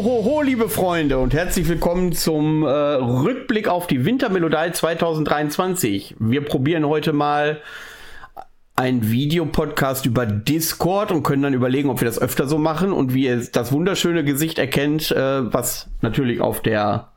Ho, 0.00 0.22
ho, 0.24 0.42
liebe 0.42 0.68
Freunde 0.68 1.18
und 1.18 1.34
herzlich 1.34 1.68
willkommen 1.68 2.12
zum 2.12 2.62
äh, 2.62 2.68
Rückblick 2.68 3.66
auf 3.66 3.88
die 3.88 4.04
Wintermelodie 4.04 4.70
2023. 4.70 6.14
Wir 6.20 6.44
probieren 6.44 6.86
heute 6.86 7.12
mal 7.12 7.60
einen 8.76 9.10
Videopodcast 9.10 10.06
über 10.06 10.24
Discord 10.24 11.10
und 11.10 11.24
können 11.24 11.42
dann 11.42 11.52
überlegen, 11.52 11.90
ob 11.90 12.00
wir 12.00 12.06
das 12.06 12.20
öfter 12.20 12.46
so 12.46 12.58
machen 12.58 12.92
und 12.92 13.12
wie 13.12 13.24
ihr 13.24 13.44
das 13.50 13.72
wunderschöne 13.72 14.22
Gesicht 14.22 14.60
erkennt, 14.60 15.10
äh, 15.10 15.52
was 15.52 15.88
natürlich 16.00 16.40
auf 16.40 16.62
der 16.62 17.08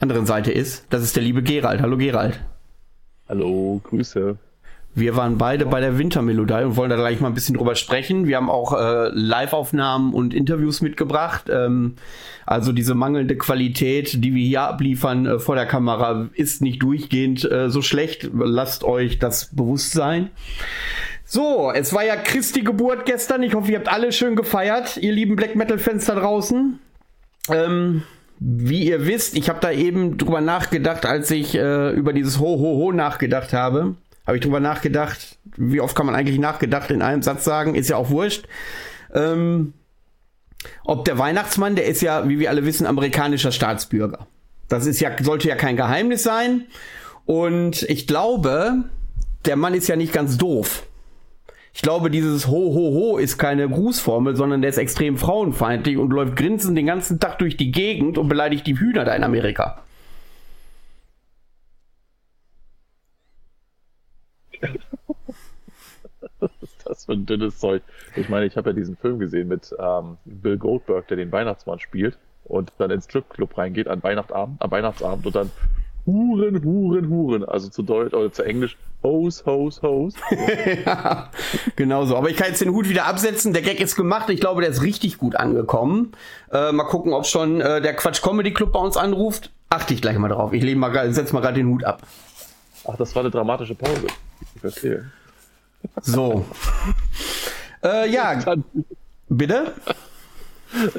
anderen 0.00 0.26
Seite 0.26 0.52
ist. 0.52 0.84
Das 0.90 1.02
ist 1.02 1.16
der 1.16 1.22
liebe 1.22 1.42
Gerald. 1.42 1.80
Hallo 1.80 1.96
Gerald. 1.96 2.40
Hallo, 3.26 3.80
Grüße. 3.84 4.36
Wir 4.94 5.14
waren 5.14 5.38
beide 5.38 5.66
bei 5.66 5.80
der 5.80 5.98
Wintermelodie 5.98 6.64
und 6.64 6.76
wollen 6.76 6.90
da 6.90 6.96
gleich 6.96 7.20
mal 7.20 7.28
ein 7.28 7.34
bisschen 7.34 7.56
drüber 7.56 7.76
sprechen. 7.76 8.26
Wir 8.26 8.36
haben 8.36 8.50
auch 8.50 8.72
äh, 8.72 9.08
Live-Aufnahmen 9.12 10.12
und 10.12 10.34
Interviews 10.34 10.80
mitgebracht. 10.80 11.44
Ähm, 11.48 11.94
also 12.44 12.72
diese 12.72 12.96
mangelnde 12.96 13.36
Qualität, 13.36 14.24
die 14.24 14.34
wir 14.34 14.44
hier 14.44 14.62
abliefern 14.62 15.26
äh, 15.26 15.38
vor 15.38 15.54
der 15.54 15.66
Kamera, 15.66 16.28
ist 16.34 16.60
nicht 16.60 16.82
durchgehend 16.82 17.48
äh, 17.50 17.70
so 17.70 17.82
schlecht. 17.82 18.30
Lasst 18.34 18.82
euch 18.82 19.20
das 19.20 19.54
bewusst 19.54 19.92
sein. 19.92 20.30
So, 21.24 21.70
es 21.72 21.92
war 21.92 22.04
ja 22.04 22.16
Christi 22.16 22.62
Geburt 22.62 23.06
gestern. 23.06 23.44
Ich 23.44 23.54
hoffe, 23.54 23.70
ihr 23.70 23.78
habt 23.78 23.88
alle 23.88 24.10
schön 24.10 24.34
gefeiert, 24.34 24.96
ihr 24.96 25.12
lieben 25.12 25.36
Black 25.36 25.54
Metal-Fans 25.54 26.06
da 26.06 26.16
draußen. 26.16 26.80
Ähm, 27.48 28.02
wie 28.40 28.88
ihr 28.88 29.06
wisst, 29.06 29.36
ich 29.36 29.48
habe 29.48 29.60
da 29.60 29.70
eben 29.70 30.18
drüber 30.18 30.40
nachgedacht, 30.40 31.06
als 31.06 31.30
ich 31.30 31.54
äh, 31.54 31.90
über 31.90 32.12
dieses 32.12 32.40
Ho 32.40 32.58
Ho 32.58 32.78
Ho 32.78 32.92
nachgedacht 32.92 33.52
habe 33.52 33.94
habe 34.30 34.36
ich 34.36 34.44
drüber 34.44 34.60
nachgedacht, 34.60 35.38
wie 35.56 35.80
oft 35.80 35.96
kann 35.96 36.06
man 36.06 36.14
eigentlich 36.14 36.38
nachgedacht 36.38 36.92
in 36.92 37.02
einem 37.02 37.20
Satz 37.20 37.42
sagen, 37.42 37.74
ist 37.74 37.90
ja 37.90 37.96
auch 37.96 38.10
wurscht. 38.10 38.46
Ähm, 39.12 39.72
ob 40.84 41.04
der 41.04 41.18
Weihnachtsmann, 41.18 41.74
der 41.74 41.86
ist 41.86 42.00
ja, 42.00 42.28
wie 42.28 42.38
wir 42.38 42.48
alle 42.48 42.64
wissen, 42.64 42.86
amerikanischer 42.86 43.50
Staatsbürger. 43.50 44.28
Das 44.68 44.86
ist 44.86 45.00
ja, 45.00 45.10
sollte 45.20 45.48
ja 45.48 45.56
kein 45.56 45.76
Geheimnis 45.76 46.22
sein. 46.22 46.66
Und 47.26 47.82
ich 47.82 48.06
glaube, 48.06 48.84
der 49.46 49.56
Mann 49.56 49.74
ist 49.74 49.88
ja 49.88 49.96
nicht 49.96 50.12
ganz 50.12 50.38
doof. 50.38 50.84
Ich 51.74 51.82
glaube, 51.82 52.08
dieses 52.08 52.46
Ho, 52.46 52.72
Ho, 52.72 52.94
Ho 52.94 53.18
ist 53.18 53.36
keine 53.36 53.68
Grußformel, 53.68 54.36
sondern 54.36 54.60
der 54.60 54.70
ist 54.70 54.78
extrem 54.78 55.16
frauenfeindlich 55.16 55.96
und 55.96 56.12
läuft 56.12 56.36
grinsend 56.36 56.78
den 56.78 56.86
ganzen 56.86 57.18
Tag 57.18 57.40
durch 57.40 57.56
die 57.56 57.72
Gegend 57.72 58.16
und 58.16 58.28
beleidigt 58.28 58.64
die 58.68 58.78
Hühner 58.78 59.04
da 59.04 59.12
in 59.16 59.24
Amerika. 59.24 59.82
das 66.84 67.04
für 67.04 67.12
ein 67.12 67.26
dünnes 67.26 67.58
Zeug. 67.58 67.82
Ich 68.16 68.28
meine, 68.28 68.46
ich 68.46 68.56
habe 68.56 68.70
ja 68.70 68.74
diesen 68.74 68.96
Film 68.96 69.18
gesehen 69.18 69.48
mit 69.48 69.74
ähm, 69.78 70.16
Bill 70.24 70.58
Goldberg, 70.58 71.08
der 71.08 71.16
den 71.16 71.32
Weihnachtsmann 71.32 71.78
spielt 71.78 72.18
und 72.44 72.72
dann 72.78 72.90
ins 72.90 73.04
Stripclub 73.04 73.56
reingeht 73.56 73.88
an 73.88 74.02
Weihnachtsabend, 74.02 74.60
am 74.60 74.70
Weihnachtsabend 74.70 75.26
und 75.26 75.34
dann 75.34 75.50
Huren, 76.06 76.64
Huren, 76.64 77.08
Huren, 77.08 77.44
also 77.44 77.68
zu 77.68 77.82
Deutsch 77.82 78.14
oder 78.14 78.32
zu 78.32 78.42
Englisch 78.42 78.76
Hose, 79.02 79.44
Hose, 79.46 79.80
Hose. 79.82 80.16
ja, 80.84 81.30
genau 81.76 82.04
so. 82.04 82.16
Aber 82.16 82.30
ich 82.30 82.36
kann 82.36 82.48
jetzt 82.48 82.60
den 82.60 82.70
Hut 82.70 82.88
wieder 82.88 83.06
absetzen. 83.06 83.52
Der 83.52 83.62
Gag 83.62 83.80
ist 83.80 83.96
gemacht. 83.96 84.28
Ich 84.28 84.40
glaube, 84.40 84.60
der 84.60 84.70
ist 84.70 84.82
richtig 84.82 85.18
gut 85.18 85.36
angekommen. 85.36 86.12
Äh, 86.52 86.72
mal 86.72 86.84
gucken, 86.84 87.12
ob 87.12 87.26
schon 87.26 87.60
äh, 87.60 87.80
der 87.80 87.94
Quatsch 87.94 88.22
Comedy 88.22 88.52
Club 88.52 88.72
bei 88.72 88.80
uns 88.80 88.96
anruft. 88.96 89.50
Achte 89.70 89.94
ich 89.94 90.02
gleich 90.02 90.18
mal 90.18 90.28
drauf. 90.28 90.52
Ich 90.52 90.62
lege 90.62 90.78
mal, 90.78 91.12
setz 91.12 91.32
mal 91.32 91.40
gerade 91.40 91.54
den 91.54 91.68
Hut 91.68 91.84
ab. 91.84 92.02
Ach, 92.86 92.96
das 92.96 93.14
war 93.14 93.22
eine 93.22 93.30
dramatische 93.30 93.74
Pause. 93.74 94.06
Ich 94.54 94.60
verstehe. 94.60 95.10
So. 96.02 96.44
äh, 97.82 98.10
ja. 98.10 98.38
Bitte? 99.28 99.72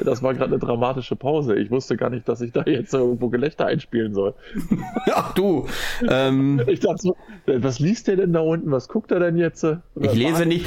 Das 0.04 0.22
war 0.22 0.34
gerade 0.34 0.50
eine 0.50 0.58
dramatische 0.58 1.16
Pause. 1.16 1.56
Ich 1.56 1.70
wusste 1.70 1.96
gar 1.96 2.10
nicht, 2.10 2.28
dass 2.28 2.40
ich 2.42 2.52
da 2.52 2.62
jetzt 2.66 2.92
irgendwo 2.92 3.28
Gelächter 3.28 3.66
einspielen 3.66 4.12
soll. 4.12 4.34
Ach 5.12 5.32
du. 5.32 5.66
Ähm, 6.08 6.60
ich 6.66 6.80
dachte 6.80 7.14
was 7.46 7.78
liest 7.78 8.08
der 8.08 8.16
denn 8.16 8.32
da 8.32 8.40
unten? 8.40 8.70
Was 8.70 8.88
guckt 8.88 9.10
er 9.10 9.20
denn 9.20 9.36
jetzt? 9.36 9.64
ich 9.64 10.14
lese 10.14 10.46
nicht. 10.46 10.66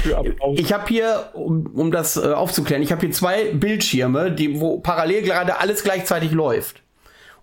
Ich 0.55 0.73
habe 0.73 0.87
hier, 0.87 1.29
um, 1.33 1.67
um 1.73 1.91
das 1.91 2.17
äh, 2.17 2.33
aufzuklären, 2.33 2.81
ich 2.81 2.91
habe 2.91 3.01
hier 3.01 3.11
zwei 3.11 3.53
Bildschirme, 3.53 4.31
die, 4.31 4.59
wo 4.59 4.79
parallel 4.79 5.21
gerade 5.21 5.59
alles 5.59 5.83
gleichzeitig 5.83 6.31
läuft. 6.31 6.81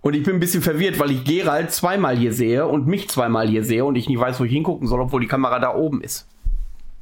Und 0.03 0.15
ich 0.15 0.23
bin 0.23 0.35
ein 0.35 0.39
bisschen 0.41 0.61
verwirrt, 0.61 0.99
weil 0.99 1.11
ich 1.11 1.23
Gerald 1.23 1.71
zweimal 1.71 2.17
hier 2.17 2.33
sehe 2.33 2.67
und 2.67 2.87
mich 2.87 3.09
zweimal 3.09 3.47
hier 3.47 3.63
sehe 3.63 3.85
und 3.85 3.95
ich 3.95 4.09
nicht 4.09 4.19
weiß, 4.19 4.37
wo 4.37 4.43
ich 4.43 4.51
hingucken 4.51 4.85
soll, 4.85 4.99
obwohl 4.99 5.21
die 5.21 5.27
Kamera 5.27 5.59
da 5.59 5.73
oben 5.73 6.01
ist. 6.01 6.27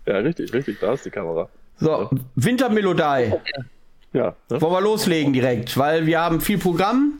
Ja, 0.05 0.17
richtig, 0.17 0.53
richtig, 0.53 0.79
da 0.79 0.93
ist 0.93 1.03
die 1.03 1.09
Kamera. 1.09 1.49
So, 1.77 2.11
Wintermelodie. 2.35 3.33
Ja. 4.13 4.35
Ne? 4.49 4.61
Wollen 4.61 4.73
wir 4.73 4.81
loslegen 4.81 5.33
direkt, 5.33 5.79
weil 5.79 6.05
wir 6.05 6.21
haben 6.21 6.41
viel 6.41 6.59
Programm. 6.59 7.13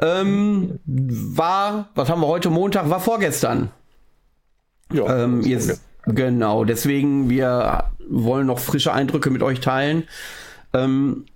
Ähm, 0.00 0.80
war, 0.86 1.90
was 1.94 2.08
haben 2.08 2.22
wir 2.22 2.28
heute 2.28 2.48
Montag? 2.48 2.88
War 2.88 3.00
vorgestern. 3.00 3.70
Ja. 4.94 5.24
Ähm, 5.24 5.42
jetzt, 5.42 5.82
genau, 6.06 6.64
deswegen, 6.64 7.28
wir 7.28 7.84
wollen 8.08 8.46
noch 8.46 8.60
frische 8.60 8.94
Eindrücke 8.94 9.28
mit 9.28 9.42
euch 9.42 9.60
teilen. 9.60 10.04
Ähm, 10.72 11.26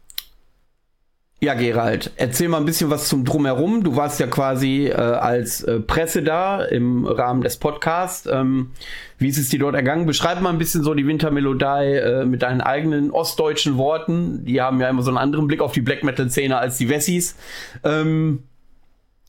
ja, 1.38 1.52
Gerald, 1.52 2.12
erzähl 2.16 2.48
mal 2.48 2.56
ein 2.56 2.64
bisschen 2.64 2.88
was 2.88 3.08
zum 3.08 3.26
Drumherum. 3.26 3.84
Du 3.84 3.94
warst 3.94 4.18
ja 4.20 4.26
quasi 4.26 4.86
äh, 4.86 4.94
als 4.94 5.62
äh, 5.62 5.80
Presse 5.80 6.22
da 6.22 6.64
im 6.64 7.04
Rahmen 7.04 7.42
des 7.42 7.58
Podcasts. 7.58 8.26
Ähm, 8.26 8.70
wie 9.18 9.28
ist 9.28 9.36
es 9.36 9.50
dir 9.50 9.58
dort 9.58 9.74
ergangen? 9.74 10.06
Beschreib 10.06 10.40
mal 10.40 10.48
ein 10.48 10.56
bisschen 10.56 10.82
so 10.82 10.94
die 10.94 11.06
Wintermelodie 11.06 11.96
äh, 11.96 12.24
mit 12.24 12.40
deinen 12.40 12.62
eigenen 12.62 13.10
ostdeutschen 13.10 13.76
Worten. 13.76 14.46
Die 14.46 14.62
haben 14.62 14.80
ja 14.80 14.88
immer 14.88 15.02
so 15.02 15.10
einen 15.10 15.18
anderen 15.18 15.46
Blick 15.46 15.60
auf 15.60 15.72
die 15.72 15.82
Black 15.82 16.04
Metal-Szene 16.04 16.56
als 16.56 16.78
die 16.78 16.88
Wessis. 16.88 17.36
Ähm, 17.84 18.44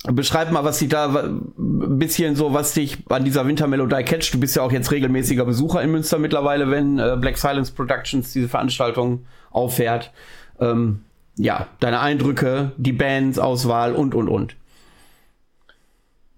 beschreib 0.05 0.49
mal, 0.51 0.63
was 0.63 0.79
dich 0.79 0.87
da 0.87 1.07
ein 1.13 1.99
bisschen 1.99 2.37
so, 2.37 2.53
was 2.53 2.73
dich 2.73 2.99
an 3.09 3.25
dieser 3.25 3.45
Wintermelodie 3.45 4.03
catcht. 4.03 4.33
Du 4.33 4.39
bist 4.39 4.55
ja 4.55 4.61
auch 4.61 4.71
jetzt 4.71 4.91
regelmäßiger 4.91 5.43
Besucher 5.43 5.81
in 5.81 5.91
Münster 5.91 6.19
mittlerweile, 6.19 6.71
wenn 6.71 6.99
äh, 6.99 7.17
Black 7.19 7.37
Silence 7.37 7.73
Productions 7.73 8.31
diese 8.31 8.47
Veranstaltung 8.47 9.25
auffährt. 9.51 10.13
Ähm, 10.61 11.01
ja, 11.37 11.67
deine 11.79 11.99
Eindrücke, 11.99 12.71
die 12.77 12.93
Bands-Auswahl 12.93 13.93
und, 13.93 14.15
und, 14.15 14.27
und. 14.27 14.55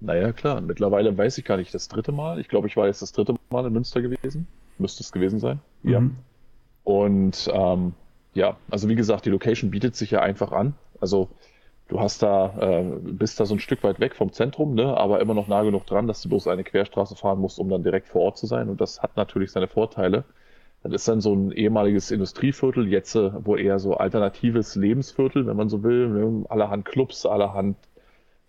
Naja, 0.01 0.31
klar. 0.31 0.61
Mittlerweile 0.61 1.17
weiß 1.17 1.37
ich 1.37 1.45
gar 1.45 1.57
nicht, 1.57 1.73
das 1.73 1.87
dritte 1.87 2.11
Mal. 2.11 2.39
Ich 2.39 2.47
glaube, 2.47 2.67
ich 2.67 2.77
war 2.77 2.87
jetzt 2.87 3.01
das 3.01 3.11
dritte 3.11 3.35
Mal 3.49 3.65
in 3.65 3.73
Münster 3.73 4.01
gewesen. 4.01 4.47
Müsste 4.77 5.03
es 5.03 5.11
gewesen 5.11 5.39
sein. 5.39 5.59
Mhm. 5.83 5.91
Ja. 5.91 6.03
Und 6.83 7.49
ähm, 7.53 7.93
ja, 8.33 8.57
also 8.69 8.87
wie 8.89 8.95
gesagt, 8.95 9.25
die 9.25 9.29
Location 9.29 9.71
bietet 9.71 9.95
sich 9.95 10.11
ja 10.11 10.21
einfach 10.21 10.51
an. 10.51 10.73
Also 11.01 11.29
du 11.87 11.99
hast 11.99 12.21
da, 12.23 12.55
äh, 12.59 12.83
bist 13.01 13.39
da 13.39 13.45
so 13.45 13.55
ein 13.55 13.59
Stück 13.59 13.83
weit 13.83 13.99
weg 13.99 14.15
vom 14.15 14.31
Zentrum, 14.31 14.75
ne, 14.75 14.95
aber 14.95 15.19
immer 15.19 15.33
noch 15.33 15.47
nah 15.47 15.63
genug 15.63 15.85
dran, 15.85 16.07
dass 16.07 16.21
du 16.21 16.29
bloß 16.29 16.47
eine 16.47 16.63
Querstraße 16.63 17.15
fahren 17.15 17.39
musst, 17.39 17.59
um 17.59 17.69
dann 17.69 17.83
direkt 17.83 18.07
vor 18.07 18.21
Ort 18.21 18.37
zu 18.37 18.47
sein. 18.47 18.69
Und 18.69 18.79
das 18.79 19.01
hat 19.01 19.17
natürlich 19.17 19.51
seine 19.51 19.67
Vorteile. 19.67 20.23
Das 20.83 20.93
ist 20.93 21.07
dann 21.07 21.19
so 21.19 21.33
ein 21.33 21.51
ehemaliges 21.51 22.09
Industrieviertel, 22.09 22.87
jetzt 22.87 23.15
äh, 23.15 23.45
wohl 23.45 23.59
eher 23.59 23.79
so 23.79 23.95
alternatives 23.95 24.75
Lebensviertel, 24.75 25.45
wenn 25.45 25.57
man 25.57 25.69
so 25.69 25.83
will. 25.83 26.07
Ne? 26.07 26.45
Allerhand 26.49 26.85
Clubs, 26.85 27.25
allerhand 27.25 27.75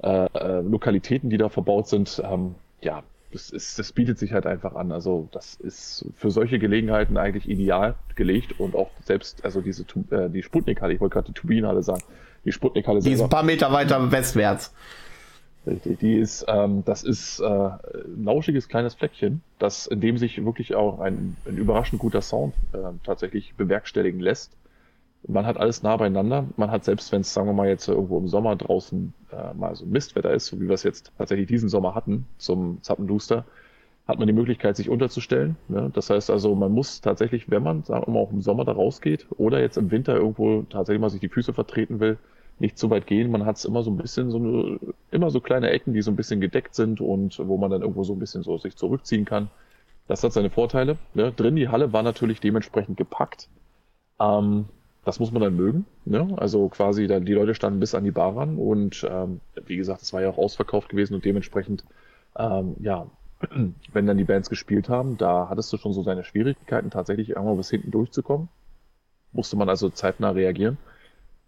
äh, 0.02 0.26
äh, 0.26 0.60
Lokalitäten, 0.60 1.28
die 1.28 1.38
da 1.38 1.48
verbaut 1.48 1.88
sind. 1.88 2.22
Ähm, 2.24 2.54
ja, 2.80 3.02
das, 3.32 3.50
ist, 3.50 3.78
das 3.78 3.92
bietet 3.92 4.18
sich 4.18 4.32
halt 4.32 4.46
einfach 4.46 4.74
an. 4.74 4.92
Also 4.92 5.28
das 5.32 5.56
ist 5.56 6.06
für 6.16 6.30
solche 6.30 6.58
Gelegenheiten 6.58 7.16
eigentlich 7.16 7.48
ideal 7.48 7.96
gelegt 8.14 8.58
und 8.60 8.74
auch 8.76 8.90
selbst, 9.04 9.44
also 9.44 9.60
diese 9.60 9.84
äh, 10.10 10.28
die 10.30 10.42
Sputnikhalle, 10.42 10.94
ich 10.94 11.00
wollte 11.00 11.14
gerade 11.14 11.26
die 11.28 11.34
Turbinenhalle 11.34 11.82
sagen, 11.82 12.02
die 12.44 12.52
Sputnikhalle 12.52 13.00
Die 13.00 13.12
ist 13.12 13.20
ein 13.20 13.28
paar 13.28 13.42
Meter 13.42 13.72
weiter 13.72 14.10
westwärts. 14.10 14.72
Richtig, 15.66 15.98
die 15.98 16.14
ist, 16.14 16.46
ähm, 16.48 16.84
das 16.86 17.02
ist 17.02 17.38
äh, 17.40 17.44
ein 17.44 18.24
lauschiges 18.24 18.68
kleines 18.68 18.94
Fleckchen, 18.94 19.42
das 19.58 19.86
in 19.86 20.00
dem 20.00 20.16
sich 20.16 20.42
wirklich 20.42 20.74
auch 20.74 21.00
ein, 21.00 21.36
ein 21.44 21.58
überraschend 21.58 22.00
guter 22.00 22.22
Sound 22.22 22.54
äh, 22.72 22.78
tatsächlich 23.04 23.54
bewerkstelligen 23.56 24.20
lässt. 24.20 24.56
Man 25.28 25.44
hat 25.44 25.58
alles 25.58 25.82
nah 25.82 25.98
beieinander. 25.98 26.46
Man 26.56 26.70
hat 26.70 26.84
selbst, 26.84 27.12
wenn 27.12 27.20
es, 27.20 27.34
sagen 27.34 27.46
wir 27.46 27.52
mal, 27.52 27.68
jetzt 27.68 27.86
irgendwo 27.88 28.16
im 28.16 28.28
Sommer 28.28 28.56
draußen 28.56 29.12
äh, 29.32 29.52
mal 29.52 29.76
so 29.76 29.84
Mistwetter 29.84 30.32
ist, 30.32 30.46
so 30.46 30.58
wie 30.60 30.66
wir 30.66 30.74
es 30.74 30.82
jetzt 30.82 31.12
tatsächlich 31.18 31.46
diesen 31.46 31.68
Sommer 31.68 31.94
hatten 31.94 32.26
zum 32.38 32.82
Zappenduster, 32.82 33.44
hat 34.08 34.18
man 34.18 34.26
die 34.26 34.32
Möglichkeit, 34.32 34.76
sich 34.76 34.88
unterzustellen. 34.88 35.56
Ne? 35.68 35.90
Das 35.92 36.08
heißt 36.08 36.30
also, 36.30 36.54
man 36.54 36.72
muss 36.72 37.02
tatsächlich, 37.02 37.50
wenn 37.50 37.62
man, 37.62 37.82
sagen 37.84 38.06
wir 38.06 38.14
mal, 38.14 38.20
auch 38.20 38.32
im 38.32 38.40
Sommer 38.40 38.64
da 38.64 38.72
rausgeht 38.72 39.26
oder 39.36 39.60
jetzt 39.60 39.76
im 39.76 39.90
Winter 39.90 40.16
irgendwo 40.16 40.62
tatsächlich 40.62 41.02
mal 41.02 41.10
sich 41.10 41.20
die 41.20 41.28
Füße 41.28 41.52
vertreten 41.52 42.00
will, 42.00 42.16
nicht 42.60 42.78
zu 42.78 42.90
weit 42.90 43.06
gehen. 43.06 43.30
Man 43.30 43.46
hat 43.46 43.56
es 43.56 43.64
immer 43.64 43.82
so 43.82 43.90
ein 43.90 43.96
bisschen 43.96 44.30
so 44.30 44.38
eine, 44.38 44.78
immer 45.10 45.30
so 45.30 45.40
kleine 45.40 45.70
Ecken, 45.70 45.94
die 45.94 46.02
so 46.02 46.10
ein 46.10 46.16
bisschen 46.16 46.40
gedeckt 46.40 46.74
sind 46.74 47.00
und 47.00 47.38
wo 47.38 47.56
man 47.56 47.70
dann 47.70 47.82
irgendwo 47.82 48.04
so 48.04 48.12
ein 48.12 48.18
bisschen 48.18 48.42
so 48.42 48.58
sich 48.58 48.76
zurückziehen 48.76 49.24
kann. 49.24 49.50
Das 50.06 50.22
hat 50.22 50.32
seine 50.32 50.50
Vorteile. 50.50 50.98
Ne? 51.14 51.32
Drin 51.32 51.56
die 51.56 51.68
Halle 51.68 51.92
war 51.92 52.02
natürlich 52.02 52.40
dementsprechend 52.40 52.96
gepackt. 52.96 53.48
Ähm, 54.20 54.66
das 55.04 55.18
muss 55.18 55.32
man 55.32 55.42
dann 55.42 55.56
mögen. 55.56 55.86
Ne? 56.04 56.34
Also 56.36 56.68
quasi, 56.68 57.06
dann, 57.06 57.24
die 57.24 57.32
Leute 57.32 57.54
standen 57.54 57.80
bis 57.80 57.94
an 57.94 58.04
die 58.04 58.10
Bar 58.10 58.36
ran 58.36 58.56
und 58.56 59.06
ähm, 59.08 59.40
wie 59.66 59.76
gesagt, 59.76 60.02
es 60.02 60.12
war 60.12 60.20
ja 60.20 60.28
auch 60.28 60.38
ausverkauft 60.38 60.90
gewesen 60.90 61.14
und 61.14 61.24
dementsprechend, 61.24 61.84
ähm, 62.36 62.76
ja, 62.80 63.06
wenn 63.92 64.06
dann 64.06 64.18
die 64.18 64.24
Bands 64.24 64.50
gespielt 64.50 64.88
haben, 64.88 65.16
da 65.16 65.48
hattest 65.48 65.72
du 65.72 65.78
schon 65.78 65.94
so 65.94 66.02
seine 66.02 66.24
Schwierigkeiten, 66.24 66.90
tatsächlich 66.90 67.30
irgendwo 67.30 67.54
bis 67.54 67.70
hinten 67.70 67.90
durchzukommen. 67.90 68.48
Musste 69.32 69.56
man 69.56 69.68
also 69.68 69.88
zeitnah 69.88 70.30
reagieren. 70.30 70.76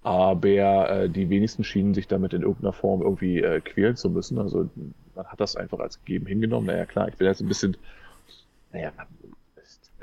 Aber 0.02 0.90
äh, 0.90 1.08
die 1.08 1.30
wenigsten 1.30 1.64
schienen 1.64 1.94
sich 1.94 2.08
damit 2.08 2.32
in 2.32 2.42
irgendeiner 2.42 2.72
Form 2.72 3.02
irgendwie 3.02 3.40
äh, 3.40 3.60
quälen 3.60 3.96
zu 3.96 4.10
müssen. 4.10 4.38
Also 4.38 4.68
man 5.14 5.26
hat 5.26 5.40
das 5.40 5.56
einfach 5.56 5.78
als 5.78 5.98
gegeben 5.98 6.26
hingenommen. 6.26 6.66
Naja, 6.66 6.86
klar, 6.86 7.08
ich 7.08 7.16
bin 7.16 7.26
jetzt 7.26 7.40
ein 7.40 7.48
bisschen, 7.48 7.76
naja, 8.72 8.92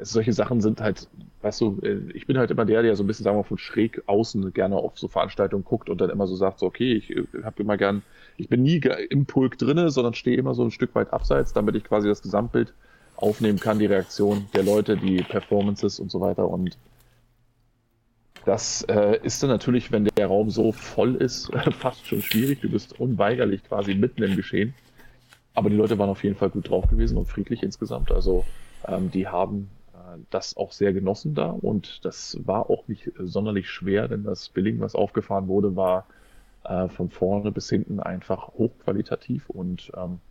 solche 0.02 0.32
Sachen 0.32 0.62
sind 0.62 0.80
halt, 0.80 1.08
weißt 1.42 1.62
du, 1.62 1.80
äh, 1.82 2.00
ich 2.14 2.28
bin 2.28 2.38
halt 2.38 2.52
immer 2.52 2.66
der, 2.66 2.82
der 2.82 2.96
so 2.96 3.04
ein 3.04 3.08
bisschen, 3.08 3.26
sagen 3.26 3.36
wir 3.36 3.42
mal, 3.42 3.48
von 3.48 3.58
schräg 3.58 4.02
außen 4.06 4.54
gerne 4.54 4.78
auf 4.78 4.98
so 4.98 5.08
Veranstaltungen 5.10 5.66
guckt 5.66 5.90
und 5.90 6.00
dann 6.00 6.10
immer 6.10 6.28
so 6.28 6.36
sagt, 6.36 6.60
so, 6.60 6.66
okay, 6.66 6.94
ich 6.94 7.10
äh, 7.12 7.26
habe 7.44 7.62
immer 7.62 7.76
gern, 7.76 8.02
ich 8.38 8.48
bin 8.48 8.64
nie 8.64 8.82
im 9.10 9.26
Pulk 9.26 9.58
drinne, 9.58 9.90
sondern 9.90 10.14
stehe 10.14 10.38
immer 10.38 10.54
so 10.54 10.64
ein 10.64 10.72
Stück 10.72 10.96
weit 10.96 11.12
abseits, 11.12 11.52
damit 11.52 11.76
ich 11.76 11.84
quasi 11.84 12.08
das 12.08 12.22
Gesamtbild 12.22 12.74
aufnehmen 13.18 13.60
kann, 13.60 13.80
die 13.80 13.86
Reaktion 13.86 14.46
der 14.54 14.64
Leute, 14.64 14.96
die 14.96 15.18
Performances 15.24 16.00
und 16.00 16.10
so 16.10 16.22
weiter 16.22 16.48
und 16.48 16.78
das 18.50 18.82
äh, 18.90 19.20
ist 19.22 19.44
dann 19.44 19.52
natürlich, 19.52 19.92
wenn 19.92 20.06
der 20.06 20.26
Raum 20.26 20.50
so 20.50 20.72
voll 20.72 21.14
ist, 21.14 21.52
fast 21.72 22.08
schon 22.08 22.24
schwierig. 22.24 22.62
Du 22.62 22.70
bist 22.72 23.00
unweigerlich 23.00 23.64
quasi 23.64 23.94
mitten 23.94 24.24
im 24.24 24.36
Geschehen. 24.36 24.74
Aber 25.54 25.70
die 25.70 25.76
Leute 25.76 26.00
waren 26.00 26.10
auf 26.10 26.24
jeden 26.24 26.36
Fall 26.36 26.50
gut 26.50 26.68
drauf 26.68 26.88
gewesen 26.88 27.16
und 27.20 27.28
friedlich 27.28 27.62
insgesamt. 27.62 28.12
Also 28.12 28.46
ähm, 28.88 29.12
die 29.12 29.28
haben 29.28 29.70
äh, 29.94 30.18
das 30.32 30.58
auch 30.58 30.72
sehr 30.72 30.94
genossen 30.94 31.36
da 31.36 31.52
und 31.52 32.04
das 32.04 32.40
war 32.44 32.72
auch 32.72 32.88
nicht 32.88 33.12
sonderlich 33.20 33.70
schwer, 33.70 34.08
denn 34.08 34.24
das 34.24 34.50
Billing, 34.50 34.80
was 34.80 34.96
aufgefahren 34.96 35.48
wurde, 35.48 35.76
war 35.76 36.08
äh, 36.64 36.90
von 36.90 37.12
vorne 37.12 37.52
bis 37.52 37.70
hinten 37.70 38.00
einfach 38.00 38.48
hochqualitativ 38.48 39.48
und 39.52 39.92
ähm, 39.96 40.22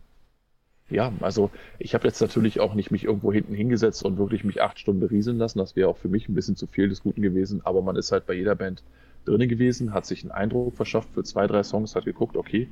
ja, 0.89 1.11
also 1.21 1.51
ich 1.77 1.93
habe 1.93 2.07
jetzt 2.07 2.21
natürlich 2.21 2.59
auch 2.59 2.73
nicht 2.73 2.91
mich 2.91 3.03
irgendwo 3.03 3.31
hinten 3.31 3.53
hingesetzt 3.53 4.03
und 4.03 4.17
wirklich 4.17 4.43
mich 4.43 4.61
acht 4.61 4.79
Stunden 4.79 4.99
berieseln 4.99 5.37
lassen. 5.37 5.59
Das 5.59 5.75
wäre 5.75 5.89
auch 5.89 5.97
für 5.97 6.07
mich 6.07 6.27
ein 6.27 6.33
bisschen 6.33 6.55
zu 6.55 6.67
viel 6.67 6.89
des 6.89 7.03
Guten 7.03 7.21
gewesen. 7.21 7.61
Aber 7.63 7.81
man 7.81 7.95
ist 7.95 8.11
halt 8.11 8.25
bei 8.25 8.33
jeder 8.33 8.55
Band 8.55 8.83
drinnen 9.25 9.49
gewesen, 9.49 9.93
hat 9.93 10.05
sich 10.05 10.23
einen 10.23 10.31
Eindruck 10.31 10.75
verschafft 10.75 11.09
für 11.13 11.23
zwei, 11.23 11.45
drei 11.47 11.63
Songs, 11.63 11.95
hat 11.95 12.05
geguckt, 12.05 12.35
okay, 12.37 12.67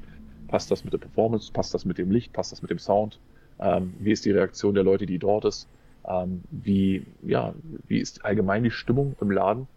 passt 0.47 0.71
das 0.71 0.83
mit 0.83 0.93
der 0.93 0.97
Performance, 0.97 1.51
passt 1.51 1.73
das 1.73 1.85
mit 1.85 1.97
dem 1.97 2.09
Licht, 2.09 2.33
passt 2.33 2.51
das 2.51 2.61
mit 2.61 2.71
dem 2.71 2.79
Sound, 2.79 3.19
ähm, 3.59 3.93
wie 3.99 4.11
ist 4.11 4.25
die 4.25 4.31
Reaktion 4.31 4.73
der 4.73 4.83
Leute, 4.83 5.05
die 5.05 5.19
dort 5.19 5.45
ist, 5.45 5.67
ähm, 6.07 6.41
wie, 6.51 7.05
ja, 7.21 7.53
wie 7.87 7.99
ist 7.99 8.25
allgemein 8.25 8.63
die 8.63 8.71
Stimmung 8.71 9.15
im 9.21 9.29
Laden. 9.29 9.67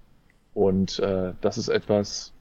Und 0.55 0.99
äh, 1.01 1.33
das 1.41 1.59
ist 1.59 1.69
etwas, 1.69 2.33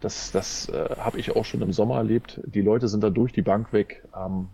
das, 0.00 0.32
das 0.32 0.68
äh, 0.68 0.96
habe 0.96 1.18
ich 1.18 1.36
auch 1.36 1.44
schon 1.44 1.62
im 1.62 1.72
Sommer 1.72 1.96
erlebt. 1.96 2.40
Die 2.46 2.62
Leute 2.62 2.88
sind 2.88 3.02
da 3.02 3.10
durch 3.10 3.32
die 3.32 3.42
Bank 3.42 3.72
weg. 3.72 4.02
Ähm, 4.16 4.48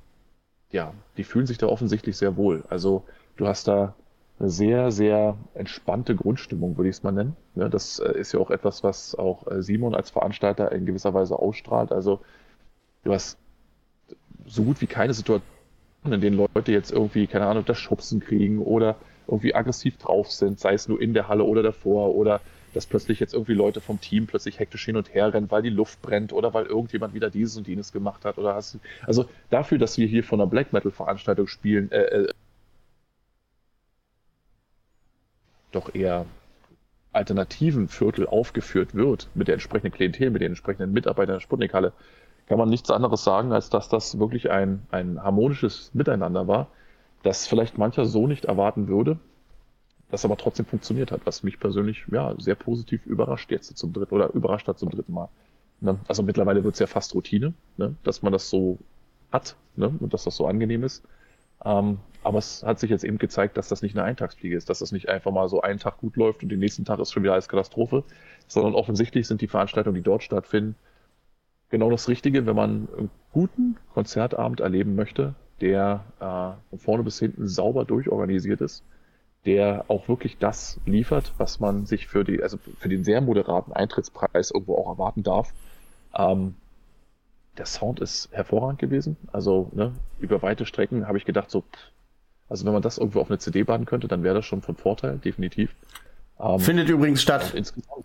ja, 0.71 0.93
die 1.17 1.25
fühlen 1.25 1.47
sich 1.47 1.59
da 1.59 1.67
offensichtlich 1.67 2.17
sehr 2.17 2.37
wohl. 2.37 2.65
Also 2.69 3.05
du 3.37 3.47
hast 3.47 3.69
da 3.69 3.95
eine 4.39 4.51
sehr, 4.51 4.91
sehr 4.91 5.37
entspannte 5.55 6.15
Grundstimmung, 6.15 6.77
würde 6.77 6.91
ich 6.91 6.97
es 6.97 7.03
mal 7.03 7.13
nennen. 7.13 7.37
Ja, 7.55 7.69
das 7.69 7.99
äh, 7.99 8.19
ist 8.19 8.33
ja 8.33 8.41
auch 8.41 8.51
etwas, 8.51 8.85
was 8.85 9.15
auch 9.15 9.47
äh, 9.51 9.63
Simon 9.63 9.95
als 9.95 10.11
Veranstalter 10.11 10.73
in 10.73 10.85
gewisser 10.85 11.15
Weise 11.15 11.39
ausstrahlt. 11.39 11.93
Also 11.93 12.21
du 13.05 13.13
hast 13.13 13.39
so 14.47 14.63
gut 14.63 14.81
wie 14.81 14.87
keine 14.87 15.15
Situation, 15.15 15.43
in 16.05 16.21
denen 16.21 16.37
Leute 16.37 16.73
jetzt 16.73 16.93
irgendwie, 16.93 17.27
keine 17.27 17.47
Ahnung, 17.47 17.65
das 17.65 17.79
Schubsen 17.79 18.21
kriegen 18.21 18.59
oder 18.59 18.97
irgendwie 19.27 19.55
aggressiv 19.55 19.97
drauf 19.99 20.31
sind, 20.31 20.61
sei 20.61 20.75
es 20.75 20.87
nur 20.87 21.01
in 21.01 21.15
der 21.15 21.29
Halle 21.29 21.45
oder 21.45 21.63
davor 21.63 22.15
oder 22.15 22.41
dass 22.77 22.87
plötzlich 22.87 23.21
jetzt 23.21 23.33
irgendwie 23.33 23.55
Leute 23.55 23.81
vom 23.81 24.03
Team 24.03 24.27
plötzlich 24.27 24.59
hektisch 24.59 24.85
hin 24.85 24.97
und 24.97 25.15
her 25.15 25.33
rennen, 25.33 25.51
weil 25.51 25.63
die 25.63 25.71
Luft 25.71 26.03
brennt 26.03 26.35
oder 26.35 26.53
weil 26.53 26.67
irgendjemand 26.67 27.15
wieder 27.15 27.31
dieses 27.31 27.57
und 27.57 27.67
jenes 27.67 27.91
gemacht 27.91 28.27
hat 28.27 28.37
oder 28.37 28.55
hast 28.55 28.79
also 29.07 29.25
dafür, 29.49 29.79
dass 29.79 29.97
wir 29.97 30.07
hier 30.07 30.23
von 30.23 30.41
einer 30.41 30.51
Black 30.51 30.75
Metal 30.75 30.93
Veranstaltung 30.93 31.47
spielen, 31.47 31.91
äh, 31.91 32.03
äh, 32.03 32.29
doch 35.73 35.95
eher 35.95 36.27
alternativen 37.13 37.89
Viertel 37.89 38.27
aufgeführt 38.27 38.95
wird 38.95 39.31
mit 39.35 39.49
der 39.49 39.55
entsprechenden 39.55 39.93
Klientel, 39.93 40.31
mit 40.31 40.43
den 40.43 40.49
entsprechenden 40.49 40.93
Mitarbeitern 40.93 41.37
der 41.37 41.41
Sputnikhalle, 41.41 41.95
kann 42.47 42.59
man 42.59 42.69
nichts 42.69 42.91
anderes 42.91 43.25
sagen, 43.25 43.53
als 43.53 43.71
dass 43.71 43.89
das 43.89 44.19
wirklich 44.19 44.51
ein, 44.51 44.83
ein 44.91 45.23
harmonisches 45.23 45.91
Miteinander 45.95 46.47
war, 46.47 46.69
das 47.23 47.47
vielleicht 47.47 47.79
mancher 47.79 48.05
so 48.05 48.27
nicht 48.27 48.45
erwarten 48.45 48.87
würde 48.87 49.19
das 50.11 50.25
aber 50.25 50.37
trotzdem 50.37 50.67
funktioniert 50.67 51.11
hat, 51.11 51.23
was 51.25 51.43
mich 51.43 51.59
persönlich 51.59 52.05
ja 52.11 52.35
sehr 52.39 52.55
positiv 52.55 53.05
überrascht 53.07 53.51
jetzt 53.51 53.77
zum 53.77 53.93
dritten 53.93 54.15
oder 54.15 54.33
überrascht 54.35 54.69
hat 54.69 54.79
zum 54.79 54.91
dritten 54.91 55.13
Mal. 55.13 55.29
Ne? 55.81 55.99
Also 56.09 56.23
mittlerweile 56.23 56.65
wird 56.65 56.75
es 56.75 56.81
ja 56.81 56.87
fast 56.87 57.15
Routine, 57.15 57.55
ne? 57.77 57.97
dass 58.05 58.23
man 58.23 58.33
das 58.33 58.49
so 58.49 58.79
hat 59.33 59.57
ne? 59.75 59.93
und 59.99 60.15
dass 60.15 60.25
das 60.25 60.37
so 60.37 60.47
angenehm 60.47 60.85
ist. 60.85 61.05
Ähm, 61.65 61.99
aber 62.23 62.39
es 62.39 62.63
hat 62.63 62.79
sich 62.79 62.91
jetzt 62.91 63.05
eben 63.05 63.19
gezeigt, 63.19 63.57
dass 63.57 63.69
das 63.69 63.83
nicht 63.83 63.97
eine 63.97 64.05
Eintagsfliege 64.05 64.57
ist, 64.57 64.71
dass 64.71 64.79
das 64.79 64.93
nicht 64.93 65.09
einfach 65.09 65.33
mal 65.33 65.49
so 65.49 65.61
einen 65.63 65.79
Tag 65.79 65.99
gut 65.99 66.17
läuft 66.17 66.43
und 66.43 66.51
den 66.51 66.61
nächsten 66.61 66.85
Tag 66.85 66.99
ist 67.01 67.13
schon 67.13 67.23
wieder 67.23 67.35
als 67.35 67.49
Katastrophe, 67.49 68.05
sondern 68.47 68.75
offensichtlich 68.75 69.27
sind 69.27 69.41
die 69.41 69.49
Veranstaltungen, 69.49 69.97
die 69.97 70.03
dort 70.03 70.23
stattfinden, 70.23 70.77
genau 71.69 71.91
das 71.91 72.09
Richtige, 72.09 72.47
wenn 72.47 72.57
man 72.57 72.89
einen 72.97 73.11
guten 73.33 73.77
Konzertabend 73.93 74.61
erleben 74.61 74.95
möchte, 74.95 75.35
der 75.61 76.05
äh, 76.21 76.71
von 76.71 76.79
vorne 76.79 77.03
bis 77.03 77.19
hinten 77.19 77.49
sauber 77.49 77.85
durchorganisiert 77.85 78.61
ist 78.61 78.85
der 79.47 79.85
auch 79.89 80.09
wirklich 80.09 80.39
das 80.39 80.81
liefert, 80.85 81.33
was 81.39 81.61
man 81.61 81.87
sich 81.87 82.09
für 82.09 82.25
die, 82.25 82.43
also 82.43 82.59
für 82.79 82.89
den 82.89 83.05
sehr 83.05 83.21
moderaten 83.21 83.73
Eintrittspreis 83.73 84.51
irgendwo 84.51 84.75
auch 84.77 84.89
erwarten 84.89 85.23
darf. 85.23 85.53
Ähm, 86.17 86.57
der 87.57 87.67
Sound 87.67 88.01
ist 88.01 88.29
hervorragend 88.33 88.81
gewesen. 88.81 89.17
Also 89.33 89.71
ne, 89.73 89.93
über 90.19 90.43
weite 90.43 90.67
Strecken 90.67 91.07
habe 91.07 91.17
ich 91.17 91.25
gedacht, 91.25 91.51
so, 91.51 91.63
also 92.49 92.67
wenn 92.67 92.73
man 92.73 92.83
das 92.83 92.99
irgendwo 92.99 93.21
auf 93.21 93.31
eine 93.31 93.39
CD 93.39 93.63
baden 93.63 93.87
könnte, 93.87 94.09
dann 94.09 94.23
wäre 94.23 94.35
das 94.35 94.45
schon 94.45 94.63
von 94.63 94.77
Vorteil, 94.77 95.19
definitiv. 95.19 95.75
Ähm, 96.39 96.59
Findet 96.59 96.89
übrigens 96.89 97.23
statt. 97.23 97.55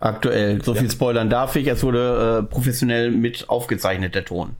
Aktuell. 0.00 0.62
So 0.62 0.74
viel 0.74 0.90
spoilern 0.90 1.28
darf 1.28 1.56
ich. 1.56 1.66
Es 1.66 1.82
wurde 1.82 2.40
äh, 2.40 2.50
professionell 2.50 3.10
mit 3.10 3.50
aufgezeichnet, 3.50 4.14
der 4.14 4.24
Ton. 4.24 4.56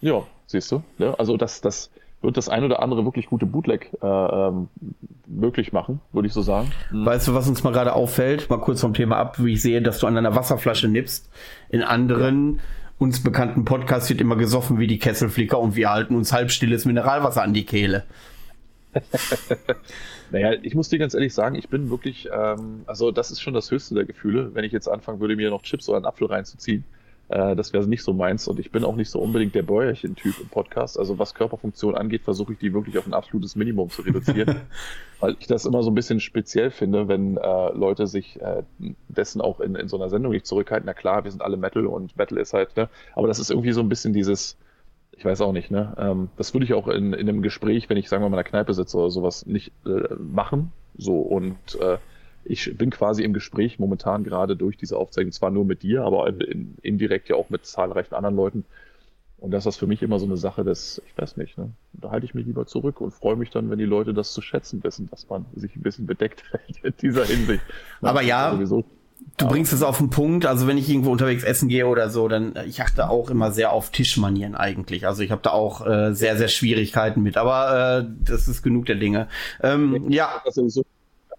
Ja, 0.00 0.26
siehst 0.46 0.70
du. 0.70 0.82
Ne? 0.98 1.18
Also 1.18 1.36
das, 1.36 1.60
das, 1.62 1.90
wird 2.24 2.36
das 2.36 2.48
ein 2.48 2.64
oder 2.64 2.82
andere 2.82 3.04
wirklich 3.04 3.26
gute 3.26 3.46
Bootleg 3.46 3.90
äh, 4.02 4.06
ähm, 4.06 4.68
möglich 5.26 5.72
machen, 5.72 6.00
würde 6.12 6.26
ich 6.26 6.34
so 6.34 6.42
sagen. 6.42 6.72
Mhm. 6.90 7.06
Weißt 7.06 7.28
du, 7.28 7.34
was 7.34 7.48
uns 7.48 7.62
mal 7.62 7.72
gerade 7.72 7.92
auffällt? 7.92 8.50
Mal 8.50 8.58
kurz 8.58 8.80
vom 8.80 8.94
Thema 8.94 9.16
ab, 9.16 9.42
wie 9.42 9.52
ich 9.52 9.62
sehe, 9.62 9.82
dass 9.82 9.98
du 9.98 10.06
an 10.06 10.16
einer 10.16 10.34
Wasserflasche 10.34 10.88
nippst. 10.88 11.30
In 11.68 11.82
anderen 11.82 12.60
uns 12.98 13.22
bekannten 13.22 13.64
Podcasts 13.64 14.08
wird 14.08 14.20
immer 14.20 14.36
gesoffen 14.36 14.78
wie 14.78 14.86
die 14.86 14.98
Kesselflicker 14.98 15.58
und 15.58 15.76
wir 15.76 15.90
halten 15.90 16.14
uns 16.14 16.32
halbstilles 16.32 16.84
Mineralwasser 16.84 17.42
an 17.42 17.52
die 17.52 17.64
Kehle. 17.64 18.04
naja, 20.30 20.52
ich 20.62 20.74
muss 20.74 20.88
dir 20.88 20.98
ganz 20.98 21.14
ehrlich 21.14 21.34
sagen, 21.34 21.56
ich 21.56 21.68
bin 21.68 21.90
wirklich, 21.90 22.28
ähm, 22.32 22.82
also 22.86 23.10
das 23.10 23.30
ist 23.30 23.40
schon 23.40 23.54
das 23.54 23.70
höchste 23.70 23.94
der 23.94 24.04
Gefühle, 24.04 24.54
wenn 24.54 24.64
ich 24.64 24.72
jetzt 24.72 24.88
anfangen 24.88 25.20
würde, 25.20 25.36
mir 25.36 25.50
noch 25.50 25.62
Chips 25.62 25.88
oder 25.88 25.96
einen 25.96 26.06
Apfel 26.06 26.28
reinzuziehen. 26.28 26.84
Äh, 27.34 27.56
das 27.56 27.72
wäre 27.72 27.84
nicht 27.88 28.04
so 28.04 28.12
meins 28.12 28.46
und 28.46 28.60
ich 28.60 28.70
bin 28.70 28.84
auch 28.84 28.94
nicht 28.94 29.10
so 29.10 29.18
unbedingt 29.18 29.56
der 29.56 29.64
Bäuerchen-Typ 29.64 30.38
im 30.40 30.48
Podcast. 30.48 30.96
Also 30.96 31.18
was 31.18 31.34
Körperfunktion 31.34 31.96
angeht, 31.96 32.22
versuche 32.22 32.52
ich 32.52 32.60
die 32.60 32.72
wirklich 32.72 32.96
auf 32.96 33.08
ein 33.08 33.12
absolutes 33.12 33.56
Minimum 33.56 33.90
zu 33.90 34.02
reduzieren, 34.02 34.60
weil 35.20 35.34
ich 35.40 35.48
das 35.48 35.66
immer 35.66 35.82
so 35.82 35.90
ein 35.90 35.96
bisschen 35.96 36.20
speziell 36.20 36.70
finde, 36.70 37.08
wenn 37.08 37.36
äh, 37.36 37.72
Leute 37.72 38.06
sich 38.06 38.40
äh, 38.40 38.62
dessen 39.08 39.40
auch 39.40 39.58
in, 39.58 39.74
in 39.74 39.88
so 39.88 39.96
einer 39.96 40.10
Sendung 40.10 40.30
nicht 40.30 40.46
zurückhalten. 40.46 40.86
Na 40.86 40.94
klar, 40.94 41.24
wir 41.24 41.30
sind 41.32 41.42
alle 41.42 41.56
Metal 41.56 41.86
und 41.86 42.16
Metal 42.16 42.38
ist 42.38 42.52
halt, 42.52 42.76
ne? 42.76 42.88
aber 43.16 43.26
das 43.26 43.40
ist 43.40 43.50
irgendwie 43.50 43.72
so 43.72 43.80
ein 43.80 43.88
bisschen 43.88 44.12
dieses, 44.12 44.56
ich 45.10 45.24
weiß 45.24 45.40
auch 45.40 45.52
nicht, 45.52 45.72
ne? 45.72 45.92
Ähm, 45.98 46.28
das 46.36 46.54
würde 46.54 46.66
ich 46.66 46.74
auch 46.74 46.86
in, 46.86 47.14
in 47.14 47.28
einem 47.28 47.42
Gespräch, 47.42 47.90
wenn 47.90 47.96
ich 47.96 48.08
sagen 48.08 48.22
wir 48.22 48.28
mal 48.28 48.36
in 48.36 48.40
einer 48.40 48.48
Kneipe 48.48 48.74
sitze 48.74 48.96
oder 48.96 49.10
sowas, 49.10 49.44
nicht 49.44 49.72
äh, 49.86 50.14
machen. 50.18 50.70
So 50.96 51.18
und 51.18 51.56
äh, 51.80 51.98
ich 52.44 52.76
bin 52.76 52.90
quasi 52.90 53.22
im 53.22 53.32
Gespräch 53.32 53.78
momentan 53.78 54.24
gerade 54.24 54.56
durch 54.56 54.76
diese 54.76 54.96
Aufzeichnung, 54.96 55.32
zwar 55.32 55.50
nur 55.50 55.64
mit 55.64 55.82
dir, 55.82 56.02
aber 56.02 56.28
in, 56.28 56.76
indirekt 56.82 57.28
ja 57.28 57.36
auch 57.36 57.50
mit 57.50 57.66
zahlreichen 57.66 58.14
anderen 58.14 58.36
Leuten. 58.36 58.64
Und 59.38 59.50
das 59.50 59.66
ist 59.66 59.76
für 59.76 59.86
mich 59.86 60.02
immer 60.02 60.18
so 60.18 60.24
eine 60.24 60.36
Sache 60.38 60.64
des, 60.64 61.02
ich 61.06 61.20
weiß 61.20 61.36
nicht, 61.36 61.58
ne? 61.58 61.70
da 61.92 62.10
halte 62.10 62.24
ich 62.24 62.34
mich 62.34 62.46
lieber 62.46 62.66
zurück 62.66 63.00
und 63.00 63.12
freue 63.12 63.36
mich 63.36 63.50
dann, 63.50 63.68
wenn 63.68 63.78
die 63.78 63.84
Leute 63.84 64.14
das 64.14 64.32
zu 64.32 64.40
schätzen 64.40 64.82
wissen, 64.82 65.08
dass 65.10 65.28
man 65.28 65.44
sich 65.54 65.76
ein 65.76 65.82
bisschen 65.82 66.06
bedeckt 66.06 66.44
hält 66.50 66.78
in 66.82 66.94
dieser 67.02 67.26
Hinsicht. 67.26 67.62
Aber 68.00 68.22
ja, 68.22 68.52
sowieso. 68.52 68.84
du 69.36 69.46
bringst 69.46 69.74
es 69.74 69.82
auf 69.82 69.98
den 69.98 70.08
Punkt. 70.08 70.46
Also 70.46 70.66
wenn 70.66 70.78
ich 70.78 70.88
irgendwo 70.88 71.10
unterwegs 71.10 71.44
essen 71.44 71.68
gehe 71.68 71.86
oder 71.86 72.08
so, 72.08 72.26
dann 72.26 72.54
ich 72.66 72.80
achte 72.80 73.10
auch 73.10 73.28
immer 73.28 73.50
sehr 73.50 73.72
auf 73.72 73.90
Tischmanieren 73.90 74.54
eigentlich. 74.54 75.06
Also 75.06 75.22
ich 75.22 75.30
habe 75.30 75.42
da 75.42 75.50
auch 75.50 75.86
äh, 75.86 76.14
sehr, 76.14 76.38
sehr 76.38 76.48
Schwierigkeiten 76.48 77.22
mit. 77.22 77.36
Aber 77.36 77.98
äh, 77.98 78.10
das 78.24 78.48
ist 78.48 78.62
genug 78.62 78.86
der 78.86 78.96
Dinge. 78.96 79.28
Ähm, 79.62 80.10
ja. 80.10 80.40
Das 80.46 80.56
ist 80.56 80.72
so 80.72 80.84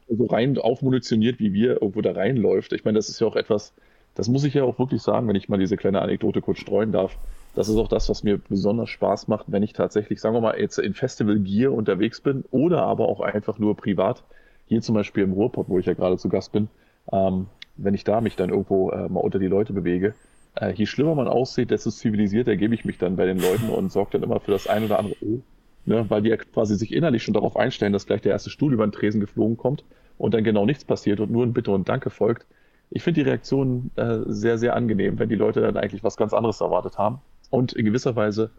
so 0.08 0.26
rein 0.26 0.58
aufmunitioniert, 0.58 1.40
wie 1.40 1.54
wir 1.54 1.82
irgendwo 1.82 2.02
da 2.02 2.12
reinläuft. 2.12 2.74
Ich 2.74 2.86
meine, 2.86 2.98
das 2.98 3.10
ist 3.10 3.20
ja 3.20 3.28
auch 3.28 3.36
etwas, 3.36 3.74
das 4.14 4.28
muss 4.28 4.44
ich 4.44 4.54
ja 4.54 4.64
auch 4.64 4.80
wirklich 4.80 5.02
sagen, 5.02 5.28
wenn 5.28 5.36
ich 5.36 5.50
mal 5.50 5.58
diese 5.58 5.78
kleine 5.78 6.02
Anekdote 6.02 6.42
kurz 6.42 6.60
streuen 6.60 6.92
darf. 6.92 7.18
Das 7.56 7.70
ist 7.70 7.78
auch 7.78 7.88
das, 7.88 8.10
was 8.10 8.24
mir 8.24 8.38
besonders 8.38 8.90
Spaß 8.90 9.28
macht, 9.28 9.46
wenn 9.48 9.64
ich 9.64 9.74
tatsächlich, 9.74 10.20
sagen 10.20 10.36
wir 10.36 10.42
mal, 10.42 10.60
jetzt 10.60 10.78
in 10.78 10.94
Festival 10.94 11.40
Gear 11.40 11.72
unterwegs 11.72 12.20
bin 12.22 12.44
oder 12.52 12.84
aber 12.84 13.08
auch 13.08 13.22
einfach 13.22 13.60
nur 13.60 13.78
privat. 13.78 14.24
Hier 14.68 14.82
zum 14.82 14.96
Beispiel 14.96 15.24
im 15.24 15.34
Ruhrpott, 15.34 15.70
wo 15.70 15.80
ich 15.80 15.86
ja 15.86 15.94
gerade 15.94 16.18
zu 16.18 16.28
Gast 16.28 16.52
bin. 16.52 16.68
Ähm, 17.12 17.48
wenn 17.78 17.94
ich 17.94 18.04
da 18.04 18.20
mich 18.22 18.36
dann 18.36 18.50
irgendwo 18.50 18.90
äh, 18.92 19.08
mal 19.10 19.20
unter 19.20 19.40
die 19.40 19.48
Leute 19.48 19.74
bewege, 19.74 20.16
äh, 20.56 20.72
je 20.74 20.86
schlimmer 20.86 21.16
man 21.16 21.28
aussieht, 21.28 21.72
desto 21.72 21.92
zivilisierter 21.92 22.56
gebe 22.56 22.74
ich 22.74 22.86
mich 22.86 22.98
dann 22.98 23.16
bei 23.16 23.26
den 23.26 23.40
Leuten 23.40 23.70
und 23.70 23.92
sorge 23.92 24.12
dann 24.14 24.24
immer 24.24 24.40
für 24.40 24.52
das 24.52 24.68
ein 24.68 24.86
oder 24.86 25.00
andere, 25.00 25.16
oh, 25.22 25.42
ne, 25.86 26.06
weil 26.10 26.22
die 26.22 26.30
ja 26.30 26.38
quasi 26.38 26.76
sich 26.76 26.94
innerlich 26.94 27.24
schon 27.24 27.34
darauf 27.34 27.56
einstellen, 27.58 27.94
dass 27.94 28.06
gleich 28.06 28.22
der 28.22 28.32
erste 28.32 28.50
Stuhl 28.50 28.74
über 28.74 28.86
den 28.86 28.92
Tresen 28.92 29.22
geflogen 29.22 29.58
kommt 29.58 29.84
und 30.18 30.34
dann 30.34 30.44
genau 30.44 30.66
nichts 30.66 30.86
passiert 30.86 31.20
und 31.20 31.32
nur 31.32 31.44
ein 31.44 31.54
Bitte 31.54 31.72
und 31.72 31.88
Danke 31.90 32.10
folgt. 32.10 32.46
ich 32.90 33.04
finde 33.04 33.24
die 33.24 33.30
Reaktion 33.30 33.92
äh, 33.96 34.20
sehr, 34.28 34.58
sehr 34.58 34.76
angenehm, 34.76 35.20
wenn 35.20 35.30
die 35.30 35.36
Leute 35.36 35.62
dann 35.62 35.78
eigentlich 35.78 36.04
was 36.04 36.18
ganz 36.18 36.34
anderes 36.34 36.62
erwartet 36.62 36.98
haben. 36.98 37.20
Und 37.50 37.74
in 37.74 37.86
gewisser 37.86 38.16
Weise 38.16 38.52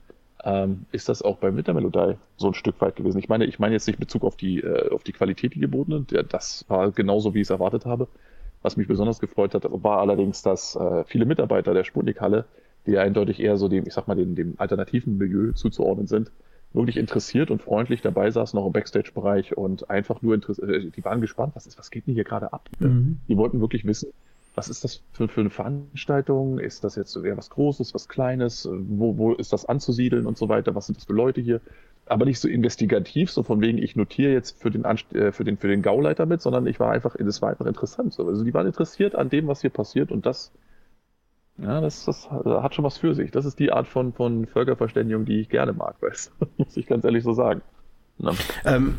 ähm, 0.45 0.87
ist 0.93 1.09
das 1.09 1.23
auch 1.23 1.39
bei 1.39 1.55
Wintermelodie 1.55 2.17
so 2.37 2.49
ein 2.49 2.55
Stück 2.55 2.81
weit 2.81 2.97
gewesen. 2.97 3.19
Ich 3.19 3.29
meine, 3.29 3.47
ich 3.47 3.59
meine 3.59 3.75
jetzt 3.75 3.87
nicht 3.87 3.99
Bezug 3.99 4.25
auf 4.25 4.37
die, 4.37 4.61
äh, 4.61 4.91
auf 4.91 5.03
die 5.03 5.13
Qualität, 5.13 5.55
die 5.55 5.61
gebotene, 5.61 6.03
der, 6.03 6.23
das 6.23 6.65
war 6.69 6.91
genauso, 6.91 7.35
wie 7.35 7.41
ich 7.41 7.47
es 7.47 7.51
erwartet 7.51 7.87
habe. 7.87 8.09
Was 8.63 8.77
mich 8.77 8.89
besonders 8.89 9.21
gefreut 9.21 9.55
hat, 9.55 9.65
war 9.69 10.01
allerdings, 10.01 10.43
dass 10.43 10.77
äh, 10.77 11.05
viele 11.05 11.25
Mitarbeiter 11.25 11.73
der 11.73 11.85
Sputnik-Halle, 11.85 12.47
die 12.87 12.99
eindeutig 12.99 13.41
eher 13.41 13.57
so 13.57 13.69
dem, 13.69 13.87
ich 13.87 13.95
sag 13.95 14.09
mal, 14.09 14.17
dem, 14.17 14.35
dem 14.35 14.55
alternativen 14.59 15.19
Milieu 15.19 15.53
zuzuordnen 15.53 16.07
sind, 16.07 16.31
wirklich 16.77 16.97
interessiert 16.97 17.51
und 17.51 17.63
freundlich 17.63 18.03
dabei 18.03 18.31
saßen, 18.31 18.59
auch 18.59 18.67
im 18.67 18.73
Backstage-Bereich 18.73 19.57
und 19.57 19.91
einfach 19.91 20.23
nur 20.23 20.35
interessiert, 20.35 20.69
äh, 20.69 20.91
die 20.91 21.05
waren 21.05 21.21
gespannt, 21.21 21.55
was 21.57 21.67
ist, 21.67 21.79
was 21.79 21.91
geht 21.91 22.07
denn 22.07 22.15
hier 22.15 22.25
gerade 22.25 22.53
ab? 22.53 22.69
Mhm. 22.79 23.19
Die 23.29 23.37
wollten 23.37 23.61
wirklich 23.61 23.85
wissen, 23.85 24.13
was 24.55 24.69
ist 24.69 24.85
das 24.85 25.03
für, 25.13 25.29
für, 25.29 25.41
eine 25.43 25.51
Veranstaltung? 25.51 26.59
Ist 26.59 26.83
das 26.83 26.97
jetzt 26.97 27.15
eher 27.17 27.37
was 27.37 27.51
Großes, 27.51 27.93
was 27.95 28.09
Kleines? 28.09 28.69
Wo, 28.73 29.19
wo 29.19 29.33
ist 29.35 29.53
das 29.53 29.67
anzusiedeln 29.67 30.27
und 30.27 30.39
so 30.39 30.49
weiter? 30.49 30.75
Was 30.75 30.87
sind 30.87 30.97
das 30.97 31.05
für 31.05 31.13
Leute 31.13 31.43
hier? 31.43 31.61
Aber 32.07 32.25
nicht 32.25 32.41
so 32.41 32.49
investigativ, 32.49 33.31
so 33.31 33.43
von 33.43 33.61
wegen, 33.61 33.79
ich 33.79 33.97
notiere 33.97 34.33
jetzt 34.33 34.61
für 34.63 34.71
den, 34.71 34.85
äh, 34.85 35.33
für 35.33 35.45
den, 35.45 35.59
für 35.59 35.69
den 35.69 35.83
Gauleiter 35.83 36.25
mit, 36.25 36.41
sondern 36.41 36.67
ich 36.67 36.81
war 36.81 36.91
einfach, 36.91 37.17
das 37.19 37.43
war 37.43 37.51
einfach 37.51 37.67
interessant. 37.67 38.19
Also 38.19 38.45
die 38.45 38.55
waren 38.55 38.67
interessiert 38.67 39.15
an 39.15 39.29
dem, 39.29 39.47
was 39.47 39.61
hier 39.61 39.71
passiert 39.71 40.11
und 40.11 40.25
das, 40.25 40.53
ja, 41.59 41.81
das, 41.81 42.05
das 42.05 42.29
hat 42.31 42.75
schon 42.75 42.85
was 42.85 42.99
für 42.99 43.15
sich. 43.15 43.31
Das 43.31 43.45
ist 43.45 43.59
die 43.59 43.73
Art 43.73 43.89
von, 43.89 44.13
von 44.13 44.47
Völkerverständigung, 44.47 45.25
die 45.25 45.41
ich 45.41 45.49
gerne 45.49 45.73
mag, 45.73 45.97
weiß. 46.01 46.33
muss 46.59 46.77
ich 46.77 46.87
ganz 46.87 47.05
ehrlich 47.05 47.25
so 47.25 47.33
sagen. 47.33 47.63
Ähm, 48.65 48.97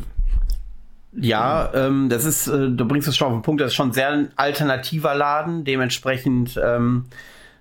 ja, 1.12 1.72
ähm, 1.74 2.08
das 2.08 2.24
ist, 2.24 2.48
äh, 2.48 2.70
du 2.70 2.86
bringst 2.86 3.08
es 3.08 3.16
schon 3.16 3.28
auf 3.28 3.32
den 3.32 3.42
Punkt, 3.42 3.60
das 3.60 3.68
ist 3.68 3.74
schon 3.74 3.92
sehr 3.92 4.10
ein 4.10 4.30
alternativer 4.36 5.14
Laden. 5.14 5.64
Dementsprechend 5.64 6.60
ähm, 6.62 7.06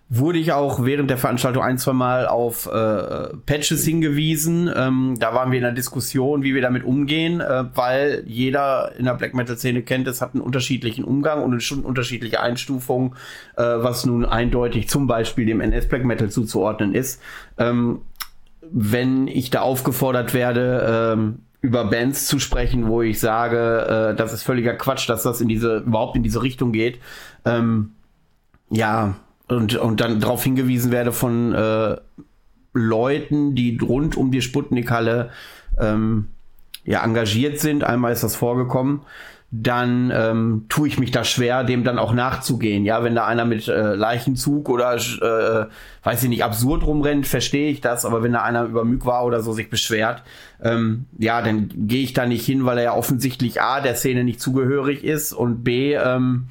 wurde 0.10 0.40
ich 0.40 0.54
auch 0.54 0.86
während 0.86 1.10
der 1.10 1.18
Veranstaltung 1.18 1.64
ein, 1.64 1.78
zwei 1.78 1.92
Mal 1.92 2.28
auf 2.28 2.66
äh, 2.66 3.36
Patches 3.46 3.84
hingewiesen. 3.84 4.72
Ähm, 4.74 5.16
da 5.20 5.34
waren 5.34 5.52
wir 5.52 5.58
in 5.58 5.64
der 5.64 5.74
Diskussion, 5.74 6.44
wie 6.44 6.56
wir 6.56 6.62
damit 6.62 6.86
umgehen, 6.86 7.42
äh, 7.42 7.66
weil 7.76 8.24
jeder 8.26 8.94
in 8.98 9.06
der 9.06 9.16
Black 9.16 9.34
Metal-Szene 9.34 9.82
kennt, 9.82 10.08
es 10.08 10.22
hat 10.22 10.34
einen 10.34 10.42
unterschiedlichen 10.42 11.04
Umgang 11.04 11.44
und 11.44 11.52
eine 11.52 11.84
unterschiedliche 11.84 12.40
Einstufung, 12.40 13.16
äh, 13.58 13.64
was 13.64 14.06
nun 14.06 14.26
eindeutig 14.26 14.88
zum 14.88 15.08
Beispiel 15.08 15.46
dem 15.46 15.60
NS 15.60 15.90
Black 15.90 16.06
Metal 16.06 16.30
zuzuordnen 16.30 16.94
ist. 16.94 17.22
Ähm, 17.58 18.00
wenn 18.62 19.28
ich 19.28 19.50
da 19.50 19.62
aufgefordert 19.62 20.34
werde, 20.34 21.16
ähm, 21.16 21.40
über 21.60 21.86
Bands 21.86 22.28
zu 22.28 22.40
sprechen, 22.40 22.88
wo 22.88 23.02
ich 23.02 23.20
sage, 23.20 24.12
äh, 24.14 24.16
das 24.16 24.32
ist 24.32 24.44
völliger 24.44 24.74
Quatsch, 24.74 25.10
dass 25.10 25.24
das 25.24 25.42
in 25.42 25.50
diese 25.50 25.80
überhaupt 25.80 26.16
in 26.16 26.24
diese 26.24 26.42
Richtung 26.42 26.72
geht. 26.72 27.00
Ähm, 27.44 27.92
ja, 28.70 29.16
und, 29.48 29.76
und 29.76 30.02
dann 30.02 30.20
darauf 30.20 30.44
hingewiesen 30.44 30.92
werde 30.92 31.12
von 31.12 31.54
äh, 31.54 31.98
Leuten, 32.74 33.56
die 33.56 33.78
rund 33.78 34.18
um 34.18 34.32
die 34.32 34.42
Sputnik-Halle 34.42 35.32
ähm, 35.80 36.28
ja, 36.84 37.04
engagiert 37.04 37.60
sind. 37.60 37.84
Einmal 37.84 38.12
ist 38.12 38.24
das 38.24 38.36
vorgekommen 38.36 39.02
dann 39.50 40.12
ähm, 40.14 40.66
tue 40.68 40.90
ich 40.90 41.00
mich 41.00 41.12
da 41.12 41.24
schwer, 41.24 41.64
dem 41.64 41.86
dann 41.86 42.00
auch 42.00 42.14
nachzugehen. 42.14 42.84
Ja, 42.84 43.04
wenn 43.04 43.16
da 43.16 43.26
einer 43.26 43.46
mit 43.46 43.70
äh, 43.70 43.96
Leichenzug 43.96 44.68
oder 44.68 44.96
äh, 44.96 45.68
weiß 46.04 46.24
ich 46.24 46.30
nicht, 46.30 46.44
absurd 46.44 46.86
rumrennt, 46.86 47.26
verstehe 47.28 47.72
ich 47.72 47.80
das, 47.80 48.04
aber 48.06 48.24
wenn 48.24 48.34
da 48.34 48.42
einer 48.42 48.66
über 48.66 48.84
Müg 48.84 49.06
war 49.06 49.24
oder 49.24 49.42
so 49.42 49.54
sich 49.54 49.70
beschwert, 49.70 50.24
ähm, 50.62 51.06
ja, 51.18 51.42
dann 51.42 51.70
gehe 51.74 52.04
ich 52.04 52.12
da 52.12 52.26
nicht 52.26 52.46
hin, 52.46 52.66
weil 52.66 52.78
er 52.78 52.84
ja 52.84 52.94
offensichtlich 52.94 53.62
A, 53.62 53.80
der 53.80 53.96
Szene 53.96 54.26
nicht 54.26 54.42
zugehörig 54.42 55.06
ist 55.06 55.32
und 55.32 55.64
B, 55.64 55.94
ähm, 55.94 56.50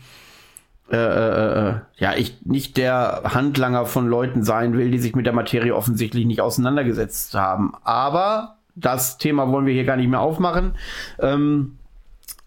äh, 0.91 0.97
äh, 0.97 1.69
äh, 1.69 1.75
ja, 1.97 2.15
ich 2.17 2.37
nicht 2.45 2.77
der 2.77 3.23
Handlanger 3.25 3.87
von 3.87 4.07
Leuten 4.07 4.45
sein 4.45 4.75
will, 4.75 4.91
die 4.91 4.99
sich 4.99 5.17
mit 5.17 5.27
der 5.27 5.33
Materie 5.33 5.75
offensichtlich 5.75 6.27
nicht 6.27 6.41
auseinandergesetzt 6.41 7.35
haben. 7.35 7.73
Aber 7.83 8.57
das 8.77 9.19
Thema 9.19 9.51
wollen 9.51 9.67
wir 9.67 9.75
hier 9.75 9.85
gar 9.85 9.97
nicht 9.97 10.09
mehr 10.09 10.21
aufmachen. 10.21 10.77
Ähm, 11.19 11.79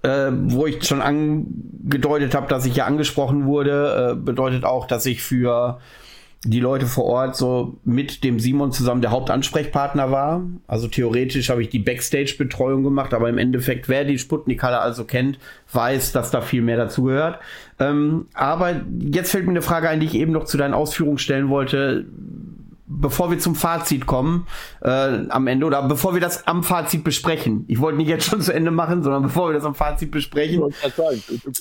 äh, 0.02 0.32
wo 0.32 0.66
ich 0.66 0.86
schon 0.86 1.02
angedeutet 1.02 2.34
habe, 2.34 2.48
dass 2.48 2.66
ich 2.66 2.78
ja 2.78 2.86
angesprochen 2.86 3.46
wurde, 3.46 4.14
äh, 4.14 4.16
bedeutet 4.16 4.64
auch, 4.64 4.88
dass 4.88 5.06
ich 5.06 5.22
für 5.22 5.80
die 6.46 6.62
Leute 6.62 6.86
vor 6.86 7.04
Ort 7.04 7.36
so 7.36 7.78
mit 7.84 8.24
dem 8.24 8.40
Simon 8.40 8.72
zusammen 8.72 9.02
der 9.02 9.12
Hauptansprechpartner 9.12 10.10
war. 10.10 10.42
Also 10.68 10.88
theoretisch 10.88 11.50
habe 11.50 11.62
ich 11.62 11.70
die 11.70 11.80
Backstage-Betreuung 11.80 12.84
gemacht, 12.84 13.14
aber 13.14 13.28
im 13.28 13.38
Endeffekt, 13.38 13.90
wer 13.90 14.06
die 14.06 14.18
Sputnik-Halle 14.18 14.80
also 14.80 15.04
kennt, 15.04 15.38
weiß, 15.74 16.14
dass 16.14 16.32
da 16.32 16.40
viel 16.40 16.62
mehr 16.62 16.78
dazugehört. 16.78 17.40
Ähm, 17.78 18.28
aber 18.34 18.82
jetzt 19.00 19.32
fällt 19.32 19.46
mir 19.46 19.52
eine 19.52 19.62
Frage 19.62 19.90
ein, 19.90 20.00
die 20.00 20.06
ich 20.06 20.16
eben 20.16 20.32
noch 20.32 20.46
zu 20.46 20.58
deinen 20.58 20.74
Ausführungen 20.74 21.18
stellen 21.18 21.50
wollte 21.50 22.06
bevor 22.90 23.30
wir 23.30 23.38
zum 23.38 23.56
Fazit 23.56 24.08
kommen, 24.08 24.48
äh, 24.82 24.90
am 25.30 25.48
Ende, 25.48 25.66
oder 25.66 25.84
bevor 25.84 26.16
wir 26.16 26.22
das 26.22 26.48
am 26.48 26.64
Fazit 26.64 27.04
besprechen. 27.04 27.64
Ich 27.68 27.80
wollte 27.80 27.98
nicht 27.98 28.10
jetzt 28.10 28.26
schon 28.26 28.42
zu 28.42 28.52
Ende 28.52 28.72
machen, 28.72 29.04
sondern 29.04 29.22
bevor 29.24 29.50
wir 29.50 29.54
das 29.54 29.64
am 29.64 29.76
Fazit 29.76 30.10
besprechen. 30.10 30.74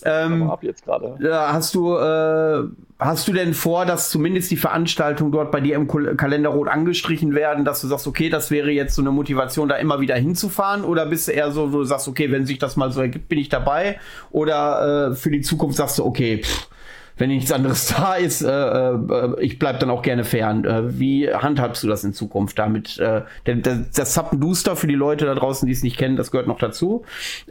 Ähm, 0.05 0.51
ab 0.51 0.63
jetzt 0.63 0.85
gerade. 0.85 1.19
Hast 1.53 1.75
du, 1.75 1.97
äh, 1.97 2.65
hast 2.99 3.29
du 3.29 3.33
denn 3.33 3.53
vor, 3.53 3.85
dass 3.85 4.09
zumindest 4.09 4.51
die 4.51 4.57
Veranstaltungen 4.57 5.31
dort 5.31 5.53
bei 5.53 5.61
dir 5.61 5.77
im 5.77 5.87
Kalender 6.17 6.49
rot 6.49 6.69
angestrichen 6.69 7.35
werden, 7.35 7.67
dass 7.67 7.83
du 7.83 7.87
sagst, 7.87 8.07
okay, 8.07 8.31
das 8.31 8.51
wäre 8.51 8.71
jetzt 8.71 8.95
so 8.95 9.03
eine 9.03 9.11
Motivation, 9.11 9.69
da 9.69 9.77
immer 9.77 10.01
wieder 10.01 10.17
hinzufahren? 10.17 10.83
Oder 10.83 11.05
bist 11.05 11.29
du 11.29 11.33
eher 11.33 11.53
so, 11.53 11.73
wo 11.73 11.79
du 11.79 11.85
sagst, 11.85 12.09
okay, 12.09 12.33
wenn 12.33 12.47
sich 12.47 12.59
das 12.59 12.77
mal 12.77 12.91
so 12.91 13.03
ergibt, 13.03 13.29
bin 13.29 13.39
ich 13.39 13.51
dabei? 13.51 14.01
Oder 14.31 15.11
äh, 15.11 15.15
für 15.15 15.31
die 15.31 15.43
Zukunft 15.43 15.77
sagst 15.77 15.99
du, 15.99 16.07
okay, 16.07 16.43
pff, 16.43 16.69
wenn 17.19 17.29
nichts 17.29 17.53
anderes 17.53 17.87
da 17.97 18.15
ist, 18.15 18.43
äh, 18.43 18.49
äh, 18.49 19.41
ich 19.41 19.59
bleib 19.59 19.81
dann 19.81 19.91
auch 19.91 20.03
gerne 20.03 20.25
fern. 20.25 20.65
Äh, 20.65 20.99
wie 20.99 21.33
handhabst 21.33 21.83
du 21.83 21.89
das 21.89 22.05
in 22.05 22.15
Zukunft 22.15 22.59
damit? 22.59 22.99
Äh, 22.99 23.23
der, 23.47 23.57
das 23.57 24.15
Zappenduster 24.15 24.77
für 24.77 24.87
die 24.87 24.95
Leute 24.95 25.27
da 25.27 25.35
draußen, 25.35 25.67
die 25.67 25.73
es 25.73 25.83
nicht 25.83 25.99
kennen, 25.99 26.17
das 26.17 26.31
gehört 26.31 26.47
noch 26.47 26.59
dazu. 26.59 27.05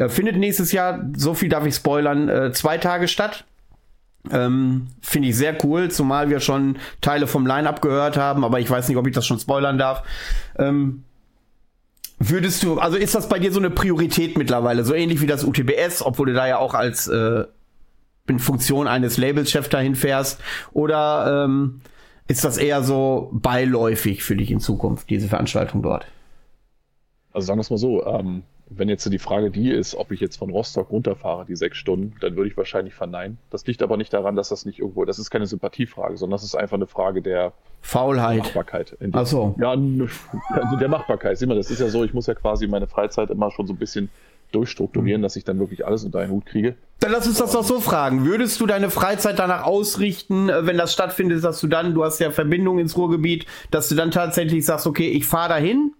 Findet 0.07 0.37
nächstes 0.37 0.71
Jahr, 0.71 1.05
so 1.15 1.33
viel 1.33 1.49
darf 1.49 1.65
ich 1.65 1.75
spoilern, 1.75 2.53
zwei 2.53 2.77
Tage 2.77 3.07
statt. 3.07 3.45
Ähm, 4.31 4.87
Finde 5.01 5.29
ich 5.29 5.37
sehr 5.37 5.55
cool, 5.63 5.89
zumal 5.89 6.29
wir 6.29 6.39
schon 6.39 6.77
Teile 7.01 7.27
vom 7.27 7.45
Line-Up 7.45 7.81
gehört 7.81 8.17
haben, 8.17 8.43
aber 8.43 8.59
ich 8.59 8.69
weiß 8.69 8.87
nicht, 8.87 8.97
ob 8.97 9.07
ich 9.07 9.13
das 9.13 9.25
schon 9.25 9.39
spoilern 9.39 9.77
darf. 9.77 10.03
Ähm, 10.57 11.03
würdest 12.19 12.63
du, 12.63 12.79
also 12.79 12.97
ist 12.97 13.15
das 13.15 13.29
bei 13.29 13.39
dir 13.39 13.51
so 13.51 13.59
eine 13.59 13.69
Priorität 13.69 14.37
mittlerweile, 14.37 14.83
so 14.83 14.93
ähnlich 14.93 15.21
wie 15.21 15.27
das 15.27 15.43
UTBS, 15.43 16.01
obwohl 16.01 16.27
du 16.27 16.33
da 16.33 16.47
ja 16.47 16.57
auch 16.57 16.73
als 16.73 17.07
äh, 17.07 17.45
in 18.29 18.39
Funktion 18.39 18.87
eines 18.87 19.17
Labelchefs 19.17 19.69
dahin 19.69 19.95
fährst? 19.95 20.41
Oder 20.73 21.45
ähm, 21.45 21.81
ist 22.27 22.43
das 22.43 22.57
eher 22.57 22.83
so 22.83 23.29
beiläufig 23.31 24.23
für 24.23 24.35
dich 24.35 24.51
in 24.51 24.59
Zukunft, 24.59 25.09
diese 25.09 25.27
Veranstaltung 25.27 25.81
dort? 25.81 26.05
Also 27.33 27.47
sagen 27.47 27.59
wir 27.59 27.61
es 27.61 27.69
mal 27.69 27.77
so, 27.77 28.05
ähm, 28.05 28.43
wenn 28.69 28.89
jetzt 28.89 29.09
die 29.11 29.19
Frage 29.19 29.49
die 29.49 29.71
ist, 29.71 29.95
ob 29.95 30.11
ich 30.11 30.19
jetzt 30.19 30.37
von 30.37 30.49
Rostock 30.49 30.91
runterfahre, 30.91 31.45
die 31.45 31.55
sechs 31.55 31.77
Stunden, 31.77 32.15
dann 32.19 32.35
würde 32.35 32.49
ich 32.49 32.57
wahrscheinlich 32.57 32.93
verneinen. 32.93 33.37
Das 33.49 33.65
liegt 33.65 33.81
aber 33.81 33.95
nicht 33.95 34.11
daran, 34.11 34.35
dass 34.35 34.49
das 34.49 34.65
nicht 34.65 34.79
irgendwo, 34.79 35.05
das 35.05 35.19
ist 35.19 35.29
keine 35.29 35.45
Sympathiefrage, 35.45 36.17
sondern 36.17 36.35
das 36.35 36.43
ist 36.43 36.55
einfach 36.55 36.75
eine 36.75 36.87
Frage 36.87 37.21
der 37.21 37.53
Faulheit. 37.81 38.39
Machbarkeit. 38.39 38.97
Ach 39.13 39.25
so. 39.25 39.55
Ja, 39.59 39.71
also 39.71 40.75
der 40.77 40.89
Machbarkeit. 40.89 41.37
Sieh 41.37 41.45
mal, 41.45 41.55
das 41.55 41.71
ist 41.71 41.79
ja 41.79 41.87
so, 41.87 42.03
ich 42.03 42.13
muss 42.13 42.27
ja 42.27 42.33
quasi 42.33 42.67
meine 42.67 42.87
Freizeit 42.87 43.29
immer 43.29 43.51
schon 43.51 43.67
so 43.67 43.73
ein 43.73 43.77
bisschen 43.77 44.09
durchstrukturieren, 44.51 45.21
mhm. 45.21 45.23
dass 45.23 45.35
ich 45.35 45.43
dann 45.43 45.59
wirklich 45.59 45.85
alles 45.85 46.03
unter 46.03 46.19
einen 46.19 46.31
Hut 46.31 46.45
kriege. 46.45 46.75
Dann 46.99 47.11
lass 47.11 47.27
uns 47.27 47.37
das 47.37 47.51
doch 47.51 47.63
so 47.63 47.79
fragen. 47.79 48.25
Würdest 48.25 48.59
du 48.59 48.65
deine 48.65 48.89
Freizeit 48.89 49.37
danach 49.39 49.63
ausrichten, 49.63 50.49
äh, 50.49 50.65
wenn 50.65 50.77
das 50.77 50.93
stattfindet, 50.93 51.43
dass 51.43 51.59
du 51.59 51.67
dann, 51.67 51.93
du 51.93 52.03
hast 52.03 52.19
ja 52.19 52.31
Verbindung 52.31 52.79
ins 52.79 52.97
Ruhrgebiet, 52.97 53.45
dass 53.71 53.89
du 53.89 53.95
dann 53.95 54.11
tatsächlich 54.11 54.65
sagst, 54.65 54.87
okay, 54.87 55.09
ich 55.09 55.25
fahre 55.25 55.49
dahin, 55.49 55.93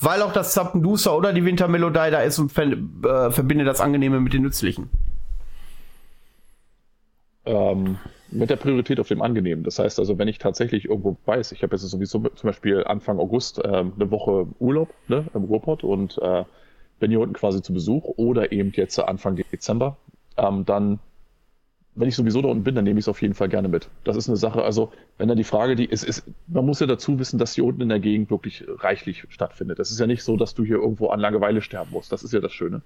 weil 0.00 0.22
auch 0.22 0.32
das 0.32 0.52
Zappenduster 0.52 1.16
oder 1.16 1.32
die 1.32 1.44
Wintermelodie 1.44 2.10
da 2.10 2.20
ist 2.20 2.38
und 2.38 2.50
ver 2.50 2.72
äh, 2.72 3.30
verbinde 3.30 3.64
das 3.64 3.80
Angenehme 3.80 4.20
mit 4.20 4.32
dem 4.32 4.42
Nützlichen? 4.42 4.88
Ähm, 7.44 7.98
mit 8.30 8.50
der 8.50 8.56
Priorität 8.56 9.00
auf 9.00 9.08
dem 9.08 9.22
Angenehmen. 9.22 9.64
Das 9.64 9.78
heißt 9.78 9.98
also, 9.98 10.18
wenn 10.18 10.28
ich 10.28 10.38
tatsächlich 10.38 10.86
irgendwo 10.86 11.16
weiß, 11.26 11.52
ich 11.52 11.62
habe 11.62 11.74
jetzt 11.74 11.82
sowieso 11.82 12.18
zum 12.18 12.48
Beispiel 12.48 12.84
Anfang 12.84 13.18
August 13.18 13.60
ähm, 13.64 13.92
eine 13.96 14.10
Woche 14.10 14.46
Urlaub 14.58 14.88
ne, 15.08 15.26
im 15.34 15.44
Ruhrpott 15.44 15.84
und 15.84 16.18
äh, 16.18 16.44
bin 17.00 17.10
hier 17.10 17.20
unten 17.20 17.34
quasi 17.34 17.60
zu 17.62 17.72
Besuch 17.72 18.04
oder 18.16 18.52
eben 18.52 18.70
jetzt 18.76 18.98
Anfang 19.00 19.34
Dezember, 19.34 19.96
ähm, 20.36 20.64
dann, 20.64 21.00
wenn 21.96 22.08
ich 22.08 22.14
sowieso 22.14 22.40
da 22.40 22.48
unten 22.48 22.62
bin, 22.62 22.76
dann 22.76 22.84
nehme 22.84 23.00
ich 23.00 23.04
es 23.04 23.08
auf 23.08 23.20
jeden 23.20 23.34
Fall 23.34 23.48
gerne 23.48 23.68
mit. 23.68 23.88
Das 24.04 24.16
ist 24.16 24.28
eine 24.28 24.36
Sache, 24.36 24.62
also 24.62 24.92
wenn 25.18 25.26
dann 25.26 25.36
die 25.36 25.44
Frage, 25.44 25.74
die 25.74 25.86
ist, 25.86 26.04
ist, 26.04 26.22
man 26.46 26.64
muss 26.64 26.78
ja 26.78 26.86
dazu 26.86 27.18
wissen, 27.18 27.38
dass 27.38 27.54
hier 27.54 27.64
unten 27.64 27.82
in 27.82 27.88
der 27.88 27.98
Gegend 27.98 28.30
wirklich 28.30 28.64
reichlich 28.68 29.24
stattfindet. 29.28 29.80
Das 29.80 29.90
ist 29.90 29.98
ja 29.98 30.06
nicht 30.06 30.22
so, 30.22 30.36
dass 30.36 30.54
du 30.54 30.64
hier 30.64 30.76
irgendwo 30.76 31.08
an 31.08 31.18
Langeweile 31.18 31.62
sterben 31.62 31.90
musst. 31.90 32.12
Das 32.12 32.22
ist 32.22 32.32
ja 32.32 32.40
das 32.40 32.52
Schöne. 32.52 32.82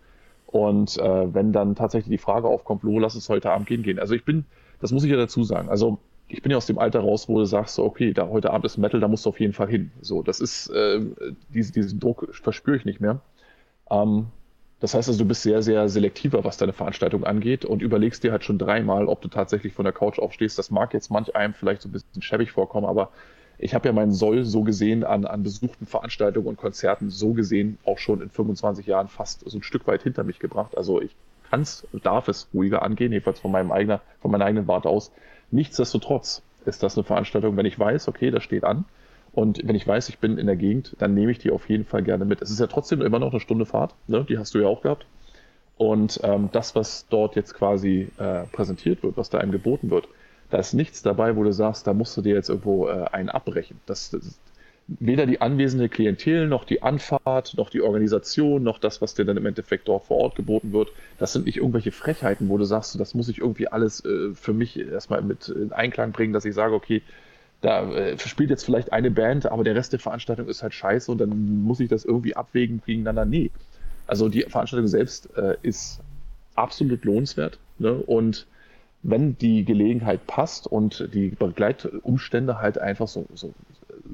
Und 0.46 0.96
äh, 0.98 1.34
wenn 1.34 1.52
dann 1.52 1.74
tatsächlich 1.74 2.10
die 2.10 2.22
Frage 2.22 2.48
aufkommt, 2.48 2.84
Lo, 2.84 2.98
lass 2.98 3.16
es 3.16 3.28
heute 3.28 3.50
Abend 3.50 3.66
gehen 3.66 3.82
gehen. 3.82 3.98
Also 3.98 4.14
ich 4.14 4.24
bin, 4.24 4.44
das 4.80 4.92
muss 4.92 5.04
ich 5.04 5.10
ja 5.10 5.16
dazu 5.16 5.42
sagen. 5.42 5.68
Also 5.68 5.98
ich 6.28 6.42
bin 6.42 6.50
ja 6.50 6.56
aus 6.56 6.66
dem 6.66 6.78
Alter 6.78 7.00
raus, 7.00 7.28
wo 7.28 7.38
du 7.38 7.44
sagst, 7.44 7.78
okay, 7.78 8.12
da 8.12 8.28
heute 8.28 8.50
Abend 8.50 8.64
ist 8.64 8.78
Metal, 8.78 9.00
da 9.00 9.08
musst 9.08 9.26
du 9.26 9.30
auf 9.30 9.40
jeden 9.40 9.52
Fall 9.52 9.68
hin. 9.68 9.90
So, 10.00 10.22
das 10.22 10.40
ist, 10.40 10.68
äh, 10.68 11.00
diese, 11.52 11.72
diesen 11.72 12.00
Druck 12.00 12.28
verspüre 12.32 12.76
ich 12.76 12.84
nicht 12.84 13.00
mehr. 13.00 13.20
Ähm, 13.90 14.26
Das 14.80 14.94
heißt 14.94 15.08
also, 15.08 15.18
du 15.24 15.28
bist 15.28 15.42
sehr, 15.42 15.62
sehr 15.62 15.88
selektiver, 15.88 16.44
was 16.44 16.58
deine 16.58 16.72
Veranstaltung 16.74 17.24
angeht 17.24 17.64
und 17.64 17.80
überlegst 17.82 18.22
dir 18.22 18.32
halt 18.32 18.44
schon 18.44 18.58
dreimal, 18.58 19.06
ob 19.08 19.22
du 19.22 19.28
tatsächlich 19.28 19.72
von 19.72 19.84
der 19.84 19.94
Couch 19.94 20.18
aufstehst. 20.18 20.58
Das 20.58 20.70
mag 20.70 20.92
jetzt 20.92 21.10
manch 21.10 21.34
einem 21.36 21.54
vielleicht 21.54 21.82
so 21.82 21.88
ein 21.88 21.92
bisschen 21.92 22.22
schäbig 22.22 22.52
vorkommen, 22.52 22.86
aber 22.86 23.10
ich 23.58 23.74
habe 23.74 23.88
ja 23.88 23.92
meinen 23.94 24.12
Soll 24.12 24.44
so 24.44 24.62
gesehen 24.62 25.04
an, 25.04 25.24
an 25.24 25.42
besuchten 25.42 25.86
Veranstaltungen 25.86 26.48
und 26.48 26.56
Konzerten 26.58 27.08
so 27.10 27.32
gesehen 27.32 27.78
auch 27.84 27.98
schon 27.98 28.20
in 28.20 28.28
25 28.30 28.86
Jahren 28.86 29.08
fast 29.08 29.48
so 29.48 29.56
ein 29.58 29.62
Stück 29.62 29.86
weit 29.86 30.02
hinter 30.02 30.24
mich 30.24 30.38
gebracht. 30.38 30.76
Also 30.76 31.00
ich 31.00 31.16
kann 31.48 31.62
es, 31.62 31.86
darf 32.02 32.28
es 32.28 32.48
ruhiger 32.52 32.82
angehen, 32.82 33.12
jedenfalls 33.12 33.40
von 33.40 33.52
meinem 33.52 33.72
eigenen, 33.72 34.00
von 34.20 34.30
meiner 34.30 34.44
eigenen 34.44 34.66
Warte 34.68 34.88
aus. 34.88 35.12
Nichtsdestotrotz 35.50 36.42
ist 36.66 36.82
das 36.82 36.96
eine 36.96 37.04
Veranstaltung, 37.04 37.56
wenn 37.56 37.66
ich 37.66 37.78
weiß, 37.78 38.08
okay, 38.08 38.30
das 38.30 38.42
steht 38.42 38.64
an. 38.64 38.84
Und 39.34 39.66
wenn 39.66 39.74
ich 39.74 39.86
weiß, 39.86 40.08
ich 40.08 40.18
bin 40.18 40.38
in 40.38 40.46
der 40.46 40.56
Gegend, 40.56 40.94
dann 40.98 41.14
nehme 41.14 41.32
ich 41.32 41.38
die 41.38 41.50
auf 41.50 41.68
jeden 41.68 41.84
Fall 41.84 42.02
gerne 42.02 42.24
mit. 42.24 42.40
Es 42.40 42.50
ist 42.50 42.60
ja 42.60 42.68
trotzdem 42.68 43.02
immer 43.02 43.18
noch 43.18 43.32
eine 43.32 43.40
Stunde 43.40 43.66
Fahrt, 43.66 43.94
ne? 44.06 44.24
die 44.28 44.38
hast 44.38 44.54
du 44.54 44.60
ja 44.60 44.68
auch 44.68 44.82
gehabt. 44.82 45.06
Und 45.76 46.20
ähm, 46.22 46.50
das, 46.52 46.76
was 46.76 47.06
dort 47.10 47.34
jetzt 47.34 47.54
quasi 47.54 48.08
äh, 48.18 48.44
präsentiert 48.52 49.02
wird, 49.02 49.16
was 49.16 49.30
da 49.30 49.38
einem 49.38 49.50
geboten 49.50 49.90
wird, 49.90 50.06
da 50.50 50.58
ist 50.58 50.72
nichts 50.72 51.02
dabei, 51.02 51.34
wo 51.34 51.42
du 51.42 51.52
sagst, 51.52 51.86
da 51.88 51.94
musst 51.94 52.16
du 52.16 52.22
dir 52.22 52.34
jetzt 52.34 52.48
irgendwo 52.48 52.86
äh, 52.86 53.06
einen 53.10 53.28
abbrechen. 53.28 53.80
Das, 53.86 54.10
das, 54.10 54.38
weder 54.86 55.26
die 55.26 55.40
anwesende 55.40 55.88
Klientel, 55.88 56.46
noch 56.46 56.64
die 56.64 56.82
Anfahrt, 56.82 57.54
noch 57.56 57.70
die 57.70 57.80
Organisation, 57.80 58.62
noch 58.62 58.78
das, 58.78 59.00
was 59.00 59.14
dir 59.14 59.24
dann 59.24 59.36
im 59.36 59.46
Endeffekt 59.46 59.88
dort 59.88 60.04
vor 60.04 60.18
Ort 60.18 60.36
geboten 60.36 60.72
wird, 60.72 60.90
das 61.18 61.32
sind 61.32 61.46
nicht 61.46 61.56
irgendwelche 61.56 61.90
Frechheiten, 61.90 62.48
wo 62.48 62.58
du 62.58 62.64
sagst, 62.64 62.98
das 63.00 63.14
muss 63.14 63.28
ich 63.28 63.38
irgendwie 63.38 63.66
alles 63.66 64.04
äh, 64.04 64.32
für 64.34 64.52
mich 64.52 64.78
erstmal 64.78 65.22
mit 65.22 65.48
in 65.48 65.72
Einklang 65.72 66.12
bringen, 66.12 66.32
dass 66.32 66.44
ich 66.44 66.54
sage, 66.54 66.74
okay, 66.74 67.02
da 67.64 67.90
äh, 67.92 68.18
spielt 68.18 68.50
jetzt 68.50 68.64
vielleicht 68.64 68.92
eine 68.92 69.10
Band, 69.10 69.46
aber 69.46 69.64
der 69.64 69.74
Rest 69.74 69.92
der 69.92 70.00
Veranstaltung 70.00 70.48
ist 70.48 70.62
halt 70.62 70.74
scheiße 70.74 71.10
und 71.10 71.18
dann 71.18 71.62
muss 71.62 71.80
ich 71.80 71.88
das 71.88 72.04
irgendwie 72.04 72.36
abwägen 72.36 72.82
gegeneinander. 72.84 73.24
Nee. 73.24 73.50
Also 74.06 74.28
die 74.28 74.42
Veranstaltung 74.42 74.86
selbst 74.86 75.34
äh, 75.36 75.56
ist 75.62 76.00
absolut 76.54 77.04
lohnenswert 77.04 77.58
ne? 77.78 77.94
und 77.94 78.46
wenn 79.02 79.36
die 79.38 79.64
Gelegenheit 79.64 80.26
passt 80.26 80.66
und 80.66 81.08
die 81.12 81.28
Begleitumstände 81.28 82.58
halt 82.60 82.78
einfach 82.78 83.08
so, 83.08 83.26
so 83.34 83.52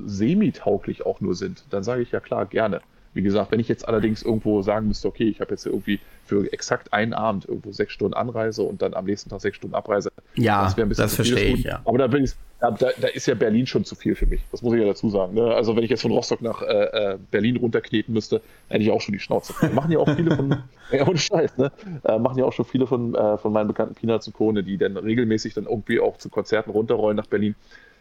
semi-tauglich 0.05 1.05
auch 1.07 1.21
nur 1.21 1.35
sind, 1.35 1.65
dann 1.71 1.83
sage 1.83 2.03
ich 2.03 2.13
ja 2.13 2.21
klar, 2.21 2.47
gerne. 2.47 2.81
Wie 3.13 3.23
gesagt, 3.23 3.51
wenn 3.51 3.59
ich 3.59 3.69
jetzt 3.69 3.89
allerdings 3.89 4.23
irgendwo 4.23 4.63
sagen 4.63 4.87
müsste, 4.87 5.09
okay, 5.09 5.29
ich 5.29 5.41
habe 5.41 5.51
jetzt 5.51 5.67
irgendwie 5.67 5.99
für 6.25 6.53
exakt 6.53 6.93
einen 6.93 7.13
Abend 7.13 7.49
irgendwo 7.49 7.73
sechs 7.73 7.93
Stunden 7.93 8.15
Anreise 8.15 8.63
und 8.63 8.83
dann 8.83 8.95
am 8.95 9.05
nächsten 9.05 9.31
Tag 9.31 9.41
sechs 9.41 9.57
Stunden 9.57 9.75
Abreise. 9.75 10.13
Ja, 10.37 10.63
das, 10.63 10.79
ein 10.79 10.89
das 10.89 11.17
verstehe 11.17 11.55
ich, 11.55 11.65
ja. 11.65 11.81
Aber 11.85 11.99
da, 11.99 12.07
bin 12.07 12.23
ich, 12.23 12.33
da, 12.61 12.71
da, 12.71 13.09
ist 13.09 13.27
ja 13.27 13.35
Berlin 13.35 13.67
schon 13.67 13.85
zu 13.85 13.97
viel 13.97 14.15
für 14.15 14.27
mich. 14.27 14.41
Das 14.53 14.63
muss 14.63 14.75
ich 14.75 14.81
ja 14.81 14.87
dazu 14.87 15.11
sagen. 15.11 15.35
Ne? 15.35 15.43
Also 15.43 15.75
wenn 15.75 15.83
ich 15.83 15.91
jetzt 15.91 16.03
von 16.03 16.13
Rostock 16.13 16.41
nach 16.41 16.63
äh, 16.63 16.67
äh 16.67 17.19
Berlin 17.33 17.57
runterkneten 17.57 18.15
müsste, 18.15 18.43
hätte 18.69 18.85
ich 18.85 18.91
auch 18.93 19.01
schon 19.01 19.13
die 19.13 19.19
Schnauze. 19.19 19.55
Machen 19.75 19.91
ja 19.91 19.99
auch 19.99 20.09
viele 20.15 20.37
von, 20.37 20.63
ja 20.93 21.07
ohne 21.09 21.19
Scheiß, 21.19 21.59
ne? 21.59 21.73
Äh, 22.05 22.19
machen 22.21 22.39
ja 22.39 22.45
auch 22.45 22.53
schon 22.53 22.65
viele 22.65 22.87
von, 22.87 23.17
äh, 23.17 23.37
von 23.39 23.53
meinen 23.53 23.67
bekannten 23.67 23.97
Peanuts 23.97 24.29
und 24.29 24.35
Kone, 24.35 24.63
die 24.63 24.79
dann 24.79 24.97
regelmäßig 24.97 25.55
dann 25.55 25.65
irgendwie 25.65 25.99
auch 25.99 26.17
zu 26.19 26.29
Konzerten 26.29 26.71
runterrollen 26.71 27.17
nach 27.17 27.27
Berlin 27.27 27.57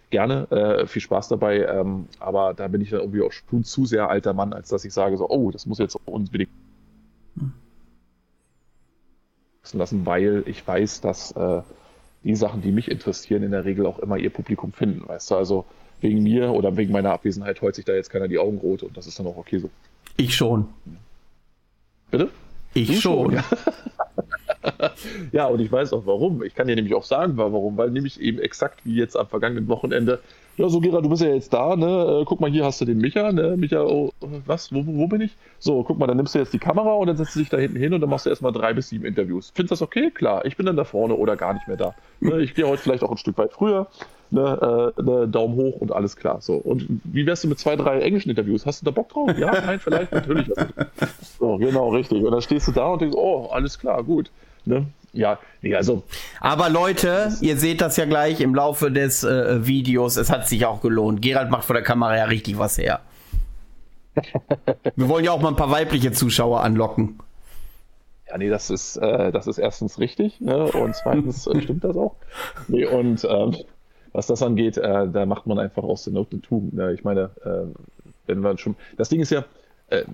gerne, 0.10 0.50
äh, 0.52 0.88
viel 0.88 1.02
Spaß 1.02 1.28
dabei, 1.28 1.66
ähm, 1.66 2.08
aber 2.20 2.54
da 2.54 2.68
bin 2.68 2.82
ich 2.82 2.90
dann 2.90 3.02
irgendwie 3.02 3.22
auch 3.22 3.32
schon 3.32 3.64
zu 3.64 3.86
sehr 3.86 4.10
alter 4.10 4.34
Mann, 4.34 4.54
als 4.54 4.70
dass 4.70 4.86
ich 4.86 4.94
sage 4.94 5.18
so, 5.18 5.30
oh, 5.30 5.52
das 5.52 5.66
muss 5.66 5.78
jetzt 5.78 5.98
unbedingt 6.06 6.50
hm. 7.38 7.54
lassen, 9.74 10.06
weil 10.06 10.44
ich 10.46 10.66
weiß, 10.68 11.02
dass 11.02 11.32
äh, 11.34 11.62
die 12.24 12.36
Sachen, 12.36 12.62
die 12.62 12.72
mich 12.72 12.90
interessieren, 12.90 13.44
in 13.44 13.52
der 13.52 13.66
Regel 13.66 13.86
auch 13.86 14.00
immer 14.00 14.18
ihr 14.18 14.30
Publikum 14.30 14.74
finden, 14.74 15.08
weißt 15.08 15.32
du, 15.32 15.36
also 15.36 15.66
wegen 16.02 16.24
mir 16.24 16.52
oder 16.52 16.76
wegen 16.78 16.92
meiner 16.92 17.12
Abwesenheit 17.12 17.62
heult 17.62 17.76
sich 17.76 17.86
da 17.86 17.94
jetzt 17.94 18.10
keiner 18.10 18.28
die 18.28 18.40
Augen 18.40 18.58
rot 18.58 18.84
und 18.84 18.96
das 18.98 19.08
ist 19.08 19.20
dann 19.20 19.28
auch 19.28 19.38
okay 19.38 19.60
so. 19.60 19.70
Ich 20.18 20.36
schon. 20.36 20.68
Bitte? 22.12 22.30
Ich 22.74 22.88
du 22.88 22.94
schon. 22.96 23.26
schon 23.26 23.34
ja. 23.36 23.44
ja, 25.32 25.46
und 25.46 25.60
ich 25.60 25.72
weiß 25.72 25.94
auch 25.94 26.06
warum. 26.06 26.44
Ich 26.44 26.56
kann 26.56 26.68
dir 26.68 26.76
nämlich 26.76 26.94
auch 26.94 27.04
sagen, 27.04 27.34
warum. 27.38 27.78
Weil 27.78 27.92
nämlich 27.92 28.20
eben 28.20 28.40
exakt 28.40 28.82
wie 28.86 28.96
jetzt 28.96 29.18
am 29.18 29.28
vergangenen 29.28 29.68
Wochenende, 29.68 30.20
ja, 30.60 30.68
so 30.68 30.82
Gerard, 30.82 31.06
du 31.06 31.10
bist 31.10 31.22
ja 31.22 31.30
jetzt 31.30 31.54
da, 31.54 31.78
ne? 31.78 32.20
Äh, 32.22 32.26
guck 32.26 32.42
mal, 32.42 32.52
hier 32.52 32.66
hast 32.66 32.82
du 32.82 32.86
den 32.86 32.98
Micha, 32.98 33.32
ne? 33.32 33.56
Micha, 33.56 33.82
oh, 33.82 34.12
was? 34.46 34.74
Wo, 34.74 34.84
wo 34.86 35.08
bin 35.08 35.22
ich? 35.22 35.38
So, 35.58 35.84
guck 35.84 35.98
mal, 35.98 36.06
dann 36.06 36.18
nimmst 36.18 36.36
du 36.36 36.40
jetzt 36.40 36.52
die 36.52 36.60
Kamera 36.60 36.96
und 36.96 37.08
dann 37.08 37.16
setzt 37.16 37.34
du 37.34 37.40
dich 37.40 37.48
da 37.48 37.56
hinten 37.56 37.78
hin 37.78 37.94
und 37.94 38.02
dann 38.02 38.10
machst 38.10 38.26
du 38.26 38.30
erstmal 38.30 38.52
drei 38.52 38.74
bis 38.74 38.90
sieben 38.90 39.06
Interviews. 39.06 39.54
Findest 39.56 39.72
du 39.72 39.76
das 39.76 39.82
okay? 39.82 40.12
Klar, 40.12 40.44
ich 40.44 40.58
bin 40.58 40.66
dann 40.66 40.76
da 40.76 40.84
vorne 40.84 41.16
oder 41.16 41.38
gar 41.38 41.54
nicht 41.54 41.70
mehr 41.70 41.78
da. 41.78 41.96
Ne? 42.20 42.42
Ich 42.42 42.56
gehe 42.56 42.68
heute 42.68 42.82
vielleicht 42.82 43.04
auch 43.04 43.12
ein 43.12 43.18
Stück 43.18 43.38
weit 43.38 43.54
früher. 43.54 43.88
Ne, 44.32 44.94
äh, 44.98 45.02
ne, 45.02 45.28
Daumen 45.30 45.56
hoch 45.56 45.80
und 45.80 45.94
alles 45.94 46.18
klar. 46.18 46.42
So. 46.42 46.56
Und 46.56 46.86
wie 47.06 47.26
wärst 47.26 47.46
du 47.46 47.48
mit 47.48 47.58
zwei, 47.58 47.78
drei 47.78 48.02
englischen 48.02 48.30
Interviews? 48.30 48.66
Hast 48.66 48.82
du 48.82 48.86
da 48.86 48.92
Bock 48.92 49.10
drauf? 49.10 49.32
Ja, 49.40 49.52
nein, 49.66 49.80
vielleicht, 49.80 50.12
natürlich. 50.12 50.52
So, 51.40 51.56
genau, 51.56 51.90
richtig. 51.90 52.22
Und 52.22 52.32
dann 52.32 52.42
stehst 52.42 52.68
du 52.68 52.74
da 52.74 52.90
und 52.90 53.02
denkst, 53.02 53.16
oh, 53.18 53.48
alles 53.50 53.80
klar, 53.80 54.04
gut. 54.04 54.30
Ne? 54.70 54.86
Ja, 55.14 55.40
nee, 55.62 55.76
also. 55.76 56.04
Aber 56.40 56.70
Leute, 56.70 57.32
ihr 57.42 57.58
seht 57.58 57.82
das 57.82 57.98
ja 57.98 58.06
gleich 58.06 58.40
im 58.42 58.54
Laufe 58.54 58.92
des 58.92 59.24
äh, 59.24 59.66
Videos. 59.66 60.18
Es 60.18 60.30
hat 60.30 60.48
sich 60.48 60.66
auch 60.66 60.82
gelohnt. 60.82 61.22
Gerald 61.22 61.50
macht 61.50 61.66
vor 61.66 61.74
der 61.74 61.84
Kamera 61.84 62.16
ja 62.16 62.26
richtig 62.26 62.60
was 62.60 62.78
her. 62.78 63.02
Wir 64.96 65.10
wollen 65.10 65.26
ja 65.26 65.32
auch 65.32 65.42
mal 65.42 65.50
ein 65.50 65.56
paar 65.56 65.72
weibliche 65.72 66.12
Zuschauer 66.12 66.62
anlocken. 66.62 67.20
Ja, 68.28 68.38
nee, 68.38 68.50
das 68.50 68.70
ist, 68.70 68.98
äh, 68.98 69.32
das 69.32 69.48
ist 69.48 69.58
erstens 69.58 69.98
richtig 69.98 70.40
ne? 70.40 70.66
und 70.66 70.96
zweitens 70.96 71.48
äh, 71.48 71.62
stimmt 71.62 71.84
das 71.84 71.98
auch. 71.98 72.16
Nee, 72.68 72.86
und 72.86 73.26
ähm, 73.28 73.56
was 74.14 74.28
das 74.28 74.44
angeht, 74.44 74.78
äh, 74.78 75.08
da 75.08 75.26
macht 75.26 75.48
man 75.48 75.58
einfach 75.58 75.84
aus 75.84 76.04
der 76.04 76.14
Not 76.14 76.28
eine 76.32 76.42
Tugend. 76.42 76.74
Ne? 76.74 76.94
Ich 76.94 77.04
meine, 77.04 77.32
äh, 77.44 77.66
wenn 78.28 78.40
man 78.40 78.60
schon. 78.60 78.76
Das 78.98 79.10
Ding 79.10 79.22
ist 79.22 79.32
ja, 79.32 79.46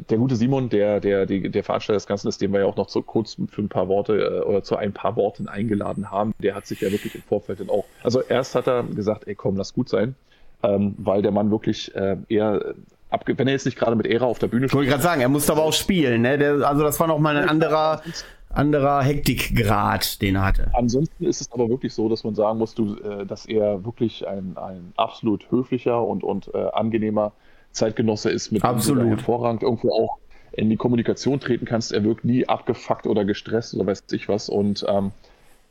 der 0.09 0.17
gute 0.17 0.35
Simon, 0.35 0.69
der, 0.69 0.99
der, 0.99 1.25
der, 1.25 1.49
der 1.49 1.63
Veranstalter 1.63 1.97
des 1.97 2.07
Ganzen 2.07 2.27
ist, 2.27 2.41
den 2.41 2.53
wir 2.53 2.61
ja 2.61 2.65
auch 2.65 2.77
noch 2.77 2.89
so 2.89 3.01
kurz 3.01 3.37
für 3.49 3.61
ein 3.61 3.69
paar 3.69 3.87
Worte 3.87 4.17
äh, 4.17 4.41
oder 4.41 4.63
zu 4.63 4.77
ein 4.77 4.93
paar 4.93 5.15
Worten 5.15 5.47
eingeladen 5.47 6.11
haben, 6.11 6.33
der 6.39 6.55
hat 6.55 6.65
sich 6.65 6.81
ja 6.81 6.91
wirklich 6.91 7.15
im 7.15 7.21
Vorfeld 7.21 7.59
dann 7.59 7.69
auch, 7.69 7.85
also 8.03 8.21
erst 8.21 8.55
hat 8.55 8.67
er 8.67 8.83
gesagt, 8.83 9.27
ey 9.27 9.35
komm, 9.35 9.57
lass 9.57 9.73
gut 9.73 9.89
sein, 9.89 10.15
ähm, 10.63 10.95
weil 10.97 11.21
der 11.21 11.31
Mann 11.31 11.51
wirklich 11.51 11.93
äh, 11.95 12.17
eher 12.29 12.75
abge 13.09 13.37
wenn 13.37 13.47
er 13.47 13.53
jetzt 13.53 13.65
nicht 13.65 13.77
gerade 13.77 13.95
mit 13.95 14.07
Ära 14.07 14.25
auf 14.25 14.39
der 14.39 14.47
Bühne 14.47 14.67
steht. 14.67 14.75
Wollte 14.75 14.85
ich 14.85 14.91
gerade 14.91 15.03
sagen, 15.03 15.21
er 15.21 15.29
musste 15.29 15.51
aber 15.51 15.63
auch 15.63 15.73
spielen, 15.73 16.21
ne? 16.21 16.37
Der, 16.37 16.53
also 16.67 16.83
das 16.83 16.99
war 16.99 17.07
noch 17.07 17.19
mal 17.19 17.37
ein 17.37 17.47
anderer, 17.47 18.01
anderer 18.49 19.01
Hektikgrad, 19.01 20.21
den 20.21 20.35
er 20.35 20.45
hatte. 20.45 20.71
Ansonsten 20.73 21.25
ist 21.25 21.41
es 21.41 21.51
aber 21.51 21.69
wirklich 21.69 21.93
so, 21.93 22.09
dass 22.09 22.23
man 22.23 22.35
sagen 22.35 22.57
muss, 22.57 22.75
du, 22.75 22.95
äh, 22.95 23.25
dass 23.25 23.45
er 23.45 23.85
wirklich 23.85 24.27
ein, 24.27 24.57
ein 24.57 24.93
absolut 24.97 25.49
höflicher 25.51 26.01
und, 26.01 26.23
und 26.23 26.53
äh, 26.53 26.67
angenehmer 26.73 27.31
Zeitgenosse 27.75 28.29
ist, 28.29 28.51
mit 28.51 28.63
Absolut. 28.63 29.03
dem 29.03 29.09
du 29.09 29.15
hervorragend 29.17 29.63
irgendwo 29.63 29.91
auch 29.91 30.17
in 30.51 30.69
die 30.69 30.77
Kommunikation 30.77 31.39
treten 31.39 31.65
kannst. 31.65 31.91
Er 31.91 32.03
wirkt 32.03 32.23
nie 32.23 32.47
abgefuckt 32.47 33.07
oder 33.07 33.25
gestresst 33.25 33.73
oder 33.75 33.85
weiß 33.85 34.05
ich 34.11 34.29
was. 34.29 34.49
Und 34.49 34.85
ähm, 34.87 35.11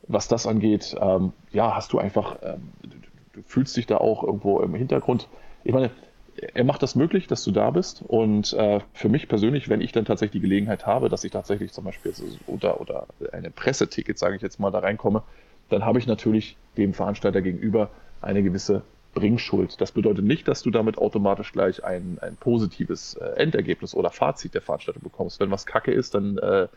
was 0.07 0.27
das 0.27 0.45
angeht, 0.45 0.95
ähm, 0.99 1.33
ja, 1.51 1.75
hast 1.75 1.91
du 1.93 1.99
einfach, 1.99 2.37
ähm, 2.43 2.69
du, 2.83 2.89
du, 3.33 3.41
fühlst 3.45 3.75
dich 3.75 3.87
da 3.87 3.97
auch 3.97 4.23
irgendwo 4.23 4.59
im 4.59 4.75
Hintergrund. 4.75 5.27
Ich 5.63 5.73
meine, 5.73 5.89
er 6.53 6.63
macht 6.63 6.83
das 6.83 6.95
möglich, 6.95 7.27
dass 7.27 7.43
du 7.43 7.51
da 7.51 7.71
bist. 7.71 8.03
Und 8.07 8.53
äh, 8.53 8.81
für 8.93 9.09
mich 9.09 9.27
persönlich, 9.27 9.69
wenn 9.69 9.81
ich 9.81 9.91
dann 9.91 10.05
tatsächlich 10.05 10.41
die 10.41 10.47
Gelegenheit 10.47 10.85
habe, 10.85 11.09
dass 11.09 11.23
ich 11.23 11.31
tatsächlich 11.31 11.71
zum 11.71 11.85
Beispiel 11.85 12.13
oder, 12.45 12.79
oder 12.79 13.07
eine 13.31 13.49
Presseticket, 13.49 14.19
sage 14.19 14.35
ich 14.35 14.41
jetzt 14.41 14.59
mal, 14.59 14.71
da 14.71 14.79
reinkomme, 14.79 15.23
dann 15.69 15.85
habe 15.85 15.97
ich 15.97 16.05
natürlich 16.05 16.57
dem 16.77 16.93
Veranstalter 16.93 17.41
gegenüber 17.41 17.89
eine 18.21 18.43
gewisse 18.43 18.83
Bringschuld. 19.15 19.81
Das 19.81 19.93
bedeutet 19.93 20.25
nicht, 20.25 20.47
dass 20.47 20.61
du 20.61 20.69
damit 20.69 20.99
automatisch 20.99 21.51
gleich 21.51 21.83
ein, 21.83 22.19
ein 22.21 22.35
positives 22.35 23.15
äh, 23.15 23.25
Endergebnis 23.37 23.95
oder 23.95 24.11
Fazit 24.11 24.53
der 24.53 24.61
Veranstaltung 24.61 25.01
bekommst. 25.01 25.39
Wenn 25.39 25.49
was 25.49 25.65
kacke 25.65 25.91
ist, 25.91 26.13
dann 26.13 26.37
äh, 26.37 26.67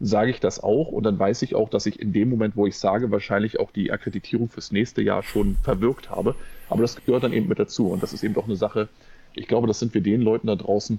sage 0.00 0.30
ich 0.30 0.40
das 0.40 0.60
auch 0.60 0.88
und 0.88 1.04
dann 1.04 1.18
weiß 1.18 1.42
ich 1.42 1.54
auch, 1.54 1.68
dass 1.68 1.86
ich 1.86 2.00
in 2.00 2.12
dem 2.12 2.28
Moment, 2.28 2.56
wo 2.56 2.66
ich 2.66 2.76
sage, 2.76 3.12
wahrscheinlich 3.12 3.60
auch 3.60 3.70
die 3.70 3.92
Akkreditierung 3.92 4.48
fürs 4.48 4.72
nächste 4.72 5.02
Jahr 5.02 5.22
schon 5.22 5.56
verwirkt 5.62 6.10
habe. 6.10 6.34
Aber 6.68 6.82
das 6.82 6.96
gehört 7.04 7.22
dann 7.22 7.32
eben 7.32 7.46
mit 7.46 7.60
dazu 7.60 7.90
und 7.90 8.02
das 8.02 8.12
ist 8.12 8.24
eben 8.24 8.34
doch 8.34 8.46
eine 8.46 8.56
Sache, 8.56 8.88
ich 9.34 9.46
glaube, 9.46 9.68
das 9.68 9.78
sind 9.78 9.94
wir 9.94 10.00
den 10.00 10.20
Leuten 10.20 10.48
da 10.48 10.56
draußen, 10.56 10.98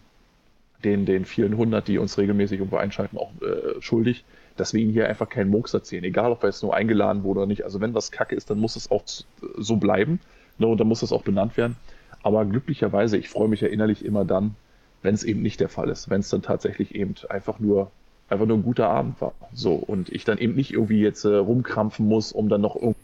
den, 0.84 1.06
den 1.06 1.26
vielen 1.26 1.58
hundert, 1.58 1.88
die 1.88 1.98
uns 1.98 2.18
regelmäßig 2.18 2.60
irgendwo 2.60 2.78
einschalten, 2.78 3.18
auch 3.18 3.32
äh, 3.42 3.82
schuldig, 3.82 4.24
dass 4.58 4.74
wir 4.74 4.82
ihnen 4.82 4.92
hier 4.92 5.08
einfach 5.08 5.30
keinen 5.30 5.50
Murks 5.50 5.74
erzählen, 5.74 6.04
egal 6.04 6.32
ob 6.32 6.44
er 6.44 6.50
jetzt 6.50 6.62
nur 6.62 6.76
eingeladen 6.76 7.24
wurde 7.24 7.42
oder 7.42 7.48
nicht. 7.48 7.64
Also 7.64 7.82
wenn 7.82 7.94
was 7.94 8.12
kacke 8.12 8.36
ist, 8.36 8.50
dann 8.50 8.60
muss 8.60 8.76
es 8.76 8.92
auch 8.92 9.04
so 9.58 9.78
bleiben. 9.78 10.20
Ne, 10.58 10.68
und 10.68 10.80
dann 10.80 10.88
muss 10.88 11.02
das 11.02 11.12
auch 11.12 11.24
benannt 11.24 11.58
werden. 11.58 11.76
Aber 12.22 12.46
glücklicherweise, 12.46 13.18
ich 13.18 13.30
freue 13.30 13.48
mich 13.48 13.62
ja 13.62 13.68
innerlich 13.68 14.06
immer 14.06 14.26
dann, 14.26 14.56
wenn 15.02 15.16
es 15.16 15.24
eben 15.24 15.42
nicht 15.42 15.60
der 15.60 15.70
Fall 15.70 15.90
ist, 15.90 16.10
wenn 16.10 16.22
es 16.22 16.30
dann 16.30 16.42
tatsächlich 16.42 16.96
eben 16.96 17.16
einfach 17.30 17.60
nur 17.60 17.92
einfach 18.30 18.46
nur 18.46 18.58
ein 18.58 18.64
guter 18.64 18.90
Abend 18.90 19.20
war. 19.22 19.34
So 19.54 19.74
und 19.76 20.10
ich 20.10 20.26
dann 20.26 20.38
eben 20.38 20.56
nicht 20.56 20.72
irgendwie 20.74 21.02
jetzt 21.02 21.26
äh, 21.26 21.36
rumkrampfen 21.36 22.08
muss, 22.08 22.32
um 22.32 22.50
dann 22.50 22.62
noch 22.62 22.76
irgendwie 22.76 23.00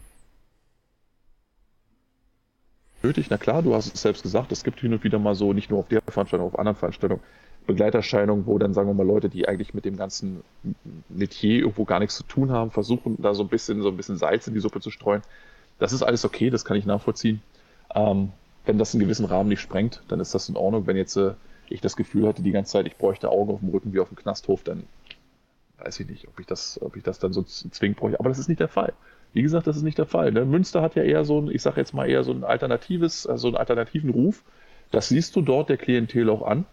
nötig. 3.03 3.29
Na 3.29 3.37
klar, 3.37 3.61
du 3.61 3.73
hast 3.75 3.93
es 3.93 4.01
selbst 4.01 4.23
gesagt, 4.23 4.51
es 4.51 4.63
gibt 4.63 4.79
hin 4.79 4.93
und 4.93 5.03
wieder 5.03 5.19
mal 5.19 5.35
so, 5.35 5.53
nicht 5.53 5.69
nur 5.69 5.79
auf 5.79 5.87
der 5.87 6.01
Veranstaltung, 6.07 6.47
auf 6.47 6.59
anderen 6.59 6.77
Veranstaltungen, 6.77 7.21
Begleiterscheinungen, 7.67 8.47
wo 8.47 8.57
dann 8.57 8.73
sagen 8.73 8.89
wir 8.89 8.93
mal 8.93 9.05
Leute, 9.05 9.29
die 9.29 9.47
eigentlich 9.47 9.73
mit 9.73 9.85
dem 9.85 9.95
ganzen 9.95 10.41
Metier 11.07 11.59
irgendwo 11.59 11.85
gar 11.85 11.99
nichts 11.99 12.15
zu 12.17 12.23
tun 12.23 12.51
haben, 12.51 12.71
versuchen 12.71 13.17
da 13.21 13.33
so 13.33 13.43
ein 13.43 13.49
bisschen 13.49 13.81
so 13.81 13.89
ein 13.89 13.97
bisschen 13.97 14.17
Salz 14.17 14.47
in 14.47 14.53
die 14.53 14.59
Suppe 14.59 14.81
zu 14.81 14.89
streuen. 14.89 15.21
Das 15.79 15.93
ist 15.93 16.03
alles 16.03 16.25
okay, 16.25 16.49
das 16.49 16.65
kann 16.65 16.77
ich 16.77 16.85
nachvollziehen. 16.85 17.41
Ähm, 17.95 18.31
wenn 18.65 18.77
das 18.77 18.93
einen 18.93 19.01
gewissen 19.01 19.25
Rahmen 19.25 19.49
nicht 19.49 19.61
sprengt, 19.61 20.03
dann 20.09 20.19
ist 20.19 20.35
das 20.35 20.49
in 20.49 20.57
Ordnung. 20.57 20.85
Wenn 20.85 20.97
jetzt 20.97 21.15
äh, 21.15 21.33
ich 21.69 21.81
das 21.81 21.95
Gefühl 21.95 22.27
hatte 22.27 22.41
die 22.41 22.51
ganze 22.51 22.73
Zeit, 22.73 22.87
ich 22.87 22.97
bräuchte 22.97 23.29
Augen 23.29 23.51
auf 23.51 23.59
dem 23.59 23.69
Rücken 23.69 23.93
wie 23.93 23.99
auf 23.99 24.09
dem 24.09 24.17
Knasthof, 24.17 24.63
dann 24.63 24.83
weiß 25.79 25.99
ich 26.01 26.09
nicht, 26.09 26.27
ob 26.27 26.39
ich 26.39 26.45
das, 26.45 26.79
ob 26.81 26.95
ich 26.95 27.03
das 27.03 27.19
dann 27.19 27.33
so 27.33 27.43
zwingend 27.43 27.97
brauche. 27.97 28.19
Aber 28.19 28.29
das 28.29 28.39
ist 28.39 28.49
nicht 28.49 28.59
der 28.59 28.67
Fall. 28.67 28.93
Wie 29.33 29.41
gesagt, 29.41 29.67
das 29.67 29.77
ist 29.77 29.83
nicht 29.83 29.97
der 29.97 30.05
Fall. 30.05 30.31
Ne? 30.31 30.45
Münster 30.45 30.81
hat 30.81 30.95
ja 30.95 31.03
eher 31.03 31.23
so 31.23 31.39
ein, 31.39 31.49
ich 31.49 31.61
sage 31.61 31.79
jetzt 31.79 31.93
mal 31.93 32.09
eher 32.09 32.23
so 32.23 32.31
ein 32.31 32.43
alternatives, 32.43 33.27
also 33.27 33.47
einen 33.47 33.57
alternativen 33.57 34.09
Ruf. 34.09 34.43
Das 34.91 35.09
siehst 35.09 35.35
du 35.35 35.41
dort 35.41 35.69
der 35.69 35.77
Klientel 35.77 36.29
auch 36.29 36.41
an. 36.41 36.65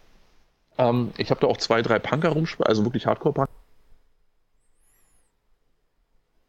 Ähm, 0.79 1.13
ich 1.19 1.31
habe 1.31 1.41
da 1.41 1.47
auch 1.47 1.59
zwei, 1.59 1.83
drei 1.83 1.99
Punker 1.99 2.31
rumspielen, 2.31 2.67
also 2.67 2.85
wirklich 2.85 3.07
Hardcore-Punker. 3.07 3.51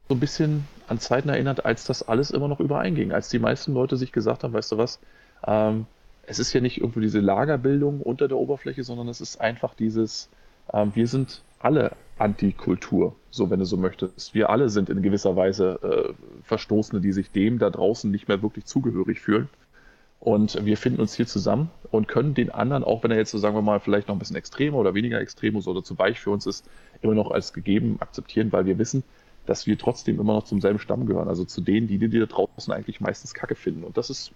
So 0.08 0.16
ein 0.16 0.20
bisschen 0.20 0.66
an 0.88 1.00
Zeiten 1.00 1.30
erinnert, 1.30 1.66
als 1.66 1.84
das 1.84 2.08
alles 2.08 2.32
immer 2.32 2.48
noch 2.48 2.60
übereinging, 2.60 3.12
als 3.12 3.30
die 3.30 3.40
meisten 3.40 3.74
Leute 3.74 3.98
sich 3.98 4.12
gesagt 4.12 4.44
haben, 4.44 4.54
weißt 4.54 4.72
du 4.72 4.78
was, 4.78 5.00
ähm, 5.46 5.86
es 6.24 6.40
ist 6.40 6.54
ja 6.54 6.62
nicht 6.62 6.80
irgendwie 6.80 7.02
diese 7.02 7.20
Lagerbildung 7.20 8.02
unter 8.02 8.28
der 8.28 8.38
Oberfläche, 8.38 8.84
sondern 8.84 9.08
es 9.10 9.22
ist 9.22 9.40
einfach 9.42 9.74
dieses, 9.74 10.30
ähm, 10.74 10.92
wir 10.94 11.08
sind 11.08 11.42
alle 11.60 11.92
Antikultur, 12.18 13.16
so 13.32 13.50
wenn 13.50 13.60
du 13.60 13.66
so 13.66 13.78
möchtest. 13.78 14.34
Wir 14.34 14.50
alle 14.50 14.70
sind 14.70 14.90
in 14.90 15.02
gewisser 15.02 15.36
Weise 15.36 15.80
äh, 15.84 16.14
Verstoßene, 16.44 17.02
die 17.02 17.12
sich 17.12 17.32
dem 17.32 17.60
da 17.60 17.70
draußen 17.70 18.10
nicht 18.10 18.28
mehr 18.28 18.42
wirklich 18.42 18.66
zugehörig 18.66 19.20
fühlen. 19.20 19.50
Und 20.20 20.66
wir 20.66 20.78
finden 20.78 21.00
uns 21.00 21.14
hier 21.14 21.28
zusammen 21.28 21.70
und 21.92 22.08
können 22.08 22.34
den 22.34 22.50
anderen, 22.50 22.84
auch 22.84 23.04
wenn 23.04 23.12
er 23.12 23.18
jetzt 23.18 23.32
so 23.32 23.38
sagen 23.38 23.56
wir 23.56 23.62
mal 23.62 23.80
vielleicht 23.80 24.08
noch 24.08 24.16
ein 24.16 24.20
bisschen 24.20 24.36
extremer 24.36 24.78
oder 24.78 24.96
weniger 24.96 25.22
extrem 25.22 25.56
oder 25.56 25.84
zu 25.84 25.98
weich 26.00 26.20
für 26.20 26.32
uns 26.32 26.48
ist, 26.48 26.68
immer 27.02 27.14
noch 27.14 27.30
als 27.30 27.54
gegeben 27.54 27.98
akzeptieren, 28.00 28.52
weil 28.52 28.66
wir 28.66 28.80
wissen, 28.80 29.04
dass 29.48 29.66
wir 29.66 29.78
trotzdem 29.78 30.20
immer 30.20 30.34
noch 30.34 30.44
zum 30.44 30.62
selben 30.62 30.78
Stamm 30.78 31.08
gehören. 31.08 31.28
Also 31.28 31.44
zu 31.46 31.62
denen, 31.62 31.88
die, 31.88 31.98
die 31.98 32.20
da 32.20 32.26
draußen 32.28 32.72
eigentlich 32.72 33.02
meistens 33.02 33.34
Kacke 33.34 33.56
finden. 33.56 33.84
Und 33.84 33.98
das 33.98 34.10
ist 34.10 34.32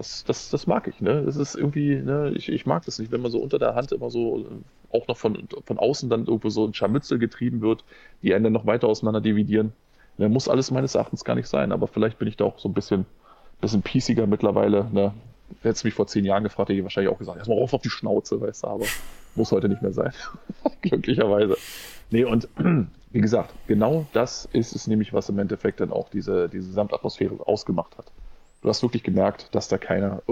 das, 0.00 0.24
das, 0.24 0.48
das 0.48 0.66
mag 0.66 0.88
ich, 0.88 1.02
ne? 1.02 1.22
Das 1.26 1.36
ist 1.36 1.54
irgendwie, 1.54 1.96
ne, 1.96 2.32
ich, 2.34 2.48
ich 2.48 2.64
mag 2.64 2.86
das 2.86 2.98
nicht, 2.98 3.12
wenn 3.12 3.20
man 3.20 3.30
so 3.30 3.38
unter 3.38 3.58
der 3.58 3.74
Hand 3.74 3.92
immer 3.92 4.10
so, 4.10 4.38
äh, 4.38 4.96
auch 4.96 5.06
noch 5.08 5.18
von, 5.18 5.46
von 5.66 5.78
außen 5.78 6.08
dann 6.08 6.24
irgendwo 6.24 6.48
so 6.48 6.66
ein 6.66 6.72
Scharmützel 6.72 7.18
getrieben 7.18 7.60
wird, 7.60 7.84
die 8.22 8.32
einen 8.32 8.44
dann 8.44 8.54
noch 8.54 8.64
weiter 8.64 8.88
auseinander 8.88 9.20
dividieren. 9.20 9.74
Ne, 10.16 10.30
muss 10.30 10.48
alles 10.48 10.70
meines 10.70 10.94
Erachtens 10.94 11.22
gar 11.22 11.34
nicht 11.34 11.48
sein, 11.48 11.70
aber 11.70 11.86
vielleicht 11.86 12.18
bin 12.18 12.28
ich 12.28 12.38
da 12.38 12.46
auch 12.46 12.58
so 12.58 12.70
ein 12.70 12.72
bisschen, 12.72 13.04
bisschen 13.60 13.82
piesiger 13.82 14.26
mittlerweile, 14.26 14.88
ne? 14.90 15.12
Hättest 15.62 15.84
du 15.84 15.88
mich 15.88 15.94
vor 15.94 16.06
zehn 16.06 16.24
Jahren 16.24 16.44
gefragt, 16.44 16.68
hätte 16.68 16.78
ich 16.78 16.82
wahrscheinlich 16.82 17.12
auch 17.12 17.18
gesagt, 17.18 17.38
erstmal 17.38 17.58
rauf 17.58 17.72
auf 17.74 17.82
die 17.82 17.90
Schnauze, 17.90 18.40
weißt 18.40 18.64
du, 18.64 18.68
aber 18.68 18.84
muss 19.34 19.52
heute 19.52 19.68
nicht 19.68 19.82
mehr 19.82 19.92
sein. 19.92 20.12
Glücklicherweise. 20.82 21.56
Nee, 22.10 22.24
und 22.24 22.48
wie 23.10 23.20
gesagt, 23.20 23.52
genau 23.66 24.06
das 24.12 24.48
ist 24.52 24.74
es 24.74 24.86
nämlich, 24.86 25.12
was 25.12 25.28
im 25.28 25.38
Endeffekt 25.38 25.80
dann 25.80 25.92
auch 25.92 26.08
diese, 26.08 26.48
diese 26.48 26.68
Gesamtatmosphäre 26.68 27.46
ausgemacht 27.46 27.98
hat 27.98 28.06
du 28.62 28.68
hast 28.68 28.82
wirklich 28.82 29.02
gemerkt, 29.02 29.48
dass 29.52 29.68
da 29.68 29.78
keiner 29.78 30.22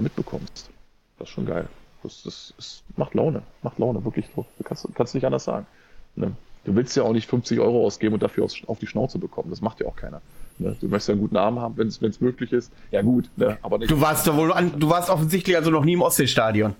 mitbekommst. 0.00 0.70
Das 1.18 1.28
ist 1.28 1.34
schon 1.34 1.46
geil. 1.46 1.68
Das, 2.02 2.22
das, 2.22 2.54
das, 2.56 2.82
macht 2.96 3.14
Laune, 3.14 3.42
macht 3.62 3.78
Laune, 3.78 4.04
wirklich. 4.04 4.26
Du 4.34 4.44
kannst, 4.62 4.86
kannst 4.94 5.14
nicht 5.14 5.24
anders 5.24 5.44
sagen. 5.44 5.66
Ne? 6.14 6.36
Du 6.64 6.76
willst 6.76 6.96
ja 6.96 7.02
auch 7.02 7.12
nicht 7.12 7.28
50 7.28 7.58
Euro 7.58 7.84
ausgeben 7.84 8.14
und 8.14 8.22
dafür 8.22 8.44
auf 8.44 8.78
die 8.78 8.86
Schnauze 8.86 9.18
bekommen. 9.18 9.50
Das 9.50 9.60
macht 9.60 9.80
ja 9.80 9.86
auch 9.86 9.96
keiner. 9.96 10.22
Ne? 10.58 10.76
Du 10.80 10.88
möchtest 10.88 11.08
ja 11.08 11.12
einen 11.12 11.20
guten 11.20 11.36
Arm 11.36 11.60
haben, 11.60 11.76
wenn 11.76 11.88
es 11.88 12.20
möglich 12.20 12.52
ist. 12.52 12.72
Ja 12.90 13.02
gut, 13.02 13.30
ne? 13.36 13.58
aber 13.62 13.78
nicht. 13.78 13.90
Du 13.90 14.00
warst, 14.00 14.26
doch 14.26 14.36
wohl 14.36 14.52
an, 14.52 14.72
du 14.78 14.88
warst 14.90 15.10
offensichtlich 15.10 15.56
also 15.56 15.70
noch 15.70 15.84
nie 15.84 15.94
im 15.94 16.02
Ostseestadion. 16.02 16.74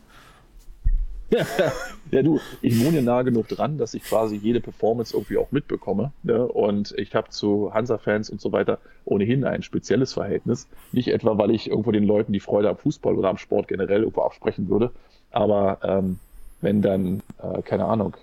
ja, 2.11 2.23
du, 2.23 2.41
ich 2.63 2.83
wohne 2.83 3.03
nah 3.03 3.21
genug 3.21 3.49
dran, 3.49 3.77
dass 3.77 3.93
ich 3.93 4.03
quasi 4.03 4.37
jede 4.37 4.61
Performance 4.61 5.15
irgendwie 5.15 5.37
auch 5.37 5.53
mitbekomme. 5.53 6.13
Ne? 6.23 6.47
Und 6.47 6.95
ich 6.97 7.15
habe 7.15 7.29
zu 7.29 7.73
Hansa-Fans 7.75 8.31
und 8.31 8.41
so 8.41 8.53
weiter 8.53 8.79
ohnehin 9.05 9.45
ein 9.45 9.63
spezielles 9.63 10.15
Verhältnis. 10.15 10.69
Nicht 10.93 11.09
etwa, 11.09 11.37
weil 11.37 11.51
ich 11.51 11.69
irgendwo 11.69 11.93
den 11.93 12.05
Leuten 12.05 12.33
die 12.33 12.41
Freude 12.41 12.71
am 12.71 12.79
Fußball 12.79 13.15
oder 13.15 13.29
am 13.29 13.37
Sport 13.37 13.69
generell 13.69 14.01
irgendwo 14.01 14.23
absprechen 14.23 14.71
würde. 14.71 14.91
Aber 15.31 15.81
ähm, 15.83 16.19
wenn 16.63 16.81
dann, 16.81 17.23
äh, 17.43 17.61
keine 17.61 17.85
Ahnung, 17.85 18.17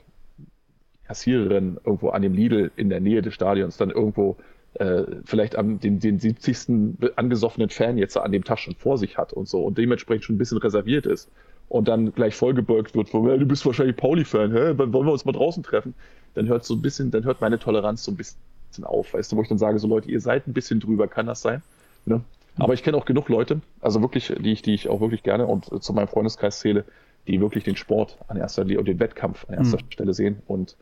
Kassiererin 1.06 1.78
irgendwo 1.86 2.10
an 2.10 2.24
dem 2.24 2.34
Lidl 2.34 2.72
in 2.76 2.90
der 2.90 3.00
Nähe 3.00 3.22
des 3.22 3.36
Stadions 3.36 3.78
dann 3.78 3.92
irgendwo 3.92 4.38
äh, 4.76 5.04
vielleicht 5.26 5.56
am, 5.56 5.80
den, 5.80 6.00
den 6.00 6.20
70. 6.20 6.98
angesoffenen 7.16 7.70
Fan 7.70 7.98
jetzt 7.98 8.18
an 8.18 8.32
dem 8.32 8.44
Taschen 8.44 8.76
vor 8.76 8.98
sich 8.98 9.18
hat 9.18 9.34
und 9.34 9.48
so 9.48 9.64
und 9.64 9.78
dementsprechend 9.78 10.26
schon 10.26 10.36
ein 10.36 10.40
bisschen 10.40 10.58
reserviert 10.58 11.06
ist 11.06 11.30
und 11.70 11.88
dann 11.88 12.14
gleich 12.14 12.36
vollgebeugt 12.36 12.96
wird, 12.96 13.10
von, 13.10 13.26
du 13.26 13.46
bist 13.46 13.66
wahrscheinlich 13.66 13.96
Pauli-Fan, 13.96 14.52
hä? 14.52 14.74
Wann 14.76 14.94
wollen 14.94 15.08
wir 15.08 15.14
uns 15.14 15.26
mal 15.26 15.32
draußen 15.32 15.64
treffen? 15.64 15.94
Dann 16.34 16.48
hört 16.48 16.66
so 16.66 16.76
ein 16.76 16.82
bisschen, 16.82 17.12
dann 17.12 17.24
hört 17.24 17.42
meine 17.42 17.60
Toleranz 17.60 18.04
so 18.04 18.12
ein 18.12 18.18
bisschen 18.18 18.38
auf, 18.84 19.14
weißt 19.14 19.32
du, 19.32 19.38
wo 19.38 19.42
ich 19.42 19.48
dann 19.48 19.58
sage, 19.58 19.80
so 19.80 19.88
Leute, 19.88 20.12
ihr 20.12 20.20
seid 20.20 20.48
ein 20.48 20.54
bisschen 20.54 20.80
drüber, 20.80 21.08
kann 21.08 21.26
das 21.26 21.42
sein? 21.42 21.62
Ne? 22.06 22.22
Aber 22.58 22.74
ich 22.74 22.84
kenne 22.84 22.98
auch 22.98 23.06
genug 23.06 23.30
Leute, 23.30 23.62
also 23.82 24.02
wirklich, 24.02 24.34
die 24.40 24.52
ich, 24.52 24.62
die 24.62 24.74
ich 24.74 24.90
auch 24.90 25.02
wirklich 25.02 25.24
gerne 25.24 25.46
und 25.48 25.84
zu 25.84 25.94
meinem 25.94 26.08
Freundeskreis 26.08 26.60
zähle, 26.60 26.86
die 27.28 27.42
wirklich 27.42 27.64
den 27.64 27.76
Sport 27.76 28.18
an 28.28 28.38
erster 28.38 28.62
und 28.62 28.88
den 28.88 29.00
Wettkampf 29.00 29.48
an 29.50 29.56
erster 29.56 29.78
mhm. 29.78 29.92
Stelle 29.92 30.14
sehen. 30.14 30.42
Und 30.48 30.78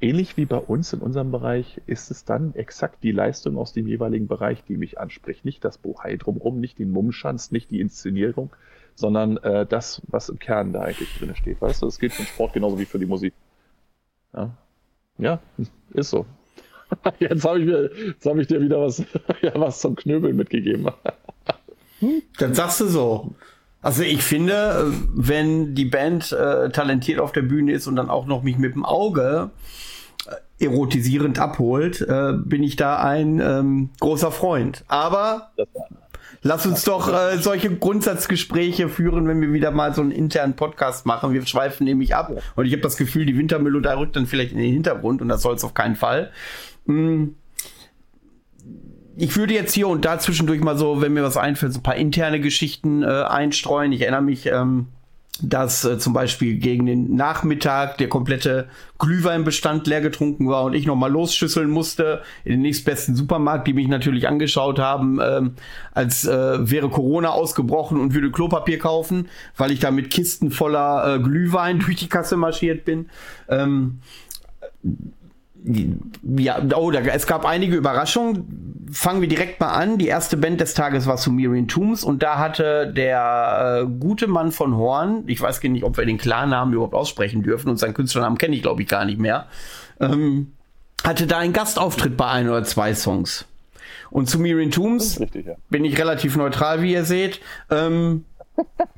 ähnlich 0.00 0.36
wie 0.36 0.44
bei 0.44 0.58
uns 0.58 0.92
in 0.92 1.00
unserem 1.00 1.30
Bereich 1.30 1.80
ist 1.86 2.10
es 2.10 2.24
dann 2.24 2.54
exakt 2.54 3.02
die 3.02 3.12
Leistung 3.12 3.56
aus 3.58 3.72
dem 3.72 3.86
jeweiligen 3.86 4.28
Bereich, 4.28 4.62
die 4.64 4.76
mich 4.76 4.98
anspricht. 4.98 5.44
Nicht 5.44 5.64
das 5.64 5.78
Bohai 5.78 6.16
drumherum, 6.16 6.60
nicht 6.60 6.78
den 6.78 6.90
Mummschanz, 6.90 7.50
nicht 7.50 7.70
die 7.70 7.80
Inszenierung, 7.80 8.50
sondern 8.94 9.36
äh, 9.38 9.66
das, 9.66 10.02
was 10.08 10.28
im 10.28 10.38
Kern 10.38 10.72
da 10.72 10.82
eigentlich 10.82 11.16
drin 11.18 11.34
steht. 11.34 11.60
Weißt 11.60 11.82
du, 11.82 11.86
das 11.86 11.98
gilt 11.98 12.12
für 12.12 12.22
den 12.22 12.28
Sport 12.28 12.52
genauso 12.52 12.78
wie 12.78 12.84
für 12.84 12.98
die 12.98 13.06
Musik. 13.06 13.34
Ja, 14.32 14.50
ja 15.18 15.40
ist 15.94 16.10
so. 16.10 16.26
Jetzt 17.18 17.44
habe 17.44 17.60
ich, 17.60 18.26
hab 18.26 18.36
ich 18.38 18.46
dir 18.46 18.60
wieder 18.60 18.80
was, 18.80 18.98
ja, 19.42 19.52
was 19.54 19.80
zum 19.80 19.96
Knöbeln 19.96 20.36
mitgegeben. 20.36 20.88
Dann 22.38 22.54
sagst 22.54 22.80
du 22.80 22.86
so. 22.86 23.34
Also 23.80 24.02
ich 24.02 24.22
finde, 24.22 24.92
wenn 25.14 25.74
die 25.74 25.84
Band 25.84 26.32
äh, 26.32 26.70
talentiert 26.70 27.20
auf 27.20 27.32
der 27.32 27.42
Bühne 27.42 27.72
ist 27.72 27.86
und 27.86 27.94
dann 27.94 28.10
auch 28.10 28.26
noch 28.26 28.42
mich 28.42 28.58
mit 28.58 28.74
dem 28.74 28.84
Auge 28.84 29.50
äh, 29.52 29.87
erotisierend 30.58 31.38
abholt, 31.38 32.00
äh, 32.00 32.32
bin 32.34 32.62
ich 32.62 32.76
da 32.76 33.00
ein 33.00 33.40
ähm, 33.40 33.90
großer 34.00 34.32
Freund. 34.32 34.84
Aber 34.88 35.52
Lass 36.42 36.66
uns 36.66 36.84
doch 36.84 37.12
äh, 37.12 37.38
solche 37.38 37.74
Grundsatzgespräche 37.74 38.88
führen, 38.88 39.26
wenn 39.26 39.40
wir 39.40 39.52
wieder 39.52 39.70
mal 39.70 39.92
so 39.92 40.02
einen 40.02 40.12
internen 40.12 40.54
Podcast 40.54 41.04
machen. 41.04 41.32
Wir 41.32 41.44
schweifen 41.44 41.84
nämlich 41.84 42.14
ab. 42.14 42.30
Und 42.54 42.66
ich 42.66 42.72
habe 42.72 42.82
das 42.82 42.96
Gefühl, 42.96 43.26
die 43.26 43.36
Wintermelodie 43.36 43.88
rückt 43.88 44.14
dann 44.14 44.26
vielleicht 44.26 44.52
in 44.52 44.58
den 44.58 44.72
Hintergrund 44.72 45.20
und 45.20 45.28
das 45.28 45.42
soll 45.42 45.56
es 45.56 45.64
auf 45.64 45.74
keinen 45.74 45.96
Fall. 45.96 46.30
Hm. 46.86 47.34
Ich 49.16 49.36
würde 49.36 49.52
jetzt 49.52 49.74
hier 49.74 49.88
und 49.88 50.04
da 50.04 50.20
zwischendurch 50.20 50.60
mal 50.60 50.78
so, 50.78 51.02
wenn 51.02 51.12
mir 51.12 51.24
was 51.24 51.36
einfällt, 51.36 51.72
so 51.72 51.80
ein 51.80 51.82
paar 51.82 51.96
interne 51.96 52.38
Geschichten 52.38 53.02
äh, 53.02 53.06
einstreuen. 53.06 53.90
Ich 53.90 54.02
erinnere 54.02 54.22
mich, 54.22 54.46
ähm, 54.46 54.86
dass 55.42 55.84
äh, 55.84 55.98
zum 55.98 56.12
Beispiel 56.12 56.58
gegen 56.58 56.86
den 56.86 57.14
Nachmittag 57.14 57.98
der 57.98 58.08
komplette 58.08 58.68
Glühweinbestand 58.98 59.86
leer 59.86 60.00
getrunken 60.00 60.48
war 60.48 60.64
und 60.64 60.74
ich 60.74 60.86
nochmal 60.86 61.10
losschüsseln 61.10 61.70
musste 61.70 62.22
in 62.44 62.52
den 62.52 62.62
nächstbesten 62.62 63.14
Supermarkt, 63.14 63.66
die 63.68 63.72
mich 63.72 63.88
natürlich 63.88 64.26
angeschaut 64.26 64.78
haben, 64.78 65.20
ähm, 65.22 65.54
als 65.92 66.26
äh, 66.26 66.70
wäre 66.70 66.88
Corona 66.88 67.30
ausgebrochen 67.30 68.00
und 68.00 68.14
würde 68.14 68.30
Klopapier 68.30 68.78
kaufen, 68.78 69.28
weil 69.56 69.70
ich 69.70 69.80
da 69.80 69.90
mit 69.90 70.10
Kisten 70.10 70.50
voller 70.50 71.14
äh, 71.14 71.18
Glühwein 71.20 71.78
durch 71.86 71.96
die 71.96 72.08
Kasse 72.08 72.36
marschiert 72.36 72.84
bin. 72.84 73.08
Ähm, 73.48 74.00
ja, 75.64 76.62
oh, 76.76 76.90
da, 76.90 77.00
es 77.00 77.26
gab 77.26 77.44
einige 77.44 77.76
Überraschungen. 77.76 78.86
Fangen 78.90 79.20
wir 79.20 79.28
direkt 79.28 79.60
mal 79.60 79.72
an. 79.72 79.98
Die 79.98 80.06
erste 80.06 80.36
Band 80.38 80.60
des 80.60 80.72
Tages 80.72 81.06
war 81.06 81.18
Sumerian 81.18 81.68
Tombs 81.68 82.04
und 82.04 82.22
da 82.22 82.38
hatte 82.38 82.90
der 82.90 83.82
äh, 83.82 83.86
gute 83.86 84.28
Mann 84.28 84.50
von 84.50 84.76
Horn, 84.76 85.24
ich 85.26 85.40
weiß 85.40 85.60
gar 85.60 85.68
nicht, 85.68 85.84
ob 85.84 85.98
wir 85.98 86.06
den 86.06 86.16
Klarnamen 86.16 86.72
überhaupt 86.72 86.94
aussprechen 86.94 87.42
dürfen 87.42 87.68
und 87.68 87.76
seinen 87.76 87.92
Künstlernamen 87.92 88.38
kenne 88.38 88.56
ich 88.56 88.62
glaube 88.62 88.80
ich 88.80 88.88
gar 88.88 89.04
nicht 89.04 89.18
mehr, 89.18 89.46
ähm, 90.00 90.52
hatte 91.04 91.26
da 91.26 91.38
einen 91.38 91.52
Gastauftritt 91.52 92.16
bei 92.16 92.28
ein 92.28 92.48
oder 92.48 92.64
zwei 92.64 92.94
Songs. 92.94 93.44
Und 94.10 94.30
Sumerian 94.30 94.70
Tombs 94.70 95.20
richtig, 95.20 95.46
ja. 95.46 95.56
bin 95.68 95.84
ich 95.84 95.98
relativ 95.98 96.36
neutral, 96.36 96.80
wie 96.80 96.92
ihr 96.92 97.04
seht. 97.04 97.40
Ähm, 97.70 98.24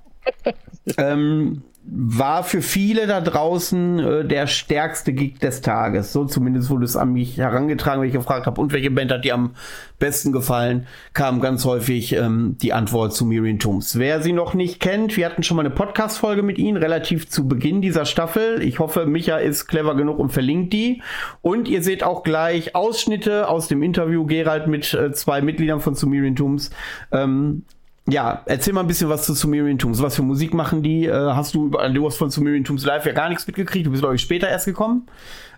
ähm, 0.98 1.62
war 1.92 2.44
für 2.44 2.62
viele 2.62 3.06
da 3.06 3.20
draußen 3.20 3.98
äh, 3.98 4.24
der 4.24 4.46
stärkste 4.46 5.12
Gig 5.12 5.40
des 5.40 5.60
Tages. 5.60 6.12
So 6.12 6.24
zumindest 6.24 6.70
wurde 6.70 6.84
es 6.84 6.96
an 6.96 7.12
mich 7.12 7.36
herangetragen, 7.36 8.00
wenn 8.00 8.08
ich 8.08 8.14
gefragt 8.14 8.46
habe, 8.46 8.60
und 8.60 8.72
welche 8.72 8.90
Band 8.90 9.10
hat 9.10 9.24
dir 9.24 9.34
am 9.34 9.54
besten 9.98 10.32
gefallen, 10.32 10.86
kam 11.14 11.40
ganz 11.40 11.64
häufig 11.64 12.12
ähm, 12.14 12.56
die 12.60 12.72
Antwort 12.72 13.12
zu 13.12 13.26
Miriam 13.26 13.58
Tooms. 13.58 13.98
Wer 13.98 14.22
sie 14.22 14.32
noch 14.32 14.54
nicht 14.54 14.80
kennt, 14.80 15.16
wir 15.16 15.26
hatten 15.26 15.42
schon 15.42 15.56
mal 15.56 15.66
eine 15.66 15.74
Podcast-Folge 15.74 16.42
mit 16.42 16.58
ihnen, 16.58 16.76
relativ 16.76 17.28
zu 17.28 17.48
Beginn 17.48 17.82
dieser 17.82 18.04
Staffel. 18.04 18.62
Ich 18.62 18.78
hoffe, 18.78 19.06
Micha 19.06 19.38
ist 19.38 19.66
clever 19.66 19.96
genug 19.96 20.18
und 20.18 20.30
verlinkt 20.30 20.72
die. 20.72 21.02
Und 21.42 21.68
ihr 21.68 21.82
seht 21.82 22.02
auch 22.04 22.22
gleich 22.22 22.74
Ausschnitte 22.74 23.48
aus 23.48 23.68
dem 23.68 23.82
Interview 23.82 24.24
Gerald 24.26 24.68
mit 24.68 24.94
äh, 24.94 25.12
zwei 25.12 25.42
Mitgliedern 25.42 25.80
von 25.80 25.94
Sumerian 25.94 26.36
Tooms. 26.36 26.70
Ähm, 27.10 27.64
ja, 28.10 28.42
erzähl 28.46 28.72
mal 28.72 28.80
ein 28.80 28.86
bisschen 28.86 29.08
was 29.08 29.26
zu 29.26 29.34
Sumerian 29.34 29.78
Tombs. 29.78 30.02
Was 30.02 30.16
für 30.16 30.22
Musik 30.22 30.54
machen 30.54 30.82
die? 30.82 31.06
Äh, 31.06 31.12
hast 31.12 31.54
du, 31.54 31.70
du 31.70 32.06
hast 32.06 32.16
von 32.16 32.30
Sumerian 32.30 32.64
Tombs 32.64 32.84
live 32.84 33.06
ja 33.06 33.12
gar 33.12 33.28
nichts 33.28 33.46
mitgekriegt. 33.46 33.86
Du 33.86 33.90
bist, 33.90 34.02
glaube 34.02 34.16
ich, 34.16 34.20
später 34.20 34.48
erst 34.48 34.66
gekommen. 34.66 35.06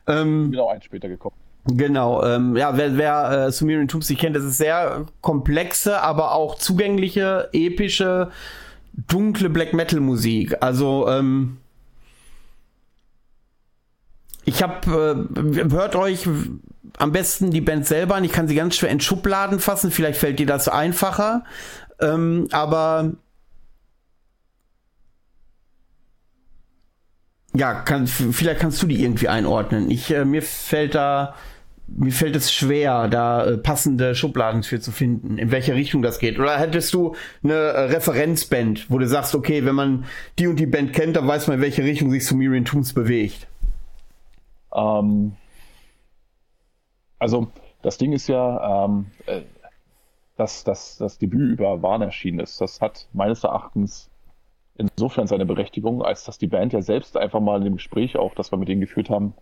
Ähm, 0.06 0.50
genau, 0.50 0.68
ein 0.68 0.82
später 0.82 1.08
gekommen. 1.08 1.36
Genau, 1.66 2.24
ähm, 2.24 2.56
ja, 2.56 2.76
wer, 2.76 2.96
wer 2.96 3.46
äh, 3.46 3.52
Sumerian 3.52 3.86
Tombs 3.86 4.08
nicht 4.08 4.20
kennt, 4.20 4.34
das 4.34 4.42
ist 4.42 4.58
sehr 4.58 5.06
komplexe, 5.20 6.00
aber 6.00 6.34
auch 6.34 6.56
zugängliche, 6.56 7.50
epische, 7.52 8.30
dunkle 8.92 9.48
Black 9.48 9.72
Metal 9.72 10.00
Musik. 10.00 10.56
Also, 10.60 11.08
ähm, 11.08 11.58
ich 14.44 14.62
habe, 14.62 15.28
äh, 15.36 15.70
hört 15.70 15.94
euch 15.94 16.26
am 16.98 17.12
besten 17.12 17.50
die 17.50 17.60
Band 17.60 17.86
selber 17.86 18.16
an. 18.16 18.24
Ich 18.24 18.32
kann 18.32 18.48
sie 18.48 18.54
ganz 18.54 18.76
schwer 18.76 18.90
in 18.90 19.00
Schubladen 19.00 19.60
fassen. 19.60 19.90
Vielleicht 19.90 20.18
fällt 20.18 20.38
dir 20.38 20.46
das 20.46 20.68
einfacher. 20.68 21.44
Ähm, 22.02 22.48
aber 22.50 23.12
ja, 27.54 27.74
kann, 27.74 28.06
vielleicht 28.06 28.60
kannst 28.60 28.82
du 28.82 28.86
die 28.86 29.02
irgendwie 29.02 29.28
einordnen. 29.28 29.90
Ich, 29.90 30.10
äh, 30.10 30.24
mir 30.24 30.42
fällt 30.42 30.94
da, 30.94 31.34
mir 31.86 32.12
fällt 32.12 32.34
es 32.34 32.52
schwer, 32.52 33.08
da 33.08 33.44
äh, 33.44 33.58
passende 33.58 34.14
Schubladen 34.14 34.62
für 34.62 34.80
zu 34.80 34.90
finden, 34.90 35.38
in 35.38 35.50
welche 35.50 35.74
Richtung 35.74 36.02
das 36.02 36.18
geht. 36.18 36.38
Oder 36.38 36.58
hättest 36.58 36.94
du 36.94 37.14
eine 37.44 37.54
äh, 37.54 37.80
Referenzband, 37.92 38.90
wo 38.90 38.98
du 38.98 39.06
sagst, 39.06 39.34
okay, 39.34 39.64
wenn 39.64 39.74
man 39.74 40.04
die 40.38 40.46
und 40.46 40.56
die 40.56 40.66
Band 40.66 40.94
kennt, 40.94 41.16
dann 41.16 41.28
weiß 41.28 41.46
man, 41.48 41.56
in 41.56 41.62
welche 41.62 41.84
Richtung 41.84 42.10
sich 42.10 42.26
Sumerian 42.26 42.64
Tombs 42.64 42.94
bewegt. 42.94 43.46
Ähm, 44.74 45.32
also 47.18 47.48
das 47.82 47.98
Ding 47.98 48.12
ist 48.12 48.28
ja, 48.28 48.86
ähm, 48.86 49.06
äh, 49.26 49.42
dass, 50.42 50.64
dass 50.64 50.98
das 50.98 51.18
Debüt 51.18 51.52
über 51.52 51.82
Warn 51.82 52.02
erschienen 52.02 52.40
ist. 52.40 52.60
Das 52.60 52.80
hat 52.80 53.06
meines 53.12 53.44
Erachtens 53.44 54.10
insofern 54.76 55.28
seine 55.28 55.46
Berechtigung, 55.46 56.02
als 56.02 56.24
dass 56.24 56.36
die 56.36 56.48
Band 56.48 56.72
ja 56.72 56.82
selbst 56.82 57.16
einfach 57.16 57.40
mal 57.40 57.58
in 57.58 57.64
dem 57.64 57.74
Gespräch 57.74 58.16
auch, 58.16 58.34
das 58.34 58.50
wir 58.50 58.58
mit 58.58 58.68
denen 58.68 58.80
geführt 58.80 59.08
haben, 59.08 59.34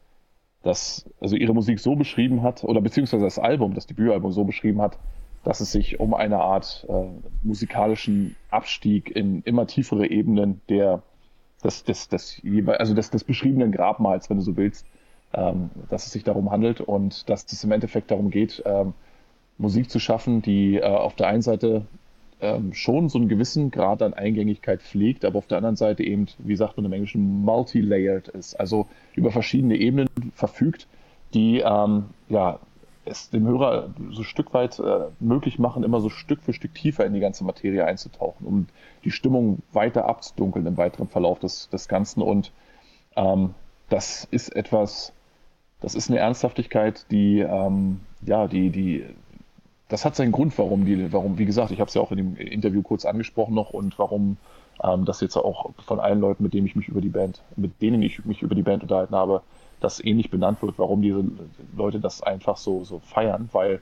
dass 0.63 1.09
also 1.19 1.37
ihre 1.37 1.55
Musik 1.55 1.81
so 1.81 1.97
beschrieben 1.97 2.43
hat, 2.43 2.65
oder 2.65 2.83
beziehungsweise 2.83 3.25
das 3.25 3.39
Album, 3.39 3.73
das 3.73 3.87
Debütalbum 3.87 4.31
so 4.31 4.45
beschrieben 4.45 4.83
hat, 4.83 4.99
dass 5.43 5.61
es 5.61 5.73
sich 5.73 6.01
um 6.01 6.13
eine 6.13 6.41
Art 6.41 6.87
äh, 6.91 7.07
musikalischen 7.43 8.37
Abstieg 8.51 9.11
in 9.17 9.41
immer 9.45 9.67
tiefere 9.67 10.07
Ebenen 10.07 10.61
der 10.69 11.03
des, 11.65 11.85
des, 11.85 12.09
des, 12.09 12.43
also 12.67 12.95
des, 12.95 13.11
des 13.11 13.25
beschriebenen 13.25 13.73
Grabmals, 13.73 14.29
wenn 14.29 14.39
du 14.39 14.43
so 14.43 14.57
willst, 14.57 14.87
ähm, 15.33 15.71
dass 15.89 16.07
es 16.07 16.13
sich 16.13 16.25
darum 16.25 16.51
handelt 16.51 16.81
und 16.81 17.29
dass 17.29 17.51
es 17.51 17.65
im 17.65 17.73
Endeffekt 17.73 18.11
darum 18.11 18.31
geht, 18.31 18.63
ähm, 18.67 18.95
Musik 19.61 19.91
zu 19.91 19.99
schaffen, 19.99 20.43
die 20.43 20.77
äh, 20.77 20.85
auf 20.85 21.15
der 21.15 21.29
einen 21.29 21.43
Seite 21.43 21.87
ähm, 22.41 22.73
schon 22.73 23.09
so 23.09 23.19
einen 23.19 23.29
gewissen 23.29 23.71
Grad 23.71 24.03
an 24.03 24.15
Eingängigkeit 24.15 24.83
pflegt, 24.83 25.25
aber 25.25 25.39
auf 25.39 25.47
der 25.47 25.59
anderen 25.59 25.77
Seite 25.77 26.03
eben, 26.03 26.27
wie 26.39 26.57
sagt 26.57 26.77
man 26.77 26.87
im 26.87 26.93
Englischen, 26.93 27.43
multi-layered 27.45 28.29
ist, 28.29 28.55
also 28.55 28.87
über 29.15 29.31
verschiedene 29.31 29.77
Ebenen 29.77 30.09
verfügt, 30.35 30.89
die 31.35 31.61
ähm, 31.61 32.07
ja, 32.29 32.59
es 33.05 33.31
dem 33.31 33.47
Hörer 33.47 33.91
so 34.11 34.21
ein 34.21 34.25
Stück 34.25 34.55
weit 34.55 34.79
äh, 34.79 35.07
möglich 35.21 35.59
machen, 35.59 35.85
immer 35.85 36.01
so 36.01 36.09
Stück 36.09 36.43
für 36.43 36.53
Stück 36.53 36.75
tiefer 36.75 37.05
in 37.05 37.13
die 37.13 37.21
ganze 37.21 37.45
Materie 37.45 37.85
einzutauchen, 37.85 38.47
um 38.47 38.67
die 39.05 39.11
Stimmung 39.11 39.59
weiter 39.73 40.07
abzudunkeln 40.07 40.67
im 40.67 40.77
weiteren 40.77 41.09
Verlauf 41.09 41.39
des, 41.39 41.69
des 41.71 41.89
Ganzen. 41.89 42.23
Und 42.23 42.53
ähm, 43.17 43.55
das 43.89 44.27
ist 44.31 44.55
etwas, 44.55 45.13
das 45.81 45.95
ist 45.95 46.11
eine 46.11 46.19
Ernsthaftigkeit, 46.19 47.07
die, 47.11 47.41
ähm, 47.41 48.01
ja, 48.23 48.47
die, 48.47 48.71
die, 48.71 49.05
das 49.91 50.05
hat 50.05 50.17
seinen 50.17 50.33
Grund, 50.33 50.57
warum 50.59 50.85
die, 50.87 51.13
warum, 51.13 51.39
wie 51.39 51.45
gesagt, 51.45 51.71
ich 51.71 51.81
habe 51.81 51.89
es 51.89 51.95
ja 51.95 52.01
auch 52.01 52.11
in 52.11 52.17
dem 52.17 52.37
Interview 52.37 52.83
kurz 52.83 53.05
angesprochen 53.05 53.55
noch 53.55 53.71
und 53.71 53.99
warum 53.99 54.37
ähm, 54.83 55.05
das 55.05 55.21
jetzt 55.21 55.37
auch 55.37 55.71
von 55.85 56.01
allen 56.01 56.21
Leuten, 56.21 56.43
mit 56.43 56.55
denen 56.55 56.67
ich 56.67 56.77
mich 56.77 56.89
über 56.89 57.01
die 57.01 57.09
Band, 57.09 57.43
mit 57.57 57.83
denen 57.83 58.03
ich 58.03 58.25
mich 58.25 58.43
über 58.43 58.55
die 58.55 58.63
Band 58.63 58.83
unterhalten 58.83 59.15
habe, 59.15 59.43
das 59.81 60.03
ähnlich 60.03 60.31
benannt 60.31 60.63
wird, 60.63 60.79
warum 60.79 61.03
diese 61.03 61.25
Leute 61.77 62.01
das 62.01 62.23
einfach 62.23 62.57
so, 62.57 62.85
so 62.85 63.01
feiern, 63.01 63.49
weil 63.53 63.81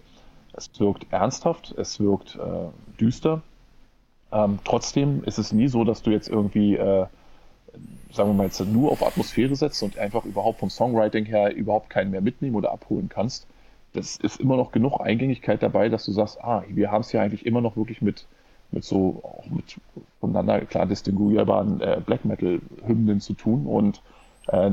es 0.52 0.70
wirkt 0.78 1.06
ernsthaft, 1.12 1.74
es 1.76 2.00
wirkt 2.00 2.36
äh, 2.36 2.98
düster. 3.00 3.42
Ähm, 4.32 4.58
trotzdem 4.64 5.22
ist 5.24 5.38
es 5.38 5.52
nie 5.52 5.68
so, 5.68 5.84
dass 5.84 6.02
du 6.02 6.10
jetzt 6.10 6.28
irgendwie 6.28 6.76
äh, 6.76 7.06
sagen 8.12 8.30
wir 8.30 8.34
mal 8.34 8.46
jetzt 8.46 8.60
nur 8.60 8.92
auf 8.92 9.06
Atmosphäre 9.06 9.54
setzt 9.56 9.82
und 9.82 9.98
einfach 9.98 10.24
überhaupt 10.24 10.60
vom 10.60 10.70
Songwriting 10.70 11.24
her 11.26 11.54
überhaupt 11.54 11.90
keinen 11.90 12.10
mehr 12.10 12.20
mitnehmen 12.20 12.56
oder 12.56 12.72
abholen 12.72 13.08
kannst, 13.08 13.46
das 13.92 14.16
ist 14.16 14.40
immer 14.40 14.56
noch 14.56 14.72
genug 14.72 15.00
Eingängigkeit 15.00 15.62
dabei, 15.62 15.88
dass 15.88 16.04
du 16.04 16.12
sagst, 16.12 16.42
ah, 16.42 16.64
wir 16.68 16.90
haben 16.90 17.00
es 17.00 17.12
ja 17.12 17.22
eigentlich 17.22 17.46
immer 17.46 17.60
noch 17.60 17.76
wirklich 17.76 18.02
mit, 18.02 18.26
mit 18.70 18.84
so, 18.84 19.20
auch 19.22 19.46
mit 19.46 19.76
voneinander 20.20 20.60
klar 20.62 20.86
distinguierbaren 20.86 21.80
äh, 21.80 22.00
Black 22.04 22.24
Metal-Hymnen 22.24 23.20
zu 23.20 23.34
tun 23.34 23.66
und 23.66 24.02
äh, 24.48 24.70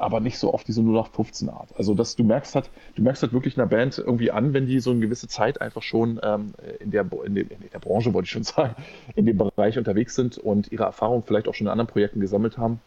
aber 0.00 0.20
nicht 0.20 0.38
so 0.38 0.54
auf 0.54 0.64
diese 0.64 0.80
0815 0.80 1.50
Art. 1.50 1.68
Also 1.76 1.94
dass 1.94 2.16
du 2.16 2.24
merkst 2.24 2.54
halt, 2.54 2.70
du 2.94 3.02
merkst 3.02 3.22
halt 3.22 3.34
wirklich 3.34 3.58
einer 3.58 3.66
Band 3.66 3.98
irgendwie 3.98 4.30
an, 4.30 4.54
wenn 4.54 4.66
die 4.66 4.80
so 4.80 4.90
eine 4.90 5.00
gewisse 5.00 5.28
Zeit 5.28 5.60
einfach 5.60 5.82
schon 5.82 6.18
ähm, 6.22 6.54
in, 6.78 6.90
der, 6.90 7.06
in, 7.24 7.34
der, 7.34 7.50
in 7.50 7.70
der 7.72 7.78
Branche, 7.80 8.14
wollte 8.14 8.24
ich 8.24 8.30
schon 8.30 8.42
sagen, 8.44 8.74
in 9.14 9.26
dem 9.26 9.36
Bereich 9.36 9.76
unterwegs 9.76 10.14
sind 10.14 10.38
und 10.38 10.72
ihre 10.72 10.84
Erfahrungen 10.84 11.22
vielleicht 11.26 11.48
auch 11.48 11.54
schon 11.54 11.66
in 11.66 11.70
anderen 11.70 11.88
Projekten 11.88 12.20
gesammelt 12.20 12.56
haben 12.56 12.80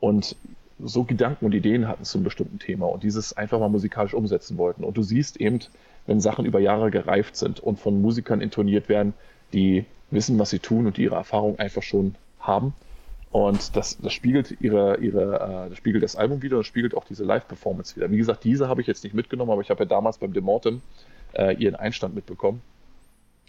und 0.00 0.36
so 0.78 1.04
Gedanken 1.04 1.46
und 1.46 1.54
Ideen 1.54 1.88
hatten 1.88 2.04
zu 2.04 2.18
einem 2.18 2.24
bestimmten 2.24 2.58
Thema 2.58 2.86
und 2.86 3.02
dieses 3.02 3.36
einfach 3.36 3.58
mal 3.58 3.68
musikalisch 3.68 4.14
umsetzen 4.14 4.58
wollten. 4.58 4.84
Und 4.84 4.96
du 4.96 5.02
siehst 5.02 5.40
eben, 5.40 5.60
wenn 6.06 6.20
Sachen 6.20 6.44
über 6.44 6.60
Jahre 6.60 6.90
gereift 6.90 7.36
sind 7.36 7.60
und 7.60 7.80
von 7.80 8.00
Musikern 8.00 8.40
intoniert 8.40 8.88
werden, 8.88 9.14
die 9.52 9.84
wissen, 10.10 10.38
was 10.38 10.50
sie 10.50 10.58
tun 10.58 10.86
und 10.86 10.96
die 10.96 11.04
ihre 11.04 11.16
Erfahrung 11.16 11.58
einfach 11.58 11.82
schon 11.82 12.14
haben, 12.38 12.74
und 13.36 13.76
das, 13.76 13.98
das 13.98 14.14
spiegelt 14.14 14.56
ihre, 14.60 14.96
ihre, 14.98 15.66
äh, 15.66 15.68
das 15.68 15.76
spiegelt 15.76 16.02
das 16.02 16.16
Album 16.16 16.40
wieder 16.40 16.56
und 16.56 16.64
spiegelt 16.64 16.94
auch 16.94 17.04
diese 17.04 17.22
Live-Performance 17.22 17.94
wieder. 17.94 18.10
Wie 18.10 18.16
gesagt, 18.16 18.44
diese 18.44 18.66
habe 18.68 18.80
ich 18.80 18.86
jetzt 18.86 19.04
nicht 19.04 19.14
mitgenommen, 19.14 19.50
aber 19.50 19.60
ich 19.60 19.68
habe 19.68 19.80
ja 19.80 19.84
damals 19.84 20.16
beim 20.16 20.32
Demortem 20.32 20.80
äh, 21.34 21.54
ihren 21.56 21.74
Einstand 21.74 22.14
mitbekommen. 22.14 22.62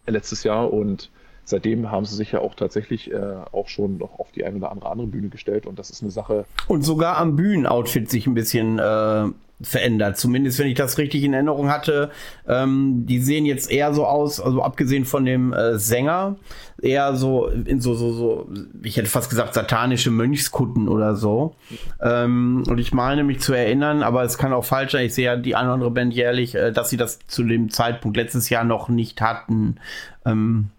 Äh, 0.06 0.12
letztes 0.12 0.44
Jahr 0.44 0.74
und 0.74 1.10
seitdem 1.48 1.92
haben 1.92 2.06
sie 2.06 2.16
sich 2.16 2.34
ja 2.34 2.40
auch 2.40 2.56
tatsächlich 2.56 3.12
äh, 3.12 3.36
auch 3.52 3.68
schon 3.68 3.98
noch 3.98 4.20
auf 4.20 4.32
die 4.32 4.46
eine 4.46 4.58
oder 4.58 4.72
andere 4.72 4.90
andere 4.90 5.08
Bühne 5.08 5.30
gestellt 5.30 5.66
und 5.66 5.80
das 5.80 5.90
ist 5.90 6.02
eine 6.02 6.12
Sache. 6.12 6.46
Und 6.68 6.84
sogar 6.84 7.18
am 7.18 7.36
Bühnenoutfit 7.36 8.10
sich 8.10 8.28
ein 8.28 8.34
bisschen 8.34 8.80
äh, 8.80 9.26
verändert. 9.62 10.18
Zumindest, 10.18 10.60
wenn 10.60 10.68
ich 10.68 10.76
das 10.76 10.98
richtig 10.98 11.24
in 11.24 11.34
Erinnerung 11.34 11.70
hatte. 11.70 12.12
Ähm, 12.48 13.06
die 13.08 13.20
sehen 13.20 13.46
jetzt 13.46 13.72
eher 13.72 13.94
so 13.94 14.06
aus, 14.06 14.40
also 14.40 14.62
abgesehen 14.62 15.06
von 15.06 15.26
dem 15.26 15.52
äh, 15.54 15.80
Sänger, 15.80 16.36
eher 16.80 17.16
so 17.16 17.48
in 17.48 17.82
so, 17.82 17.96
so, 17.96 18.14
so, 18.14 18.50
ich 18.84 18.98
hätte 18.98 19.10
fast 19.10 19.30
gesagt, 19.30 19.56
satanische 19.56 20.12
Mönchskutten 20.12 20.88
oder 20.88 21.16
so. 21.16 21.56
Ähm, 22.02 22.64
und 22.68 22.78
ich 22.78 22.94
meine 22.94 23.24
mich 23.24 23.40
zu 23.40 23.54
erinnern, 23.54 24.04
aber 24.04 24.24
es 24.24 24.38
kann 24.38 24.54
auch 24.54 24.66
falsch 24.66 24.92
sein. 24.92 25.06
Ich 25.06 25.16
sehe 25.16 25.26
ja 25.26 25.36
die 25.38 25.56
eine 25.56 25.70
oder 25.70 25.74
andere 25.74 25.92
Band 25.92 26.14
jährlich, 26.14 26.54
äh, 26.54 26.72
dass 26.72 26.90
sie 26.90 26.98
das 26.98 27.20
zu 27.28 27.44
dem 27.44 27.70
Zeitpunkt 27.72 28.16
letztes 28.16 28.50
Jahr 28.50 28.64
noch 28.64 28.90
nicht 28.90 29.22
hatten. 29.22 29.78
Ähm, 30.26 30.70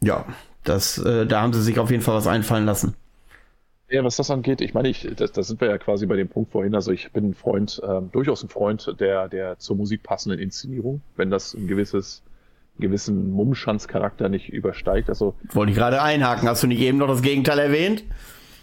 ja, 0.00 0.24
das, 0.64 0.98
äh, 0.98 1.26
da 1.26 1.42
haben 1.42 1.52
sie 1.52 1.62
sich 1.62 1.78
auf 1.78 1.90
jeden 1.90 2.02
Fall 2.02 2.14
was 2.14 2.26
einfallen 2.26 2.66
lassen. 2.66 2.94
Ja, 3.90 4.04
was 4.04 4.16
das 4.16 4.30
angeht, 4.30 4.60
ich 4.60 4.74
meine, 4.74 4.88
ich, 4.90 5.08
da, 5.16 5.42
sind 5.42 5.62
wir 5.62 5.68
ja 5.68 5.78
quasi 5.78 6.04
bei 6.04 6.16
dem 6.16 6.28
Punkt 6.28 6.52
vorhin. 6.52 6.74
Also 6.74 6.92
ich 6.92 7.10
bin 7.10 7.30
ein 7.30 7.34
Freund, 7.34 7.80
ähm, 7.82 8.10
durchaus 8.12 8.42
ein 8.42 8.50
Freund 8.50 8.94
der, 9.00 9.28
der 9.28 9.58
zur 9.58 9.76
Musik 9.76 10.02
passenden 10.02 10.38
Inszenierung, 10.38 11.00
wenn 11.16 11.30
das 11.30 11.54
ein 11.54 11.66
gewisses, 11.66 12.22
einen 12.76 12.82
gewissen 12.82 13.32
Mummschanzcharakter 13.32 14.28
nicht 14.28 14.50
übersteigt. 14.50 15.08
Also 15.08 15.34
wollte 15.52 15.72
ich 15.72 15.78
gerade 15.78 16.02
einhaken. 16.02 16.46
Hast 16.46 16.62
du 16.62 16.66
nicht 16.66 16.82
eben 16.82 16.98
noch 16.98 17.08
das 17.08 17.22
Gegenteil 17.22 17.58
erwähnt? 17.58 18.04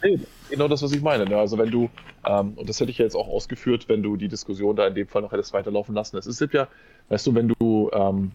Nee, 0.03 0.19
genau 0.51 0.67
das, 0.67 0.83
was 0.83 0.91
ich 0.91 1.01
meine. 1.01 1.25
Ne? 1.25 1.37
Also 1.37 1.57
wenn 1.57 1.71
du, 1.71 1.89
ähm, 2.23 2.53
und 2.55 2.69
das 2.69 2.79
hätte 2.79 2.91
ich 2.91 2.99
ja 2.99 3.05
jetzt 3.05 3.15
auch 3.15 3.27
ausgeführt, 3.27 3.89
wenn 3.89 4.03
du 4.03 4.17
die 4.17 4.27
Diskussion 4.27 4.75
da 4.75 4.85
in 4.85 4.93
dem 4.93 5.07
Fall 5.07 5.23
noch 5.23 5.31
hättest 5.31 5.53
weiterlaufen 5.53 5.95
lassen. 5.95 6.17
Es 6.17 6.27
ist 6.27 6.39
ja, 6.53 6.67
weißt 7.09 7.25
du, 7.25 7.33
wenn 7.33 7.47
du 7.47 7.89
ähm, 7.93 8.31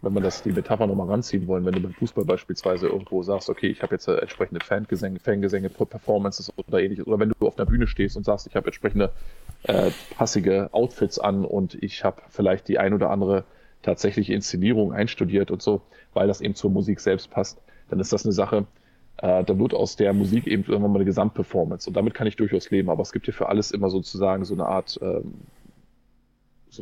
wenn 0.00 0.12
man 0.12 0.22
das 0.22 0.42
die 0.42 0.52
Metapher 0.52 0.86
nochmal 0.86 1.08
ranziehen 1.08 1.46
wollen, 1.48 1.64
wenn 1.64 1.74
du 1.74 1.80
beim 1.80 1.92
Fußball 1.92 2.24
beispielsweise 2.24 2.86
irgendwo 2.86 3.22
sagst, 3.22 3.50
okay, 3.50 3.66
ich 3.66 3.82
habe 3.82 3.94
jetzt 3.94 4.06
äh, 4.06 4.16
entsprechende 4.16 4.64
Fangesänge, 4.64 5.18
Fangesänge, 5.18 5.70
Performances 5.70 6.52
oder 6.56 6.80
ähnliches, 6.80 7.06
oder 7.06 7.18
wenn 7.18 7.30
du 7.30 7.46
auf 7.46 7.58
einer 7.58 7.66
Bühne 7.66 7.88
stehst 7.88 8.16
und 8.16 8.24
sagst, 8.24 8.46
ich 8.46 8.54
habe 8.54 8.66
entsprechende 8.66 9.10
äh, 9.64 9.90
passige 10.16 10.68
Outfits 10.72 11.18
an 11.18 11.44
und 11.44 11.74
ich 11.82 12.04
habe 12.04 12.22
vielleicht 12.28 12.68
die 12.68 12.78
ein 12.78 12.94
oder 12.94 13.10
andere 13.10 13.44
tatsächliche 13.82 14.34
Inszenierung 14.34 14.92
einstudiert 14.92 15.50
und 15.50 15.62
so, 15.62 15.80
weil 16.14 16.28
das 16.28 16.40
eben 16.40 16.54
zur 16.54 16.70
Musik 16.70 17.00
selbst 17.00 17.30
passt, 17.30 17.58
dann 17.90 17.98
ist 17.98 18.12
das 18.12 18.24
eine 18.24 18.32
Sache, 18.32 18.66
äh, 19.16 19.42
da 19.42 19.58
wird 19.58 19.74
aus 19.74 19.96
der 19.96 20.12
Musik 20.12 20.46
eben 20.46 20.64
irgendwann 20.64 20.92
mal 20.92 20.98
eine 20.98 21.06
Gesamtperformance. 21.06 21.90
Und 21.90 21.96
damit 21.96 22.14
kann 22.14 22.28
ich 22.28 22.36
durchaus 22.36 22.70
leben, 22.70 22.88
aber 22.88 23.02
es 23.02 23.12
gibt 23.12 23.24
hier 23.24 23.34
für 23.34 23.48
alles 23.48 23.72
immer 23.72 23.90
sozusagen 23.90 24.44
so 24.44 24.54
eine 24.54 24.66
Art 24.66 24.98
ähm, 25.02 25.34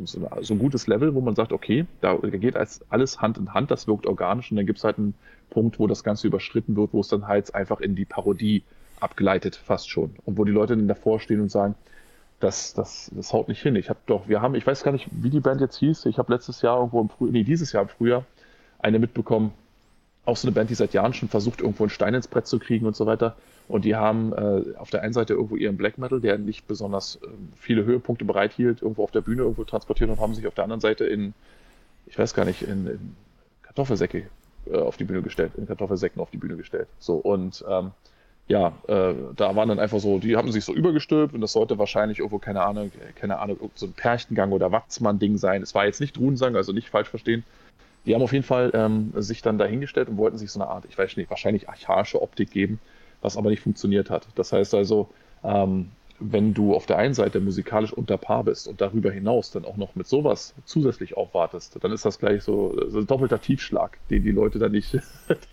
so, 0.05 0.29
so, 0.41 0.53
ein 0.53 0.59
gutes 0.59 0.87
Level, 0.87 1.15
wo 1.15 1.21
man 1.21 1.35
sagt, 1.35 1.51
okay, 1.51 1.85
da 2.01 2.15
geht 2.17 2.55
alles 2.55 3.21
Hand 3.21 3.37
in 3.37 3.53
Hand, 3.53 3.71
das 3.71 3.87
wirkt 3.87 4.05
organisch 4.05 4.51
und 4.51 4.57
dann 4.57 4.65
gibt 4.65 4.79
es 4.79 4.83
halt 4.83 4.97
einen 4.97 5.13
Punkt, 5.49 5.79
wo 5.79 5.87
das 5.87 6.03
Ganze 6.03 6.27
überschritten 6.27 6.75
wird, 6.75 6.93
wo 6.93 7.01
es 7.01 7.07
dann 7.07 7.27
halt 7.27 7.55
einfach 7.55 7.79
in 7.79 7.95
die 7.95 8.05
Parodie 8.05 8.63
abgleitet, 8.99 9.55
fast 9.55 9.89
schon. 9.89 10.15
Und 10.25 10.37
wo 10.37 10.45
die 10.45 10.51
Leute 10.51 10.75
dann 10.75 10.87
davor 10.87 11.19
stehen 11.19 11.41
und 11.41 11.49
sagen, 11.49 11.75
das, 12.39 12.73
das, 12.73 13.11
das 13.15 13.33
haut 13.33 13.47
nicht 13.47 13.61
hin. 13.61 13.75
Ich 13.75 13.89
habe 13.89 13.99
doch, 14.05 14.27
wir 14.27 14.41
haben, 14.41 14.55
ich 14.55 14.65
weiß 14.65 14.83
gar 14.83 14.91
nicht, 14.91 15.07
wie 15.11 15.29
die 15.29 15.39
Band 15.39 15.61
jetzt 15.61 15.77
hieß. 15.77 16.05
Ich 16.05 16.17
habe 16.17 16.31
letztes 16.31 16.61
Jahr 16.61 16.77
irgendwo 16.77 17.01
im 17.01 17.09
Frühjahr, 17.09 17.33
nee, 17.33 17.43
dieses 17.43 17.71
Jahr 17.71 17.83
im 17.83 17.89
Frühjahr 17.89 18.25
eine 18.79 18.99
mitbekommen, 18.99 19.53
auch 20.25 20.37
so 20.37 20.47
eine 20.47 20.53
Band, 20.53 20.69
die 20.69 20.75
seit 20.75 20.93
Jahren 20.93 21.13
schon 21.13 21.29
versucht, 21.29 21.61
irgendwo 21.61 21.83
einen 21.83 21.89
Stein 21.89 22.13
ins 22.13 22.27
Brett 22.27 22.47
zu 22.47 22.59
kriegen 22.59 22.85
und 22.85 22.95
so 22.95 23.05
weiter. 23.05 23.35
Und 23.67 23.83
die 23.83 23.95
haben 23.95 24.33
äh, 24.33 24.77
auf 24.77 24.89
der 24.89 25.01
einen 25.01 25.13
Seite 25.13 25.33
irgendwo 25.33 25.57
ihren 25.57 25.75
Black 25.75 25.97
Metal, 25.97 26.21
der 26.21 26.37
nicht 26.37 26.67
besonders 26.67 27.17
äh, 27.21 27.27
viele 27.55 27.83
Höhepunkte 27.83 28.23
bereithielt, 28.23 28.81
irgendwo 28.81 29.03
auf 29.03 29.11
der 29.11 29.21
Bühne 29.21 29.41
irgendwo 29.41 29.65
transportiert 29.65 30.09
und 30.09 30.19
haben 30.19 30.35
sich 30.35 30.47
auf 30.47 30.55
der 30.55 30.63
anderen 30.63 30.79
Seite 30.79 31.05
in, 31.05 31.33
ich 32.05 32.17
weiß 32.17 32.33
gar 32.33 32.45
nicht, 32.45 32.61
in, 32.61 32.87
in 32.87 33.15
Kartoffelsäcke 33.63 34.27
äh, 34.67 34.77
auf 34.77 34.95
die 34.95 35.03
Bühne 35.03 35.21
gestellt, 35.21 35.51
in 35.57 35.67
Kartoffelsäcken 35.67 36.21
auf 36.21 36.31
die 36.31 36.37
Bühne 36.37 36.55
gestellt. 36.55 36.87
So 36.99 37.15
und 37.15 37.63
ähm, 37.69 37.91
ja, 38.47 38.71
äh, 38.87 39.13
da 39.35 39.55
waren 39.57 39.67
dann 39.67 39.79
einfach 39.79 39.99
so, 39.99 40.19
die 40.19 40.37
haben 40.37 40.51
sich 40.53 40.63
so 40.63 40.73
übergestülpt 40.73 41.33
und 41.33 41.41
das 41.41 41.51
sollte 41.51 41.77
wahrscheinlich 41.77 42.19
irgendwo, 42.19 42.39
keine 42.39 42.63
Ahnung, 42.63 42.91
keine 43.15 43.39
Ahnung, 43.39 43.57
so 43.75 43.85
ein 43.85 43.93
Perchtengang 43.93 44.53
oder 44.53 44.71
Watzmann-Ding 44.71 45.37
sein. 45.37 45.61
Es 45.61 45.75
war 45.75 45.85
jetzt 45.85 45.99
nicht 45.99 46.17
Runensang, 46.17 46.55
also 46.55 46.71
nicht 46.71 46.89
falsch 46.89 47.09
verstehen. 47.09 47.43
Die 48.05 48.15
haben 48.15 48.21
auf 48.21 48.31
jeden 48.31 48.45
Fall 48.45 48.71
ähm, 48.73 49.11
sich 49.17 49.41
dann 49.41 49.57
dahingestellt 49.57 50.07
und 50.07 50.15
wollten 50.15 50.37
sich 50.37 50.49
so 50.49 50.61
eine 50.61 50.69
Art, 50.69 50.85
ich 50.87 50.97
weiß 50.97 51.17
nicht, 51.17 51.29
wahrscheinlich 51.29 51.67
archaische 51.67 52.21
Optik 52.21 52.51
geben, 52.51 52.79
was 53.21 53.37
aber 53.37 53.49
nicht 53.49 53.61
funktioniert 53.61 54.09
hat. 54.09 54.27
Das 54.35 54.53
heißt 54.53 54.73
also, 54.73 55.09
ähm, 55.43 55.89
wenn 56.19 56.53
du 56.53 56.73
auf 56.73 56.85
der 56.87 56.97
einen 56.97 57.13
Seite 57.13 57.39
musikalisch 57.39 57.93
unter 57.93 58.17
Paar 58.17 58.43
bist 58.43 58.67
und 58.67 58.81
darüber 58.81 59.11
hinaus 59.11 59.51
dann 59.51 59.65
auch 59.65 59.77
noch 59.77 59.95
mit 59.95 60.07
sowas 60.07 60.55
zusätzlich 60.65 61.15
aufwartest, 61.15 61.77
dann 61.81 61.91
ist 61.91 62.05
das 62.05 62.17
gleich 62.17 62.43
so, 62.43 62.75
so 62.89 62.99
ein 62.99 63.07
doppelter 63.07 63.39
Tiefschlag, 63.39 63.99
den 64.09 64.23
die 64.23 64.31
Leute 64.31 64.57
dann 64.57 64.71
nicht. 64.71 64.97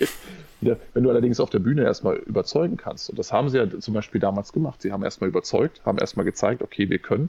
wenn 0.60 1.02
du 1.02 1.10
allerdings 1.10 1.40
auf 1.40 1.50
der 1.50 1.58
Bühne 1.58 1.82
erstmal 1.82 2.16
überzeugen 2.16 2.78
kannst, 2.78 3.10
und 3.10 3.18
das 3.18 3.32
haben 3.32 3.50
sie 3.50 3.58
ja 3.58 3.68
zum 3.78 3.92
Beispiel 3.92 4.20
damals 4.20 4.52
gemacht, 4.52 4.80
sie 4.80 4.92
haben 4.92 5.02
erstmal 5.02 5.28
überzeugt, 5.28 5.82
haben 5.84 5.98
erstmal 5.98 6.24
gezeigt, 6.24 6.62
okay, 6.62 6.88
wir 6.88 6.98
können, 6.98 7.28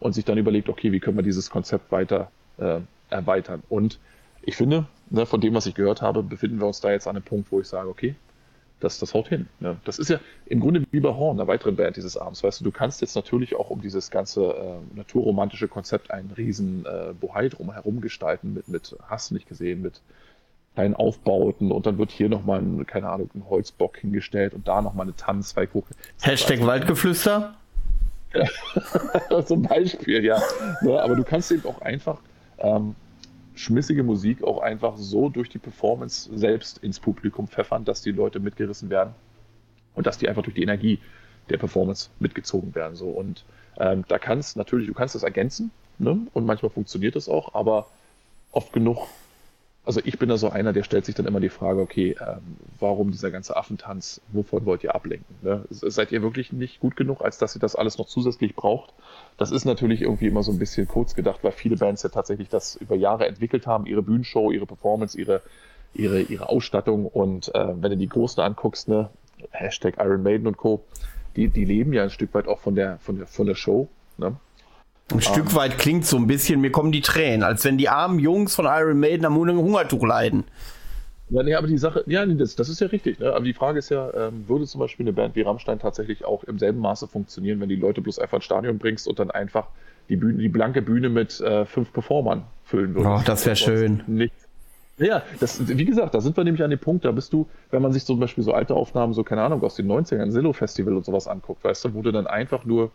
und 0.00 0.14
sich 0.14 0.24
dann 0.24 0.36
überlegt, 0.36 0.68
okay, 0.68 0.90
wie 0.90 0.98
können 0.98 1.16
wir 1.16 1.22
dieses 1.22 1.48
Konzept 1.48 1.92
weiter 1.92 2.32
äh, 2.58 2.80
erweitern. 3.08 3.62
Und 3.68 4.00
ich 4.42 4.56
finde, 4.56 4.86
ne, 5.10 5.26
von 5.26 5.40
dem, 5.40 5.54
was 5.54 5.66
ich 5.66 5.74
gehört 5.74 6.02
habe, 6.02 6.24
befinden 6.24 6.58
wir 6.58 6.66
uns 6.66 6.80
da 6.80 6.90
jetzt 6.90 7.06
an 7.06 7.14
einem 7.14 7.24
Punkt, 7.24 7.52
wo 7.52 7.60
ich 7.60 7.68
sage, 7.68 7.88
okay, 7.88 8.16
das, 8.82 8.98
das 8.98 9.14
haut 9.14 9.28
hin. 9.28 9.48
Ne? 9.60 9.76
Das 9.84 9.98
ist 9.98 10.08
ja 10.08 10.18
im 10.46 10.60
Grunde 10.60 10.82
wie 10.90 11.00
bei 11.00 11.10
Horn, 11.10 11.38
einer 11.38 11.48
weiteren 11.48 11.76
Band 11.76 11.96
dieses 11.96 12.16
Abends. 12.16 12.42
Weißt 12.42 12.60
du, 12.60 12.64
du 12.64 12.72
kannst 12.72 13.00
jetzt 13.00 13.14
natürlich 13.14 13.54
auch 13.56 13.70
um 13.70 13.80
dieses 13.80 14.10
ganze 14.10 14.44
äh, 14.44 14.96
naturromantische 14.96 15.68
Konzept 15.68 16.10
einen 16.10 16.30
riesen 16.32 16.84
äh, 16.84 17.12
Bohai 17.18 17.48
drumherum 17.48 18.00
gestalten, 18.00 18.54
mit, 18.54 18.68
mit, 18.68 18.96
hast 19.08 19.30
du 19.30 19.34
nicht 19.34 19.48
gesehen, 19.48 19.82
mit 19.82 20.00
kleinen 20.74 20.94
Aufbauten 20.94 21.70
und 21.70 21.86
dann 21.86 21.98
wird 21.98 22.10
hier 22.10 22.28
nochmal 22.28 22.60
ein, 22.60 22.86
keine 22.86 23.08
Ahnung, 23.08 23.30
ein 23.34 23.44
Holzbock 23.48 23.98
hingestellt 23.98 24.54
und 24.54 24.66
da 24.66 24.80
nochmal 24.80 25.06
eine 25.06 25.16
Tanzzweighoche. 25.16 25.94
Hashtag 26.22 26.58
also, 26.58 26.66
Waldgeflüster? 26.66 27.54
Ja, 28.34 29.44
zum 29.44 29.62
Beispiel, 29.62 30.24
ja. 30.24 30.38
ja. 30.38 30.42
Ne, 30.80 31.02
aber 31.02 31.14
du 31.14 31.24
kannst 31.24 31.52
eben 31.52 31.66
auch 31.66 31.82
einfach 31.82 32.18
ähm, 32.58 32.94
schmissige 33.54 34.02
Musik 34.02 34.42
auch 34.42 34.60
einfach 34.60 34.96
so 34.96 35.28
durch 35.28 35.48
die 35.48 35.58
Performance 35.58 36.30
selbst 36.34 36.78
ins 36.78 37.00
Publikum 37.00 37.48
pfeffern, 37.48 37.84
dass 37.84 38.02
die 38.02 38.12
Leute 38.12 38.40
mitgerissen 38.40 38.90
werden 38.90 39.14
und 39.94 40.06
dass 40.06 40.18
die 40.18 40.28
einfach 40.28 40.42
durch 40.42 40.54
die 40.54 40.62
Energie 40.62 40.98
der 41.50 41.58
Performance 41.58 42.10
mitgezogen 42.18 42.74
werden. 42.74 42.94
So. 42.96 43.08
Und 43.08 43.44
ähm, 43.78 44.04
da 44.08 44.18
kannst 44.18 44.56
natürlich, 44.56 44.86
du 44.86 44.94
kannst 44.94 45.14
das 45.14 45.22
ergänzen 45.22 45.70
ne? 45.98 46.26
und 46.32 46.46
manchmal 46.46 46.70
funktioniert 46.70 47.16
das 47.16 47.28
auch, 47.28 47.54
aber 47.54 47.88
oft 48.52 48.72
genug 48.72 49.06
also 49.84 50.00
ich 50.04 50.18
bin 50.18 50.28
da 50.28 50.36
so 50.36 50.48
einer, 50.48 50.72
der 50.72 50.84
stellt 50.84 51.04
sich 51.04 51.14
dann 51.16 51.26
immer 51.26 51.40
die 51.40 51.48
Frage, 51.48 51.80
okay, 51.80 52.16
ähm, 52.20 52.56
warum 52.78 53.10
dieser 53.10 53.32
ganze 53.32 53.56
Affentanz, 53.56 54.20
wovon 54.28 54.64
wollt 54.64 54.84
ihr 54.84 54.94
ablenken? 54.94 55.34
Ne? 55.42 55.64
Seid 55.70 56.12
ihr 56.12 56.22
wirklich 56.22 56.52
nicht 56.52 56.78
gut 56.78 56.96
genug, 56.96 57.20
als 57.20 57.38
dass 57.38 57.56
ihr 57.56 57.60
das 57.60 57.74
alles 57.74 57.98
noch 57.98 58.06
zusätzlich 58.06 58.54
braucht? 58.54 58.94
Das 59.38 59.50
ist 59.50 59.64
natürlich 59.64 60.02
irgendwie 60.02 60.28
immer 60.28 60.44
so 60.44 60.52
ein 60.52 60.58
bisschen 60.58 60.86
kurz 60.86 61.14
gedacht, 61.14 61.40
weil 61.42 61.52
viele 61.52 61.76
Bands 61.76 62.04
ja 62.04 62.10
tatsächlich 62.10 62.48
das 62.48 62.76
über 62.76 62.94
Jahre 62.94 63.26
entwickelt 63.26 63.66
haben, 63.66 63.86
ihre 63.86 64.02
Bühnenshow, 64.02 64.52
ihre 64.52 64.66
Performance, 64.66 65.18
ihre, 65.18 65.42
ihre, 65.94 66.20
ihre 66.20 66.48
Ausstattung 66.48 67.06
und 67.06 67.52
äh, 67.54 67.68
wenn 67.74 67.90
du 67.90 67.96
die 67.96 68.08
Großen 68.08 68.40
anguckst, 68.40 68.88
ne, 68.88 69.10
Hashtag 69.50 69.96
Iron 69.98 70.22
Maiden 70.22 70.46
und 70.46 70.56
Co., 70.56 70.84
die, 71.34 71.48
die 71.48 71.64
leben 71.64 71.92
ja 71.92 72.04
ein 72.04 72.10
Stück 72.10 72.34
weit 72.34 72.46
auch 72.46 72.60
von 72.60 72.76
der, 72.76 72.98
von 72.98 73.18
der, 73.18 73.26
von 73.26 73.46
der 73.46 73.54
Show. 73.54 73.88
Ne? 74.18 74.36
Ein 75.10 75.14
um, 75.14 75.20
Stück 75.20 75.54
weit 75.54 75.78
klingt 75.78 76.06
so 76.06 76.16
ein 76.16 76.26
bisschen, 76.26 76.60
mir 76.60 76.70
kommen 76.70 76.92
die 76.92 77.00
Tränen, 77.00 77.42
als 77.42 77.64
wenn 77.64 77.78
die 77.78 77.88
armen 77.88 78.18
Jungs 78.18 78.54
von 78.54 78.66
Iron 78.66 78.98
Maiden 78.98 79.26
am 79.26 79.36
Hungertuch 79.36 80.04
leiden. 80.04 80.44
Ja, 81.32 81.42
nee, 81.42 81.54
aber 81.54 81.66
die 81.66 81.78
Sache, 81.78 82.04
ja, 82.06 82.26
das, 82.26 82.56
das 82.56 82.68
ist 82.68 82.80
ja 82.80 82.88
richtig. 82.88 83.18
Ne? 83.18 83.32
Aber 83.32 83.44
die 83.44 83.54
Frage 83.54 83.78
ist 83.78 83.88
ja, 83.88 84.12
ähm, 84.14 84.44
würde 84.48 84.66
zum 84.66 84.80
Beispiel 84.80 85.04
eine 85.04 85.14
Band 85.14 85.34
wie 85.34 85.40
Rammstein 85.40 85.78
tatsächlich 85.78 86.26
auch 86.26 86.44
im 86.44 86.58
selben 86.58 86.78
Maße 86.80 87.08
funktionieren, 87.08 87.58
wenn 87.60 87.70
die 87.70 87.76
Leute 87.76 88.02
bloß 88.02 88.18
einfach 88.18 88.36
ins 88.36 88.44
Stadion 88.44 88.78
bringst 88.78 89.08
und 89.08 89.18
dann 89.18 89.30
einfach 89.30 89.68
die, 90.10 90.16
Bühne, 90.16 90.38
die 90.38 90.50
blanke 90.50 90.82
Bühne 90.82 91.08
mit 91.08 91.40
äh, 91.40 91.64
fünf 91.64 91.90
Performern 91.92 92.44
füllen 92.64 92.94
würdest? 92.94 93.14
Oh, 93.14 93.22
das 93.24 93.46
wäre 93.46 93.56
schön. 93.56 94.02
Nicht. 94.06 94.34
Ja, 94.98 95.22
das, 95.40 95.66
wie 95.66 95.84
gesagt, 95.86 96.14
da 96.14 96.20
sind 96.20 96.36
wir 96.36 96.44
nämlich 96.44 96.62
an 96.62 96.68
dem 96.68 96.78
Punkt, 96.78 97.06
da 97.06 97.12
bist 97.12 97.32
du, 97.32 97.48
wenn 97.70 97.80
man 97.80 97.92
sich 97.92 98.04
zum 98.04 98.20
Beispiel 98.20 98.44
so 98.44 98.52
alte 98.52 98.74
Aufnahmen, 98.74 99.14
so 99.14 99.24
keine 99.24 99.42
Ahnung, 99.42 99.62
aus 99.62 99.74
den 99.74 99.90
90ern, 99.90 100.30
Zillow 100.30 100.52
Festival 100.52 100.94
und 100.94 101.04
sowas 101.06 101.26
anguckt, 101.26 101.64
weißt 101.64 101.86
du, 101.86 101.94
wo 101.94 102.02
du 102.02 102.12
dann 102.12 102.26
einfach 102.26 102.66
nur 102.66 102.90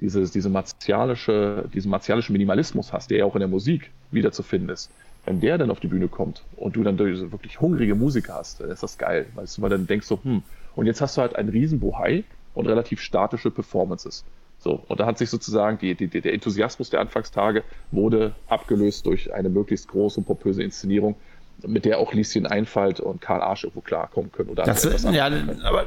dieses, 0.00 0.30
diese 0.30 0.48
martialische, 0.48 1.68
diesen 1.72 1.90
martialischen 1.90 2.32
Minimalismus 2.32 2.92
hast, 2.92 3.10
der 3.10 3.18
ja 3.18 3.24
auch 3.24 3.34
in 3.34 3.40
der 3.40 3.48
Musik 3.48 3.90
wieder 4.10 4.32
zu 4.32 4.42
finden 4.42 4.68
ist, 4.68 4.90
wenn 5.24 5.40
der 5.40 5.58
dann 5.58 5.70
auf 5.70 5.80
die 5.80 5.88
Bühne 5.88 6.08
kommt 6.08 6.42
und 6.56 6.76
du 6.76 6.82
dann 6.82 6.98
wirklich 6.98 7.60
hungrige 7.60 7.94
Musiker 7.94 8.34
hast, 8.34 8.60
dann 8.60 8.70
ist 8.70 8.82
das 8.82 8.98
geil, 8.98 9.26
weißt 9.34 9.58
du, 9.58 9.62
weil 9.62 9.70
dann 9.70 9.86
denkst 9.86 10.08
du, 10.08 10.18
hm, 10.22 10.42
und 10.76 10.86
jetzt 10.86 11.00
hast 11.00 11.16
du 11.16 11.22
halt 11.22 11.36
einen 11.36 11.48
riesen 11.48 11.80
Bohai 11.80 12.24
und 12.54 12.66
relativ 12.66 13.00
statische 13.00 13.50
Performances. 13.50 14.24
So, 14.58 14.82
und 14.88 14.98
da 14.98 15.06
hat 15.06 15.18
sich 15.18 15.28
sozusagen 15.28 15.78
die, 15.78 15.94
die, 15.94 16.08
der 16.08 16.32
Enthusiasmus 16.32 16.88
der 16.88 17.00
Anfangstage 17.00 17.64
wurde 17.90 18.34
abgelöst 18.48 19.04
durch 19.04 19.32
eine 19.32 19.50
möglichst 19.50 19.88
große 19.88 20.20
und 20.20 20.26
pompöse 20.26 20.62
Inszenierung 20.62 21.16
mit 21.62 21.84
der 21.84 21.98
auch 21.98 22.12
Lieschen 22.12 22.46
Einfalt 22.46 23.00
und 23.00 23.20
Karl 23.20 23.42
Arsch 23.42 23.64
irgendwo 23.64 23.80
klarkommen 23.80 24.32
können. 24.32 24.50
Oder 24.50 24.64
das, 24.64 24.84
ja, 25.10 25.30
aber, 25.62 25.86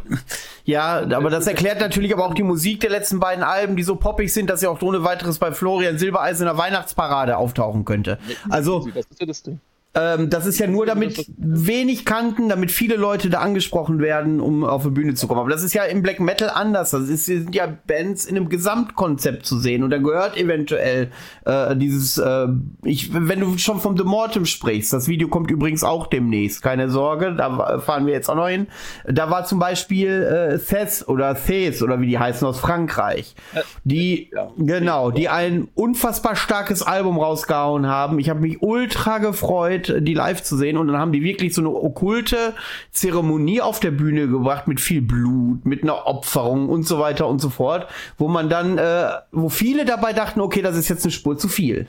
ja, 0.66 1.00
aber 1.02 1.30
das 1.30 1.48
erklärt 1.48 1.80
natürlich 1.80 2.14
aber 2.14 2.26
auch 2.26 2.34
die 2.34 2.44
Musik 2.44 2.80
der 2.80 2.90
letzten 2.90 3.20
beiden 3.20 3.44
Alben, 3.44 3.76
die 3.76 3.84
so 3.84 3.96
poppig 3.96 4.34
sind, 4.34 4.50
dass 4.50 4.62
sie 4.62 4.68
auch 4.68 4.82
ohne 4.82 5.04
weiteres 5.04 5.40
bei 5.40 5.52
Florian 5.52 5.98
Silbereisen 5.98 6.48
in 6.48 6.54
der 6.54 6.58
Weihnachtsparade 6.58 7.38
auftauchen 7.38 7.86
könnte. 7.86 8.18
Also, 8.50 8.88
das 8.94 9.06
ist 9.06 9.20
ja 9.20 9.26
das 9.26 9.44
Ding. 9.44 9.60
Ähm, 9.98 10.30
das 10.30 10.46
ist 10.46 10.60
ja 10.60 10.68
nur 10.68 10.86
damit 10.86 11.26
wenig 11.38 12.06
kannten, 12.06 12.50
damit 12.50 12.70
viele 12.72 12.96
Leute 12.96 13.30
da 13.30 13.40
angesprochen 13.40 14.00
werden, 14.00 14.40
um 14.40 14.64
auf 14.64 14.84
die 14.84 14.92
Bühne 14.92 15.16
zu 15.16 15.28
kommen. 15.28 15.40
Aber 15.40 15.50
das 15.50 15.64
ist 15.64 15.74
ja 15.74 15.84
im 15.84 16.04
Black 16.04 16.20
Metal 16.20 16.52
anders. 16.54 16.92
Das 16.92 17.10
ist, 17.10 17.26
sind 17.26 17.56
ja 17.56 17.68
Bands 17.88 18.26
in 18.26 18.36
einem 18.36 18.50
Gesamtkonzept 18.50 19.46
zu 19.46 19.58
sehen. 19.58 19.84
Und 19.84 19.90
da 19.90 19.98
gehört 19.98 20.38
eventuell 20.38 21.10
äh, 21.46 21.76
dieses, 21.76 22.20
äh, 22.20 22.48
ich, 22.84 23.12
wenn 23.14 23.40
du 23.40 23.58
schon 23.58 23.80
vom 23.80 23.98
The 23.98 24.04
Mortem 24.04 24.46
sprichst, 24.46 24.94
das 24.94 25.08
Video 25.08 25.30
kommt 25.30 25.50
übrigens 25.50 25.84
auch 25.84 26.06
demnächst, 26.08 26.62
keine 26.62 26.92
Sorge, 26.92 27.34
da 27.36 27.80
fahren 27.80 28.06
wir 28.06 28.14
jetzt 28.14 28.30
auch 28.30 28.36
noch 28.36 28.50
hin. 28.50 28.68
Da 29.06 29.32
war 29.32 29.46
zum 29.46 29.58
Beispiel 29.58 30.10
äh, 30.10 30.60
Thes 30.60 31.08
oder 31.08 31.36
Thes 31.36 31.82
oder 31.82 32.00
wie 32.02 32.08
die 32.08 32.20
heißen 32.20 32.48
aus 32.48 32.60
Frankreich, 32.60 33.36
die, 33.84 34.30
ja. 34.32 34.50
genau, 34.58 35.10
die 35.10 35.28
ein 35.28 35.68
unfassbar 35.74 36.36
starkes 36.36 36.84
Album 36.84 37.18
rausgehauen 37.18 37.88
haben. 37.88 38.20
Ich 38.20 38.30
habe 38.30 38.42
mich 38.42 38.62
ultra 38.62 39.18
gefreut 39.18 39.87
die 39.90 40.14
live 40.14 40.44
zu 40.44 40.58
sehen. 40.58 40.78
Und 40.78 40.88
dann 40.88 40.98
haben 40.98 41.12
die 41.12 41.24
wirklich 41.24 41.54
so 41.54 41.62
eine 41.62 41.70
okkulte 41.70 42.54
Zeremonie 42.92 43.62
auf 43.62 43.80
der 43.80 43.92
Bühne 43.92 44.28
gebracht 44.28 44.68
mit 44.68 44.80
viel 44.80 45.02
Blut, 45.02 45.66
mit 45.66 45.84
einer 45.84 46.08
Opferung 46.08 46.70
und 46.70 46.84
so 46.84 47.00
weiter 47.00 47.28
und 47.28 47.40
so 47.40 47.50
fort, 47.50 47.88
wo 48.18 48.28
man 48.28 48.50
dann, 48.50 48.78
äh, 48.78 49.10
wo 49.32 49.50
viele 49.50 49.86
dabei 49.86 50.14
dachten, 50.14 50.42
okay, 50.42 50.62
das 50.62 50.78
ist 50.78 50.90
jetzt 50.90 51.04
eine 51.04 51.12
Spur 51.12 51.38
zu 51.38 51.48
viel. 51.48 51.88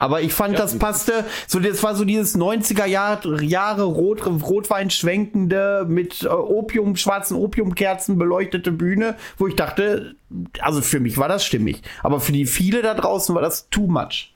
Aber 0.00 0.22
ich 0.22 0.32
fand, 0.32 0.54
ja, 0.54 0.60
das 0.60 0.78
passte, 0.78 1.26
so, 1.46 1.60
das 1.60 1.82
war 1.82 1.94
so 1.94 2.06
dieses 2.06 2.34
90er 2.34 2.86
Jahr, 2.86 3.20
Jahre 3.42 3.82
Rot, 3.82 4.24
Rotwein 4.24 4.88
schwenkende, 4.88 5.84
mit 5.86 6.22
äh, 6.22 6.28
Opium, 6.28 6.96
schwarzen 6.96 7.36
Opiumkerzen 7.36 8.18
beleuchtete 8.18 8.72
Bühne, 8.72 9.16
wo 9.36 9.46
ich 9.46 9.56
dachte, 9.56 10.14
also 10.60 10.80
für 10.80 11.00
mich 11.00 11.18
war 11.18 11.28
das 11.28 11.44
stimmig. 11.44 11.82
Aber 12.02 12.18
für 12.18 12.32
die 12.32 12.46
viele 12.46 12.80
da 12.80 12.94
draußen 12.94 13.34
war 13.34 13.42
das 13.42 13.68
too 13.68 13.88
much. 13.88 14.29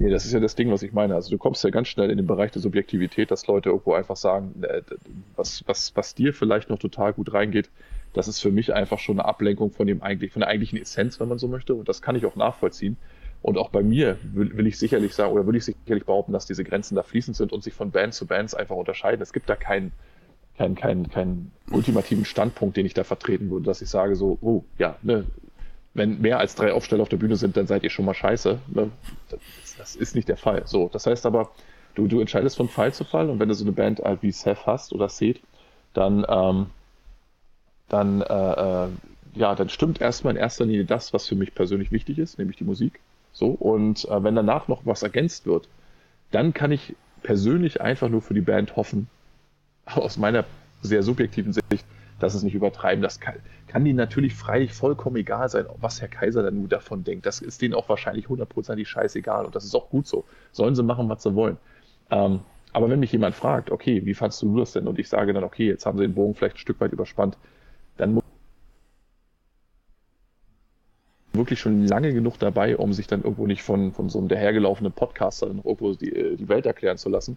Nee, 0.00 0.08
das 0.08 0.24
ist 0.24 0.32
ja 0.32 0.40
das 0.40 0.54
Ding, 0.54 0.70
was 0.70 0.82
ich 0.82 0.94
meine. 0.94 1.14
Also 1.14 1.28
du 1.28 1.36
kommst 1.36 1.62
ja 1.62 1.68
ganz 1.68 1.88
schnell 1.88 2.08
in 2.08 2.16
den 2.16 2.26
Bereich 2.26 2.50
der 2.52 2.62
Subjektivität, 2.62 3.30
dass 3.30 3.46
Leute 3.46 3.68
irgendwo 3.68 3.92
einfach 3.92 4.16
sagen, 4.16 4.54
äh, 4.62 4.80
was, 5.36 5.62
was, 5.66 5.94
was 5.94 6.14
dir 6.14 6.32
vielleicht 6.32 6.70
noch 6.70 6.78
total 6.78 7.12
gut 7.12 7.34
reingeht, 7.34 7.68
das 8.14 8.26
ist 8.26 8.40
für 8.40 8.50
mich 8.50 8.72
einfach 8.72 8.98
schon 8.98 9.20
eine 9.20 9.28
Ablenkung 9.28 9.72
von 9.72 9.86
dem 9.86 10.02
eigentlich, 10.02 10.32
von 10.32 10.40
der 10.40 10.48
eigentlichen 10.48 10.80
Essenz, 10.80 11.20
wenn 11.20 11.28
man 11.28 11.36
so 11.36 11.48
möchte. 11.48 11.74
Und 11.74 11.86
das 11.86 12.00
kann 12.00 12.16
ich 12.16 12.24
auch 12.24 12.34
nachvollziehen. 12.34 12.96
Und 13.42 13.58
auch 13.58 13.68
bei 13.68 13.82
mir 13.82 14.16
will, 14.22 14.56
will 14.56 14.66
ich 14.66 14.78
sicherlich 14.78 15.14
sagen, 15.14 15.34
oder 15.34 15.44
würde 15.44 15.58
ich 15.58 15.66
sicherlich 15.66 16.06
behaupten, 16.06 16.32
dass 16.32 16.46
diese 16.46 16.64
Grenzen 16.64 16.94
da 16.94 17.02
fließend 17.02 17.36
sind 17.36 17.52
und 17.52 17.62
sich 17.62 17.74
von 17.74 17.90
Band 17.90 18.14
zu 18.14 18.24
Bands 18.24 18.54
einfach 18.54 18.76
unterscheiden. 18.76 19.20
Es 19.20 19.34
gibt 19.34 19.50
da 19.50 19.54
keinen, 19.54 19.92
keinen, 20.56 20.76
keinen, 20.76 21.10
keinen 21.10 21.52
ultimativen 21.70 22.24
Standpunkt, 22.24 22.78
den 22.78 22.86
ich 22.86 22.94
da 22.94 23.04
vertreten 23.04 23.50
würde, 23.50 23.66
dass 23.66 23.82
ich 23.82 23.90
sage 23.90 24.16
so, 24.16 24.38
oh, 24.40 24.64
ja, 24.78 24.96
ne, 25.02 25.26
wenn 25.92 26.20
mehr 26.20 26.38
als 26.38 26.54
drei 26.54 26.72
Aufsteller 26.72 27.02
auf 27.02 27.08
der 27.08 27.16
Bühne 27.16 27.36
sind, 27.36 27.56
dann 27.56 27.66
seid 27.66 27.82
ihr 27.82 27.90
schon 27.90 28.04
mal 28.04 28.14
scheiße. 28.14 28.58
Ne? 28.68 28.90
Das, 29.28 29.40
das, 29.80 29.96
ist 29.96 30.14
nicht 30.14 30.28
der 30.28 30.36
Fall. 30.36 30.62
So, 30.66 30.88
das 30.92 31.06
heißt 31.06 31.26
aber, 31.26 31.50
du, 31.94 32.06
du 32.06 32.20
entscheidest 32.20 32.56
von 32.56 32.68
Fall 32.68 32.92
zu 32.92 33.04
Fall 33.04 33.30
und 33.30 33.40
wenn 33.40 33.48
du 33.48 33.54
so 33.54 33.64
eine 33.64 33.72
Band 33.72 34.00
halt 34.00 34.22
wie 34.22 34.32
Seth 34.32 34.66
hast 34.66 34.92
oder 34.92 35.08
Seth, 35.08 35.40
dann, 35.94 36.24
ähm, 36.28 36.66
dann, 37.88 38.20
äh, 38.22 38.84
äh, 38.84 38.88
ja, 39.34 39.54
dann 39.54 39.68
stimmt 39.68 40.00
erstmal 40.00 40.34
in 40.34 40.40
erster 40.40 40.64
Linie 40.64 40.84
das, 40.84 41.12
was 41.12 41.26
für 41.26 41.34
mich 41.34 41.54
persönlich 41.54 41.90
wichtig 41.90 42.18
ist, 42.18 42.38
nämlich 42.38 42.56
die 42.56 42.64
Musik. 42.64 43.00
So, 43.32 43.48
und 43.48 44.04
äh, 44.06 44.22
wenn 44.22 44.34
danach 44.34 44.68
noch 44.68 44.82
was 44.84 45.02
ergänzt 45.02 45.46
wird, 45.46 45.68
dann 46.30 46.52
kann 46.52 46.72
ich 46.72 46.94
persönlich 47.22 47.80
einfach 47.80 48.08
nur 48.08 48.22
für 48.22 48.34
die 48.34 48.40
Band 48.40 48.76
hoffen, 48.76 49.08
aus 49.86 50.18
meiner 50.18 50.44
sehr 50.82 51.02
subjektiven 51.02 51.52
Sicht, 51.52 51.84
dass 52.20 52.34
es 52.34 52.42
nicht 52.42 52.54
übertreiben. 52.54 53.02
Das 53.02 53.18
kann, 53.18 53.34
kann 53.66 53.84
denen 53.84 53.96
natürlich 53.96 54.34
freilich 54.34 54.72
vollkommen 54.72 55.16
egal 55.16 55.48
sein, 55.48 55.66
was 55.80 56.00
Herr 56.00 56.08
Kaiser 56.08 56.42
dann 56.42 56.58
nur 56.58 56.68
davon 56.68 57.02
denkt. 57.04 57.26
Das 57.26 57.40
ist 57.40 57.60
denen 57.62 57.74
auch 57.74 57.88
wahrscheinlich 57.88 58.28
hundertprozentig 58.28 58.88
scheißegal 58.88 59.44
und 59.46 59.54
das 59.54 59.64
ist 59.64 59.74
auch 59.74 59.90
gut 59.90 60.06
so. 60.06 60.24
Sollen 60.52 60.74
sie 60.74 60.82
machen, 60.82 61.08
was 61.08 61.22
sie 61.22 61.34
wollen. 61.34 61.56
Ähm, 62.10 62.40
aber 62.72 62.88
wenn 62.88 63.00
mich 63.00 63.12
jemand 63.12 63.34
fragt, 63.34 63.70
okay, 63.70 64.04
wie 64.04 64.14
fandst 64.14 64.40
du 64.42 64.58
das 64.58 64.72
denn? 64.72 64.86
Und 64.86 64.98
ich 64.98 65.08
sage 65.08 65.32
dann, 65.32 65.44
okay, 65.44 65.66
jetzt 65.66 65.86
haben 65.86 65.98
sie 65.98 66.04
den 66.04 66.14
Bogen 66.14 66.34
vielleicht 66.34 66.56
ein 66.56 66.60
Stück 66.60 66.80
weit 66.80 66.92
überspannt, 66.92 67.36
dann 67.96 68.20
wirklich 71.32 71.60
schon 71.60 71.86
lange 71.86 72.12
genug 72.12 72.38
dabei, 72.38 72.76
um 72.76 72.92
sich 72.92 73.06
dann 73.06 73.22
irgendwo 73.22 73.46
nicht 73.46 73.62
von, 73.62 73.92
von 73.92 74.08
so 74.08 74.18
einem 74.18 74.28
dahergelaufenen 74.28 74.92
Podcaster 74.92 75.46
irgendwo 75.48 75.94
die, 75.94 76.14
äh, 76.14 76.36
die 76.36 76.48
Welt 76.48 76.66
erklären 76.66 76.98
zu 76.98 77.08
lassen. 77.08 77.36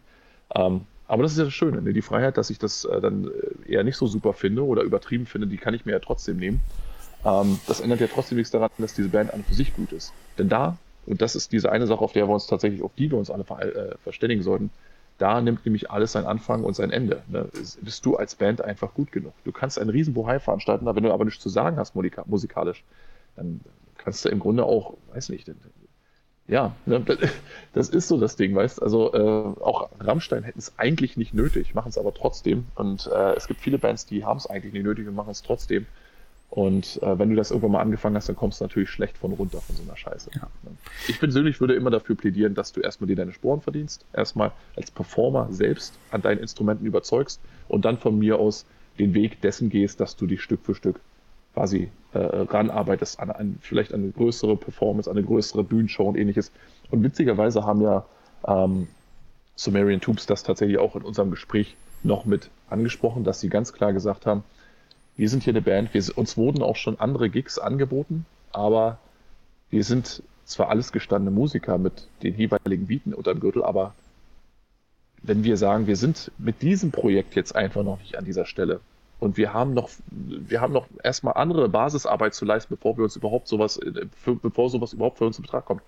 Ähm, 0.56 0.82
aber 1.08 1.24
das 1.24 1.34
ist 1.34 1.38
ja 1.38 1.46
das 1.46 1.54
Schöne, 1.54 1.82
ne? 1.82 1.94
die 1.94 2.02
Freiheit, 2.02 2.38
dass 2.38 2.50
ich 2.50 2.60
das 2.60 2.86
äh, 2.86 3.02
dann 3.02 3.28
äh, 3.68 3.72
eher 3.72 3.84
nicht 3.84 3.98
so 3.98 4.08
super 4.08 4.34
finde 4.34 4.66
oder 4.66 4.84
übertrieben 4.84 5.26
finde, 5.26 5.48
die 5.48 5.58
kann 5.58 5.74
ich 5.74 5.86
mir 5.86 5.92
ja 5.92 6.00
trotzdem 6.00 6.38
nehmen. 6.38 6.62
Ähm, 7.26 7.60
das 7.68 7.82
ändert 7.82 8.00
ja 8.00 8.08
trotzdem 8.08 8.38
nichts 8.38 8.52
daran, 8.52 8.70
dass 8.78 8.94
diese 8.94 9.10
Band 9.10 9.34
an 9.34 9.44
für 9.44 9.54
sich 9.54 9.76
gut 9.76 9.92
ist. 9.92 10.14
Denn 10.38 10.50
da, 10.50 10.78
und 11.06 11.22
das 11.22 11.36
ist 11.36 11.52
diese 11.52 11.72
eine 11.72 11.88
Sache, 11.88 12.02
auf 12.02 12.14
der 12.14 12.28
wir 12.28 12.34
uns 12.34 12.48
tatsächlich, 12.48 12.82
auf 12.82 12.92
die 12.98 13.12
wir 13.12 13.18
uns 13.18 13.30
alle 13.30 13.44
äh, 13.44 13.96
verständigen 14.04 14.44
sollten, 14.44 14.70
da 15.18 15.42
nimmt 15.42 15.66
nämlich 15.66 15.92
alles 15.92 16.14
seinen 16.14 16.26
Anfang 16.26 16.64
und 16.64 16.76
sein 16.76 16.92
Ende. 16.92 17.22
Ne? 17.28 17.48
Bist 17.82 18.06
du 18.06 18.16
als 18.16 18.36
Band 18.36 18.62
einfach 18.62 18.94
gut 18.94 19.12
genug? 19.12 19.34
Du 19.44 19.52
kannst 19.52 19.78
einen 19.78 19.90
riesen 19.90 20.14
Bohai 20.14 20.40
veranstalten, 20.40 20.88
aber 20.88 20.96
wenn 20.96 21.04
du 21.04 21.14
aber 21.14 21.26
nichts 21.26 21.42
zu 21.42 21.50
sagen 21.50 21.78
hast 21.78 21.96
musikalisch, 21.96 22.84
dann 23.36 23.62
kannst 23.98 24.26
du 24.26 24.30
im 24.30 24.40
Grunde 24.40 24.66
auch, 24.66 24.96
weiß 25.14 25.30
nicht, 25.30 25.48
ja, 26.48 26.76
ne, 26.86 27.04
das 27.74 27.90
ist 27.90 28.08
so 28.08 28.20
das 28.20 28.36
Ding, 28.36 28.54
weißt 28.54 28.82
Also 28.82 29.14
äh, 29.14 29.62
auch 29.62 29.90
Rammstein 30.00 30.44
hätten 30.44 30.60
es 30.60 30.78
eigentlich 30.78 31.16
nicht 31.16 31.34
nötig, 31.34 31.74
machen 31.74 31.90
es 31.90 31.98
aber 31.98 32.14
trotzdem. 32.14 32.66
Und 32.76 33.08
äh, 33.08 33.34
es 33.36 33.48
gibt 33.48 33.62
viele 33.62 33.78
Bands, 33.78 34.06
die 34.06 34.26
haben 34.26 34.38
es 34.38 34.48
eigentlich 34.48 34.74
nicht 34.74 34.84
nötig 34.84 35.08
und 35.08 35.16
machen 35.16 35.32
es 35.32 35.42
trotzdem. 35.42 35.86
Und 36.50 37.02
äh, 37.02 37.18
wenn 37.18 37.32
du 37.32 37.36
das 37.36 37.50
irgendwann 37.50 37.72
mal 37.72 37.82
angefangen 37.82 38.16
hast, 38.16 38.30
dann 38.30 38.36
kommst 38.36 38.60
du 38.60 38.66
natürlich 38.66 38.90
schlecht 38.90 39.18
von 39.18 39.32
runter 39.32 39.60
von 39.60 39.76
so 39.76 39.82
einer 39.84 39.98
Scheiße. 39.98 40.30
Ja. 40.36 40.48
Ich 41.08 41.20
persönlich 41.20 41.60
würde 41.60 41.74
immer 41.74 41.90
dafür 41.90 42.16
plädieren, 42.16 42.54
dass 42.54 42.72
du 42.72 42.82
erstmal 42.82 43.08
dir 43.08 43.16
deine 43.16 43.34
Sporen 43.34 43.62
verdienst, 43.62 44.06
erstmal 44.14 44.52
als 44.76 44.92
Performer 44.92 45.48
selbst 45.50 45.98
an 46.12 46.22
deinen 46.22 46.40
Instrumenten 46.40 46.86
überzeugst 46.86 47.42
und 47.70 47.86
dann 47.86 47.98
von 47.98 48.20
mir 48.20 48.38
aus 48.38 48.66
den 49.00 49.16
Weg 49.16 49.42
dessen 49.42 49.70
gehst, 49.70 50.00
dass 50.00 50.16
du 50.16 50.28
dich 50.28 50.42
Stück 50.42 50.64
für 50.64 50.76
Stück 50.76 51.00
quasi 51.54 51.90
äh, 52.14 52.20
ranarbeitest 52.20 53.20
an, 53.20 53.32
an 53.32 53.58
vielleicht 53.62 53.94
eine 53.94 54.10
größere 54.10 54.56
Performance, 54.56 55.10
eine 55.10 55.24
größere 55.24 55.64
Bühnenshow 55.64 56.08
und 56.08 56.18
ähnliches. 56.18 56.52
Und 56.92 57.04
witzigerweise 57.04 57.66
haben 57.66 57.82
ja 57.82 58.06
ähm, 58.48 58.88
Sumerian 59.56 60.02
Tubes 60.02 60.26
das 60.26 60.44
tatsächlich 60.44 60.80
auch 60.80 60.96
in 60.96 61.04
unserem 61.04 61.32
Gespräch 61.32 61.76
noch 62.04 62.26
mit 62.26 62.50
angesprochen, 62.70 63.24
dass 63.24 63.40
sie 63.40 63.50
ganz 63.50 63.74
klar 63.74 63.94
gesagt 63.94 64.26
haben, 64.26 64.44
wir 65.16 65.30
sind 65.30 65.44
hier 65.44 65.54
eine 65.54 65.62
Band, 65.62 65.94
wir, 65.94 66.04
uns 66.18 66.38
wurden 66.38 66.64
auch 66.64 66.76
schon 66.76 67.00
andere 67.00 67.30
Gigs 67.30 67.60
angeboten, 67.60 68.26
aber 68.52 68.98
wir 69.70 69.84
sind 69.84 70.24
zwar 70.46 70.70
alles 70.70 70.92
gestandene 70.92 71.36
Musiker 71.36 71.78
mit 71.78 72.08
den 72.24 72.36
jeweiligen 72.36 72.88
Bieten 72.88 73.14
unter 73.14 73.34
dem 73.34 73.40
Gürtel, 73.40 73.64
aber 73.64 73.94
wenn 75.22 75.44
wir 75.44 75.56
sagen, 75.56 75.88
wir 75.88 75.96
sind 75.96 76.32
mit 76.38 76.62
diesem 76.62 76.92
Projekt 76.92 77.36
jetzt 77.36 77.56
einfach 77.56 77.84
noch 77.84 78.00
nicht 78.00 78.18
an 78.18 78.26
dieser 78.26 78.46
Stelle, 78.46 78.82
und 79.24 79.38
wir 79.38 79.54
haben 79.54 79.74
noch, 79.74 79.90
wir 80.10 80.60
haben 80.60 80.74
noch 80.74 80.86
erstmal 81.02 81.36
andere 81.36 81.70
Basisarbeit 81.70 82.34
zu 82.34 82.44
leisten, 82.44 82.76
bevor 82.76 82.98
wir 82.98 83.06
uns 83.06 83.16
überhaupt 83.16 83.48
sowas, 83.48 83.80
für, 84.18 84.36
bevor 84.36 84.70
sowas 84.70 84.92
überhaupt 84.92 85.18
für 85.18 85.26
uns 85.26 85.38
in 85.38 85.44
Betracht 85.44 85.66
kommt. 85.66 85.82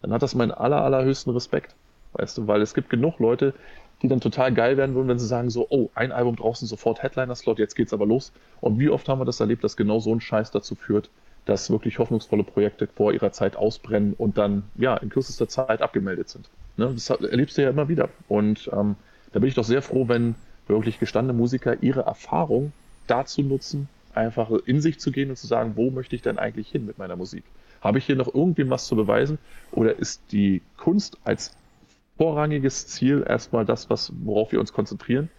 Dann 0.00 0.14
hat 0.14 0.22
das 0.22 0.34
meinen 0.34 0.50
aller, 0.50 0.82
allerhöchsten 0.82 1.30
Respekt. 1.34 1.74
Weißt 2.14 2.38
du, 2.38 2.46
weil 2.46 2.62
es 2.62 2.72
gibt 2.72 2.88
genug 2.88 3.18
Leute, 3.18 3.52
die 4.00 4.08
dann 4.08 4.20
total 4.22 4.54
geil 4.54 4.78
werden 4.78 4.94
würden, 4.94 5.08
wenn 5.08 5.18
sie 5.18 5.26
sagen 5.26 5.50
so, 5.50 5.66
oh, 5.68 5.90
ein 5.94 6.10
Album 6.10 6.36
draußen, 6.36 6.66
sofort 6.66 7.02
Headliner-Slot, 7.02 7.58
jetzt 7.58 7.74
geht's 7.74 7.92
aber 7.92 8.06
los. 8.06 8.32
Und 8.62 8.78
wie 8.78 8.88
oft 8.88 9.06
haben 9.10 9.20
wir 9.20 9.26
das 9.26 9.40
erlebt, 9.40 9.62
dass 9.62 9.76
genau 9.76 10.00
so 10.00 10.14
ein 10.14 10.22
Scheiß 10.22 10.50
dazu 10.50 10.74
führt, 10.74 11.10
dass 11.44 11.68
wirklich 11.68 11.98
hoffnungsvolle 11.98 12.44
Projekte 12.44 12.86
vor 12.86 13.12
ihrer 13.12 13.30
Zeit 13.30 13.56
ausbrennen 13.56 14.14
und 14.16 14.38
dann, 14.38 14.62
ja, 14.76 14.96
in 14.96 15.10
kürzester 15.10 15.48
Zeit 15.48 15.82
abgemeldet 15.82 16.30
sind. 16.30 16.48
Ne? 16.78 16.90
Das 16.94 17.10
erlebst 17.10 17.58
du 17.58 17.62
ja 17.62 17.68
immer 17.68 17.90
wieder. 17.90 18.08
Und 18.28 18.70
ähm, 18.72 18.96
da 19.32 19.38
bin 19.38 19.50
ich 19.50 19.54
doch 19.54 19.64
sehr 19.64 19.82
froh, 19.82 20.08
wenn 20.08 20.34
wirklich 20.70 20.98
gestandene 20.98 21.36
Musiker 21.36 21.82
ihre 21.82 22.02
Erfahrung 22.02 22.72
dazu 23.06 23.42
nutzen, 23.42 23.88
einfach 24.14 24.50
in 24.66 24.80
sich 24.80 24.98
zu 24.98 25.12
gehen 25.12 25.30
und 25.30 25.36
zu 25.36 25.46
sagen, 25.46 25.72
wo 25.76 25.90
möchte 25.90 26.16
ich 26.16 26.22
denn 26.22 26.38
eigentlich 26.38 26.68
hin 26.68 26.86
mit 26.86 26.98
meiner 26.98 27.16
Musik? 27.16 27.44
Habe 27.80 27.98
ich 27.98 28.06
hier 28.06 28.16
noch 28.16 28.32
irgendwem 28.34 28.70
was 28.70 28.86
zu 28.86 28.96
beweisen 28.96 29.38
oder 29.72 29.98
ist 29.98 30.22
die 30.32 30.62
Kunst 30.76 31.18
als 31.24 31.56
vorrangiges 32.18 32.86
Ziel 32.88 33.24
erstmal 33.26 33.64
das, 33.64 33.88
was, 33.88 34.12
worauf 34.24 34.52
wir 34.52 34.60
uns 34.60 34.72
konzentrieren 34.72 35.30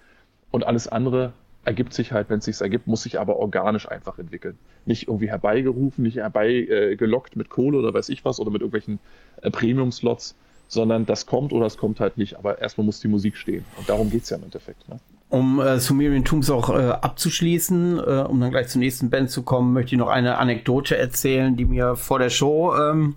und 0.51 0.65
alles 0.65 0.87
andere 0.87 1.33
ergibt 1.63 1.93
sich 1.93 2.11
halt, 2.11 2.29
wenn 2.29 2.39
es 2.39 2.45
sich 2.45 2.59
ergibt, 2.59 2.87
muss 2.87 3.03
sich 3.03 3.19
aber 3.19 3.37
organisch 3.37 3.87
einfach 3.87 4.17
entwickeln. 4.17 4.57
Nicht 4.85 5.07
irgendwie 5.07 5.29
herbeigerufen, 5.29 6.03
nicht 6.03 6.17
herbeigelockt 6.17 7.35
äh, 7.35 7.37
mit 7.37 7.49
Kohle 7.49 7.77
oder 7.77 7.93
weiß 7.93 8.09
ich 8.09 8.25
was 8.25 8.39
oder 8.39 8.49
mit 8.49 8.61
irgendwelchen 8.61 8.99
äh, 9.41 9.51
Premium-Slots, 9.51 10.35
sondern 10.67 11.05
das 11.05 11.25
kommt 11.27 11.53
oder 11.53 11.67
es 11.67 11.77
kommt 11.77 11.99
halt 11.99 12.17
nicht. 12.17 12.37
Aber 12.37 12.59
erstmal 12.59 12.85
muss 12.85 12.99
die 12.99 13.07
Musik 13.07 13.37
stehen. 13.37 13.63
Und 13.77 13.87
darum 13.89 14.09
geht 14.09 14.23
es 14.23 14.31
ja 14.31 14.37
im 14.37 14.43
Endeffekt. 14.43 14.89
Ne? 14.89 14.99
Um 15.31 15.61
äh, 15.61 15.79
Sumerian 15.79 16.25
Tombs 16.25 16.49
auch 16.49 16.69
äh, 16.69 16.89
abzuschließen, 16.89 17.99
äh, 17.99 18.25
um 18.27 18.41
dann 18.41 18.51
gleich 18.51 18.67
zur 18.67 18.79
nächsten 18.79 19.09
Band 19.09 19.29
zu 19.29 19.43
kommen, 19.43 19.71
möchte 19.71 19.95
ich 19.95 19.97
noch 19.97 20.09
eine 20.09 20.37
Anekdote 20.37 20.97
erzählen, 20.97 21.55
die 21.55 21.63
mir 21.63 21.95
vor 21.95 22.19
der 22.19 22.29
Show 22.29 22.75
ähm, 22.75 23.15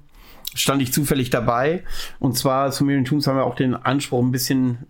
stand 0.55 0.81
ich 0.81 0.93
zufällig 0.93 1.31
dabei. 1.31 1.83
Und 2.21 2.39
zwar 2.39 2.71
Sumerian 2.71 3.05
Tombs 3.05 3.27
haben 3.27 3.37
wir 3.37 3.45
auch 3.45 3.57
den 3.57 3.75
Anspruch, 3.75 4.23
ein 4.23 4.31
bisschen, 4.31 4.87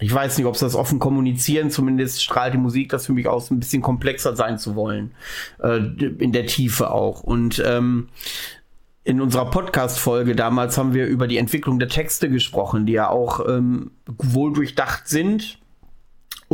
ich 0.00 0.12
weiß 0.12 0.36
nicht, 0.36 0.48
ob 0.48 0.56
sie 0.56 0.64
das 0.64 0.74
offen 0.74 0.98
kommunizieren, 0.98 1.70
zumindest 1.70 2.24
strahlt 2.24 2.54
die 2.54 2.58
Musik 2.58 2.88
das 2.88 3.06
für 3.06 3.12
mich 3.12 3.28
aus, 3.28 3.52
ein 3.52 3.60
bisschen 3.60 3.80
komplexer 3.80 4.34
sein 4.34 4.58
zu 4.58 4.74
wollen. 4.74 5.12
Äh, 5.62 5.76
in 5.76 6.32
der 6.32 6.46
Tiefe 6.46 6.90
auch. 6.90 7.22
Und 7.22 7.62
ähm, 7.64 8.08
in 9.04 9.20
unserer 9.20 9.48
Podcast-Folge 9.48 10.34
damals 10.34 10.76
haben 10.76 10.92
wir 10.92 11.06
über 11.06 11.28
die 11.28 11.38
Entwicklung 11.38 11.78
der 11.78 11.88
Texte 11.88 12.28
gesprochen, 12.28 12.84
die 12.84 12.94
ja 12.94 13.10
auch 13.10 13.48
ähm, 13.48 13.92
wohl 14.06 14.52
durchdacht 14.52 15.06
sind 15.06 15.60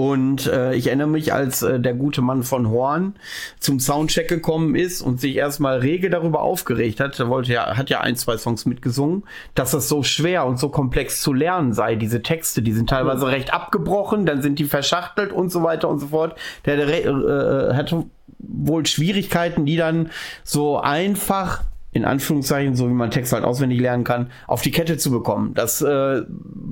und 0.00 0.46
äh, 0.46 0.72
ich 0.76 0.86
erinnere 0.86 1.08
mich, 1.08 1.34
als 1.34 1.60
äh, 1.60 1.78
der 1.78 1.92
gute 1.92 2.22
Mann 2.22 2.42
von 2.42 2.70
Horn 2.70 3.16
zum 3.58 3.80
Soundcheck 3.80 4.28
gekommen 4.28 4.74
ist 4.74 5.02
und 5.02 5.20
sich 5.20 5.36
erstmal 5.36 5.80
rege 5.80 6.08
darüber 6.08 6.40
aufgeregt 6.40 7.00
hat, 7.00 7.20
er 7.20 7.28
wollte 7.28 7.52
ja, 7.52 7.76
hat 7.76 7.90
ja 7.90 8.00
ein, 8.00 8.16
zwei 8.16 8.38
Songs 8.38 8.64
mitgesungen, 8.64 9.24
dass 9.54 9.72
das 9.72 9.90
so 9.90 10.02
schwer 10.02 10.46
und 10.46 10.58
so 10.58 10.70
komplex 10.70 11.20
zu 11.20 11.34
lernen 11.34 11.74
sei. 11.74 11.96
Diese 11.96 12.22
Texte, 12.22 12.62
die 12.62 12.72
sind 12.72 12.88
teilweise 12.88 13.26
mhm. 13.26 13.32
recht 13.32 13.52
abgebrochen, 13.52 14.24
dann 14.24 14.40
sind 14.40 14.58
die 14.58 14.64
verschachtelt 14.64 15.32
und 15.32 15.52
so 15.52 15.64
weiter 15.64 15.90
und 15.90 15.98
so 15.98 16.06
fort. 16.06 16.34
Der, 16.64 16.76
der 16.76 16.88
äh, 16.88 17.74
hatte 17.74 18.06
wohl 18.38 18.86
Schwierigkeiten, 18.86 19.66
die 19.66 19.76
dann 19.76 20.08
so 20.44 20.80
einfach 20.80 21.62
in 21.92 22.04
Anführungszeichen, 22.04 22.76
so 22.76 22.88
wie 22.88 22.94
man 22.94 23.10
Text 23.10 23.32
halt 23.32 23.44
auswendig 23.44 23.80
lernen 23.80 24.04
kann, 24.04 24.30
auf 24.46 24.62
die 24.62 24.70
Kette 24.70 24.96
zu 24.96 25.10
bekommen. 25.10 25.54
Das 25.54 25.82
äh, 25.82 26.22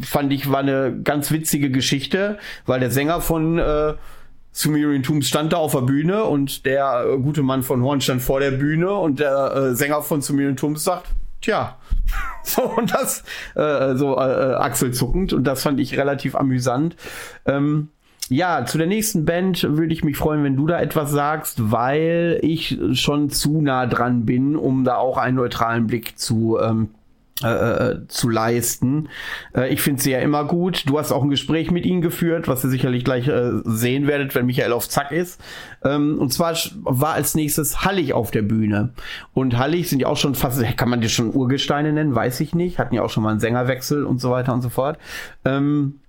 fand 0.00 0.32
ich 0.32 0.50
war 0.50 0.60
eine 0.60 1.00
ganz 1.02 1.30
witzige 1.30 1.70
Geschichte, 1.70 2.38
weil 2.66 2.80
der 2.80 2.90
Sänger 2.90 3.20
von 3.20 3.58
äh, 3.58 3.94
Sumerian 4.52 5.02
Tombs 5.02 5.28
stand 5.28 5.52
da 5.52 5.56
auf 5.56 5.72
der 5.72 5.82
Bühne 5.82 6.24
und 6.24 6.66
der 6.66 7.04
äh, 7.06 7.18
gute 7.18 7.42
Mann 7.42 7.62
von 7.62 7.82
Horn 7.82 8.00
stand 8.00 8.22
vor 8.22 8.40
der 8.40 8.52
Bühne 8.52 8.92
und 8.92 9.18
der 9.20 9.54
äh, 9.54 9.74
Sänger 9.74 10.02
von 10.02 10.22
Sumerian 10.22 10.56
Tombs 10.56 10.84
sagt, 10.84 11.06
tja, 11.40 11.76
so 12.44 12.62
und 12.62 12.94
das 12.94 13.24
äh, 13.54 13.94
so 13.96 14.16
äh, 14.16 14.54
achselzuckend 14.54 15.32
und 15.32 15.44
das 15.44 15.62
fand 15.62 15.80
ich 15.80 15.96
relativ 15.98 16.36
amüsant. 16.36 16.96
Ähm, 17.44 17.88
ja, 18.28 18.64
zu 18.66 18.78
der 18.78 18.86
nächsten 18.86 19.24
Band 19.24 19.62
würde 19.62 19.92
ich 19.92 20.04
mich 20.04 20.16
freuen, 20.16 20.44
wenn 20.44 20.56
du 20.56 20.66
da 20.66 20.80
etwas 20.80 21.10
sagst, 21.10 21.70
weil 21.70 22.38
ich 22.42 22.78
schon 22.92 23.30
zu 23.30 23.60
nah 23.60 23.86
dran 23.86 24.26
bin, 24.26 24.56
um 24.56 24.84
da 24.84 24.96
auch 24.96 25.16
einen 25.16 25.36
neutralen 25.36 25.86
Blick 25.86 26.18
zu 26.18 26.58
ähm, 26.60 26.90
äh, 27.42 27.48
äh 27.48 28.08
zu 28.08 28.28
leisten. 28.28 29.08
Äh, 29.54 29.72
ich 29.72 29.80
finde 29.80 30.02
sie 30.02 30.10
ja 30.10 30.18
immer 30.18 30.44
gut. 30.44 30.84
Du 30.86 30.98
hast 30.98 31.12
auch 31.12 31.22
ein 31.22 31.30
Gespräch 31.30 31.70
mit 31.70 31.86
ihnen 31.86 32.02
geführt, 32.02 32.48
was 32.48 32.64
ihr 32.64 32.70
sicherlich 32.70 33.04
gleich 33.04 33.28
äh, 33.28 33.52
sehen 33.64 34.06
werdet, 34.06 34.34
wenn 34.34 34.46
Michael 34.46 34.72
auf 34.72 34.88
Zack 34.88 35.12
ist. 35.12 35.40
Ähm, 35.84 36.18
und 36.18 36.32
zwar 36.32 36.54
war 36.82 37.14
als 37.14 37.34
nächstes 37.34 37.84
Hallig 37.84 38.12
auf 38.12 38.30
der 38.30 38.42
Bühne. 38.42 38.90
Und 39.32 39.56
Hallig 39.56 39.88
sind 39.88 40.00
ja 40.00 40.08
auch 40.08 40.16
schon 40.16 40.34
fast, 40.34 40.62
kann 40.76 40.88
man 40.90 41.00
die 41.00 41.08
schon 41.08 41.34
Urgesteine 41.34 41.92
nennen, 41.92 42.14
weiß 42.14 42.40
ich 42.40 42.54
nicht. 42.54 42.78
Hatten 42.78 42.94
ja 42.94 43.02
auch 43.02 43.10
schon 43.10 43.22
mal 43.22 43.30
einen 43.30 43.40
Sängerwechsel 43.40 44.04
und 44.04 44.20
so 44.20 44.30
weiter 44.30 44.52
und 44.52 44.62
so 44.62 44.68
fort. 44.68 44.98
Ähm, 45.44 46.00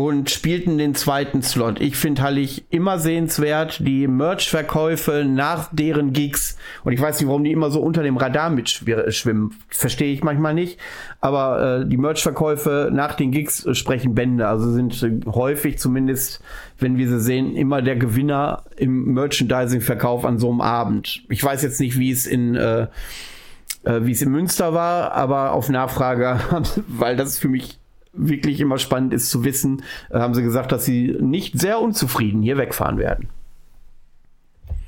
und 0.00 0.30
spielten 0.30 0.78
den 0.78 0.94
zweiten 0.94 1.42
Slot. 1.42 1.78
Ich 1.78 1.94
finde 1.94 2.22
Hallig 2.22 2.64
immer 2.70 2.98
sehenswert. 2.98 3.80
Die 3.86 4.08
Merch-Verkäufe 4.08 5.26
nach 5.28 5.68
deren 5.72 6.14
Gigs. 6.14 6.56
Und 6.84 6.94
ich 6.94 7.00
weiß 7.02 7.20
nicht, 7.20 7.28
warum 7.28 7.44
die 7.44 7.52
immer 7.52 7.70
so 7.70 7.82
unter 7.82 8.02
dem 8.02 8.16
Radar 8.16 8.48
mitschwimmen. 8.48 9.54
Verstehe 9.68 10.14
ich 10.14 10.22
manchmal 10.22 10.54
nicht. 10.54 10.80
Aber 11.20 11.82
äh, 11.82 11.86
die 11.86 11.98
Merch-Verkäufe 11.98 12.88
nach 12.90 13.12
den 13.14 13.30
Gigs 13.30 13.66
sprechen 13.76 14.14
Bände. 14.14 14.48
Also 14.48 14.72
sind 14.72 15.26
häufig 15.26 15.78
zumindest, 15.78 16.42
wenn 16.78 16.96
wir 16.96 17.06
sie 17.06 17.20
sehen, 17.20 17.54
immer 17.54 17.82
der 17.82 17.96
Gewinner 17.96 18.62
im 18.78 19.12
Merchandising-Verkauf 19.12 20.24
an 20.24 20.38
so 20.38 20.50
einem 20.50 20.62
Abend. 20.62 21.24
Ich 21.28 21.44
weiß 21.44 21.62
jetzt 21.62 21.78
nicht, 21.78 21.98
wie 21.98 22.10
es 22.10 22.26
in 22.26 22.54
äh, 22.54 22.86
äh 23.84 24.00
wie 24.00 24.12
es 24.12 24.22
in 24.22 24.30
Münster 24.30 24.72
war, 24.72 25.12
aber 25.12 25.52
auf 25.52 25.68
Nachfrage, 25.68 26.40
weil 26.88 27.16
das 27.16 27.38
für 27.38 27.48
mich 27.48 27.79
wirklich 28.12 28.60
immer 28.60 28.78
spannend 28.78 29.14
ist 29.14 29.30
zu 29.30 29.44
wissen, 29.44 29.82
äh, 30.10 30.18
haben 30.18 30.34
sie 30.34 30.42
gesagt, 30.42 30.72
dass 30.72 30.84
sie 30.84 31.16
nicht 31.20 31.58
sehr 31.58 31.80
unzufrieden 31.80 32.42
hier 32.42 32.56
wegfahren 32.56 32.98
werden. 32.98 33.28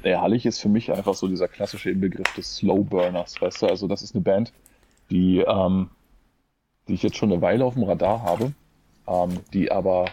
Der 0.04 0.20
Hallig 0.20 0.46
ist 0.46 0.60
für 0.60 0.68
mich 0.68 0.92
einfach 0.92 1.14
so 1.14 1.28
dieser 1.28 1.46
klassische 1.46 1.90
Inbegriff 1.90 2.34
des 2.34 2.56
Slowburners, 2.56 3.40
weißt 3.40 3.62
du? 3.62 3.66
Also 3.66 3.86
das 3.86 4.02
ist 4.02 4.14
eine 4.14 4.22
Band, 4.22 4.52
die, 5.10 5.38
ähm, 5.38 5.90
die 6.88 6.94
ich 6.94 7.02
jetzt 7.04 7.16
schon 7.16 7.30
eine 7.32 7.40
Weile 7.40 7.64
auf 7.64 7.74
dem 7.74 7.84
Radar 7.84 8.22
habe, 8.22 8.52
ähm, 9.06 9.38
die 9.52 9.70
aber 9.70 10.06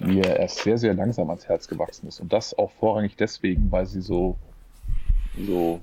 mir 0.00 0.24
erst 0.24 0.58
sehr, 0.58 0.78
sehr 0.78 0.94
langsam 0.94 1.30
ans 1.30 1.48
Herz 1.48 1.68
gewachsen 1.68 2.08
ist. 2.08 2.18
Und 2.20 2.32
das 2.32 2.58
auch 2.58 2.72
vorrangig 2.72 3.16
deswegen, 3.16 3.70
weil 3.70 3.86
sie 3.86 4.00
so, 4.00 4.36
so, 5.46 5.80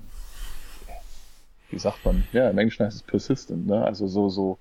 wie 1.70 1.78
sagt 1.78 2.04
man, 2.04 2.24
ja, 2.32 2.50
im 2.50 2.58
Englischen 2.58 2.84
heißt 2.84 2.96
es 2.96 3.02
persistent, 3.02 3.66
ne? 3.66 3.82
also 3.82 4.06
so, 4.06 4.28
so 4.28 4.58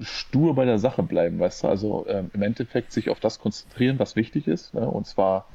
stur 0.00 0.54
bei 0.54 0.64
der 0.64 0.78
Sache 0.78 1.02
bleiben, 1.02 1.38
weißt 1.38 1.64
du, 1.64 1.68
also 1.68 2.06
ähm, 2.08 2.30
im 2.32 2.42
Endeffekt 2.42 2.92
sich 2.92 3.10
auf 3.10 3.20
das 3.20 3.38
konzentrieren, 3.38 3.98
was 3.98 4.16
wichtig 4.16 4.46
ist, 4.48 4.74
ne? 4.74 4.88
und 4.88 5.06
zwar 5.06 5.46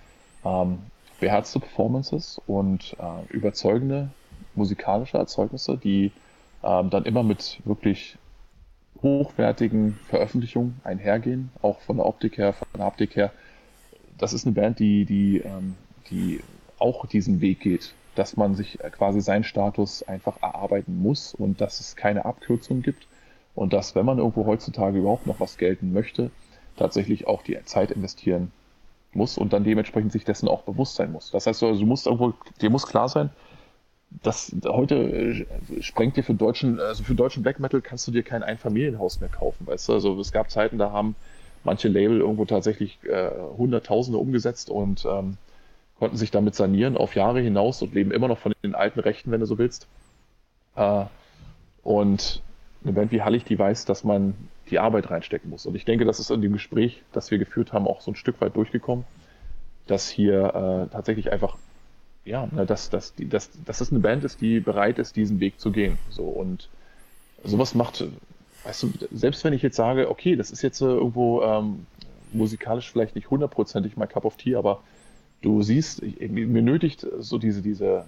ähm, 0.43 0.79
beherzte 1.19 1.59
Performances 1.59 2.41
und 2.45 2.95
äh, 2.99 3.33
überzeugende 3.33 4.09
musikalische 4.53 5.17
Erzeugnisse, 5.17 5.77
die 5.77 6.11
ähm, 6.63 6.89
dann 6.89 7.05
immer 7.05 7.23
mit 7.23 7.59
wirklich 7.65 8.17
hochwertigen 9.01 9.99
Veröffentlichungen 10.09 10.79
einhergehen, 10.83 11.49
auch 11.61 11.79
von 11.81 11.97
der 11.97 12.05
Optik 12.05 12.37
her, 12.37 12.53
von 12.53 12.67
der 12.75 12.85
Haptik 12.85 13.15
her. 13.15 13.31
Das 14.17 14.33
ist 14.33 14.45
eine 14.45 14.55
Band, 14.55 14.79
die, 14.79 15.05
die, 15.05 15.39
ähm, 15.39 15.75
die 16.09 16.41
auch 16.79 17.05
diesen 17.05 17.41
Weg 17.41 17.59
geht, 17.61 17.93
dass 18.15 18.37
man 18.37 18.55
sich 18.55 18.79
quasi 18.91 19.21
seinen 19.21 19.43
Status 19.43 20.03
einfach 20.03 20.41
erarbeiten 20.41 21.01
muss 21.01 21.33
und 21.33 21.59
dass 21.61 21.79
es 21.79 21.95
keine 21.95 22.25
Abkürzung 22.25 22.81
gibt 22.81 23.07
und 23.55 23.73
dass, 23.73 23.95
wenn 23.95 24.05
man 24.05 24.17
irgendwo 24.17 24.45
heutzutage 24.45 24.99
überhaupt 24.99 25.27
noch 25.27 25.39
was 25.39 25.57
gelten 25.57 25.93
möchte, 25.93 26.31
tatsächlich 26.75 27.27
auch 27.27 27.41
die 27.41 27.57
Zeit 27.65 27.91
investieren 27.91 28.51
muss 29.13 29.37
und 29.37 29.53
dann 29.53 29.63
dementsprechend 29.63 30.11
sich 30.11 30.25
dessen 30.25 30.47
auch 30.47 30.63
bewusst 30.63 30.95
sein 30.95 31.11
muss. 31.11 31.31
Das 31.31 31.47
heißt, 31.47 31.63
also, 31.63 31.79
du 31.79 31.85
musst 31.85 32.05
irgendwo, 32.05 32.33
dir 32.61 32.69
muss 32.69 32.85
klar 32.85 33.07
sein, 33.07 33.29
das 34.23 34.55
heute 34.65 34.95
äh, 34.95 35.45
sprengt 35.81 36.17
dir 36.17 36.23
für 36.23 36.33
deutschen, 36.33 36.79
also 36.79 37.03
für 37.03 37.15
deutschen 37.15 37.43
Black 37.43 37.59
Metal 37.59 37.81
kannst 37.81 38.07
du 38.07 38.11
dir 38.11 38.23
kein 38.23 38.43
Einfamilienhaus 38.43 39.19
mehr 39.19 39.29
kaufen, 39.29 39.67
weißt 39.67 39.89
du? 39.89 39.93
Also 39.93 40.19
es 40.19 40.31
gab 40.31 40.51
Zeiten, 40.51 40.77
da 40.77 40.91
haben 40.91 41.15
manche 41.63 41.87
Label 41.87 42.19
irgendwo 42.19 42.45
tatsächlich 42.45 42.99
äh, 43.03 43.31
Hunderttausende 43.57 44.19
umgesetzt 44.19 44.69
und 44.69 45.05
ähm, 45.05 45.37
konnten 45.97 46.17
sich 46.17 46.31
damit 46.31 46.55
sanieren 46.55 46.97
auf 46.97 47.15
Jahre 47.15 47.41
hinaus 47.41 47.81
und 47.81 47.93
leben 47.93 48.11
immer 48.11 48.27
noch 48.27 48.37
von 48.37 48.53
den 48.63 48.75
alten 48.75 48.99
Rechten, 48.99 49.31
wenn 49.31 49.39
du 49.39 49.45
so 49.45 49.57
willst. 49.57 49.87
Äh, 50.75 51.05
und 51.83 52.41
eine 52.85 52.93
Band 52.93 53.11
wie 53.11 53.21
Hallig, 53.21 53.43
die 53.43 53.59
weiß, 53.59 53.85
dass 53.85 54.03
man 54.03 54.35
die 54.69 54.79
Arbeit 54.79 55.11
reinstecken 55.11 55.49
muss. 55.49 55.65
Und 55.65 55.75
ich 55.75 55.85
denke, 55.85 56.05
das 56.05 56.19
ist 56.19 56.29
in 56.31 56.41
dem 56.41 56.53
Gespräch, 56.53 57.03
das 57.11 57.31
wir 57.31 57.37
geführt 57.37 57.73
haben, 57.73 57.87
auch 57.87 58.01
so 58.01 58.11
ein 58.11 58.15
Stück 58.15 58.39
weit 58.41 58.55
durchgekommen, 58.55 59.05
dass 59.87 60.09
hier 60.09 60.87
äh, 60.87 60.93
tatsächlich 60.93 61.31
einfach 61.31 61.57
ja, 62.25 62.47
dass, 62.47 62.89
dass, 62.89 63.13
die, 63.13 63.29
dass, 63.29 63.51
dass 63.65 63.77
das 63.77 63.91
eine 63.91 63.99
Band 63.99 64.23
ist, 64.23 64.41
die 64.41 64.59
bereit 64.59 64.97
ist, 64.97 65.15
diesen 65.15 65.39
Weg 65.39 65.59
zu 65.59 65.71
gehen. 65.71 65.97
So 66.09 66.23
und 66.23 66.69
sowas 67.43 67.75
macht, 67.75 68.03
weißt 68.63 68.83
du, 68.83 68.93
selbst 69.11 69.43
wenn 69.43 69.53
ich 69.53 69.61
jetzt 69.61 69.75
sage, 69.75 70.09
okay, 70.09 70.35
das 70.35 70.49
ist 70.49 70.63
jetzt 70.63 70.81
äh, 70.81 70.85
irgendwo 70.85 71.43
ähm, 71.43 71.85
musikalisch 72.33 72.91
vielleicht 72.91 73.15
nicht 73.15 73.29
hundertprozentig 73.29 73.95
mein 73.95 74.09
Cup 74.09 74.25
of 74.25 74.37
Tea, 74.37 74.55
aber 74.55 74.81
du 75.41 75.61
siehst, 75.61 76.01
mir 76.01 76.61
nötigt 76.63 77.05
so 77.19 77.37
diese, 77.37 77.61
diese, 77.61 78.05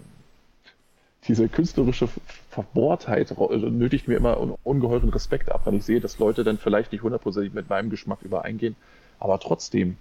diese 1.26 1.50
künstlerische 1.50 2.08
Verbohrtheit 2.50 3.36
nötigt 3.38 4.08
mir 4.08 4.16
immer 4.16 4.58
ungeheuren 4.64 5.10
Respekt 5.10 5.52
ab, 5.52 5.62
wenn 5.66 5.76
ich 5.76 5.84
sehe, 5.84 6.00
dass 6.00 6.20
Leute 6.20 6.44
dann 6.44 6.58
vielleicht 6.58 6.92
nicht 6.92 7.02
hundertprozentig 7.02 7.54
mit 7.54 7.70
meinem 7.70 7.90
Geschmack 7.90 8.20
übereingehen, 8.22 8.76
aber 9.20 9.40
trotzdem 9.40 9.98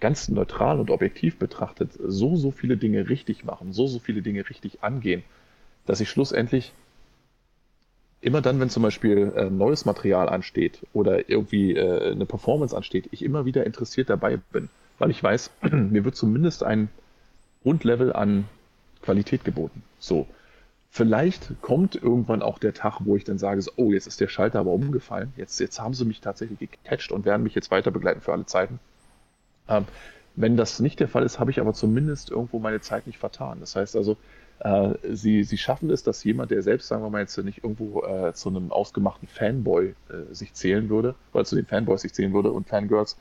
ganz 0.00 0.28
neutral 0.28 0.78
und 0.78 0.90
objektiv 0.90 1.38
betrachtet 1.38 1.92
so, 1.98 2.36
so 2.36 2.50
viele 2.50 2.76
Dinge 2.76 3.08
richtig 3.08 3.44
machen, 3.44 3.72
so, 3.72 3.86
so 3.86 3.98
viele 3.98 4.22
Dinge 4.22 4.48
richtig 4.48 4.82
angehen, 4.82 5.22
dass 5.86 6.00
ich 6.00 6.08
schlussendlich 6.08 6.72
immer 8.20 8.40
dann, 8.40 8.60
wenn 8.60 8.70
zum 8.70 8.82
Beispiel 8.82 9.32
äh, 9.36 9.50
neues 9.50 9.84
Material 9.84 10.28
ansteht 10.28 10.80
oder 10.92 11.28
irgendwie 11.28 11.76
äh, 11.76 12.12
eine 12.12 12.26
Performance 12.26 12.76
ansteht, 12.76 13.08
ich 13.12 13.24
immer 13.24 13.44
wieder 13.44 13.64
interessiert 13.64 14.10
dabei 14.10 14.38
bin, 14.52 14.68
weil 14.98 15.10
ich 15.10 15.22
weiß, 15.22 15.50
mir 15.70 16.04
wird 16.04 16.16
zumindest 16.16 16.62
ein 16.62 16.88
Grundlevel 17.62 18.12
an 18.12 18.48
Qualität 19.02 19.44
geboten. 19.44 19.82
So. 19.98 20.26
Vielleicht 20.90 21.60
kommt 21.60 21.94
irgendwann 21.94 22.42
auch 22.42 22.58
der 22.58 22.74
Tag, 22.74 23.00
wo 23.04 23.14
ich 23.14 23.24
dann 23.24 23.38
sage, 23.38 23.60
so, 23.60 23.70
oh, 23.76 23.92
jetzt 23.92 24.06
ist 24.06 24.20
der 24.20 24.28
Schalter 24.28 24.60
aber 24.60 24.72
umgefallen. 24.72 25.32
Jetzt, 25.36 25.60
jetzt 25.60 25.80
haben 25.80 25.94
sie 25.94 26.04
mich 26.04 26.20
tatsächlich 26.20 26.58
gecatcht 26.58 27.12
und 27.12 27.24
werden 27.26 27.42
mich 27.42 27.54
jetzt 27.54 27.70
weiter 27.70 27.90
begleiten 27.90 28.20
für 28.20 28.32
alle 28.32 28.46
Zeiten. 28.46 28.80
Ähm, 29.68 29.84
wenn 30.34 30.56
das 30.56 30.80
nicht 30.80 31.00
der 31.00 31.08
Fall 31.08 31.24
ist, 31.24 31.38
habe 31.38 31.50
ich 31.50 31.60
aber 31.60 31.74
zumindest 31.74 32.30
irgendwo 32.30 32.58
meine 32.58 32.80
Zeit 32.80 33.06
nicht 33.06 33.18
vertan. 33.18 33.58
Das 33.60 33.76
heißt 33.76 33.96
also, 33.96 34.16
äh, 34.60 34.94
sie, 35.12 35.44
sie 35.44 35.58
schaffen 35.58 35.90
es, 35.90 36.02
dass 36.02 36.24
jemand, 36.24 36.50
der 36.50 36.62
selbst, 36.62 36.88
sagen 36.88 37.02
wir 37.02 37.10
mal 37.10 37.20
jetzt 37.20 37.36
nicht 37.38 37.62
irgendwo 37.64 38.02
äh, 38.04 38.32
zu 38.32 38.48
einem 38.48 38.72
ausgemachten 38.72 39.28
Fanboy 39.28 39.94
äh, 40.08 40.34
sich 40.34 40.54
zählen 40.54 40.88
würde, 40.88 41.14
oder 41.32 41.44
zu 41.44 41.54
den 41.54 41.66
Fanboys 41.66 42.02
sich 42.02 42.14
zählen 42.14 42.32
würde 42.32 42.50
und 42.50 42.68
Fangirls, 42.68 43.16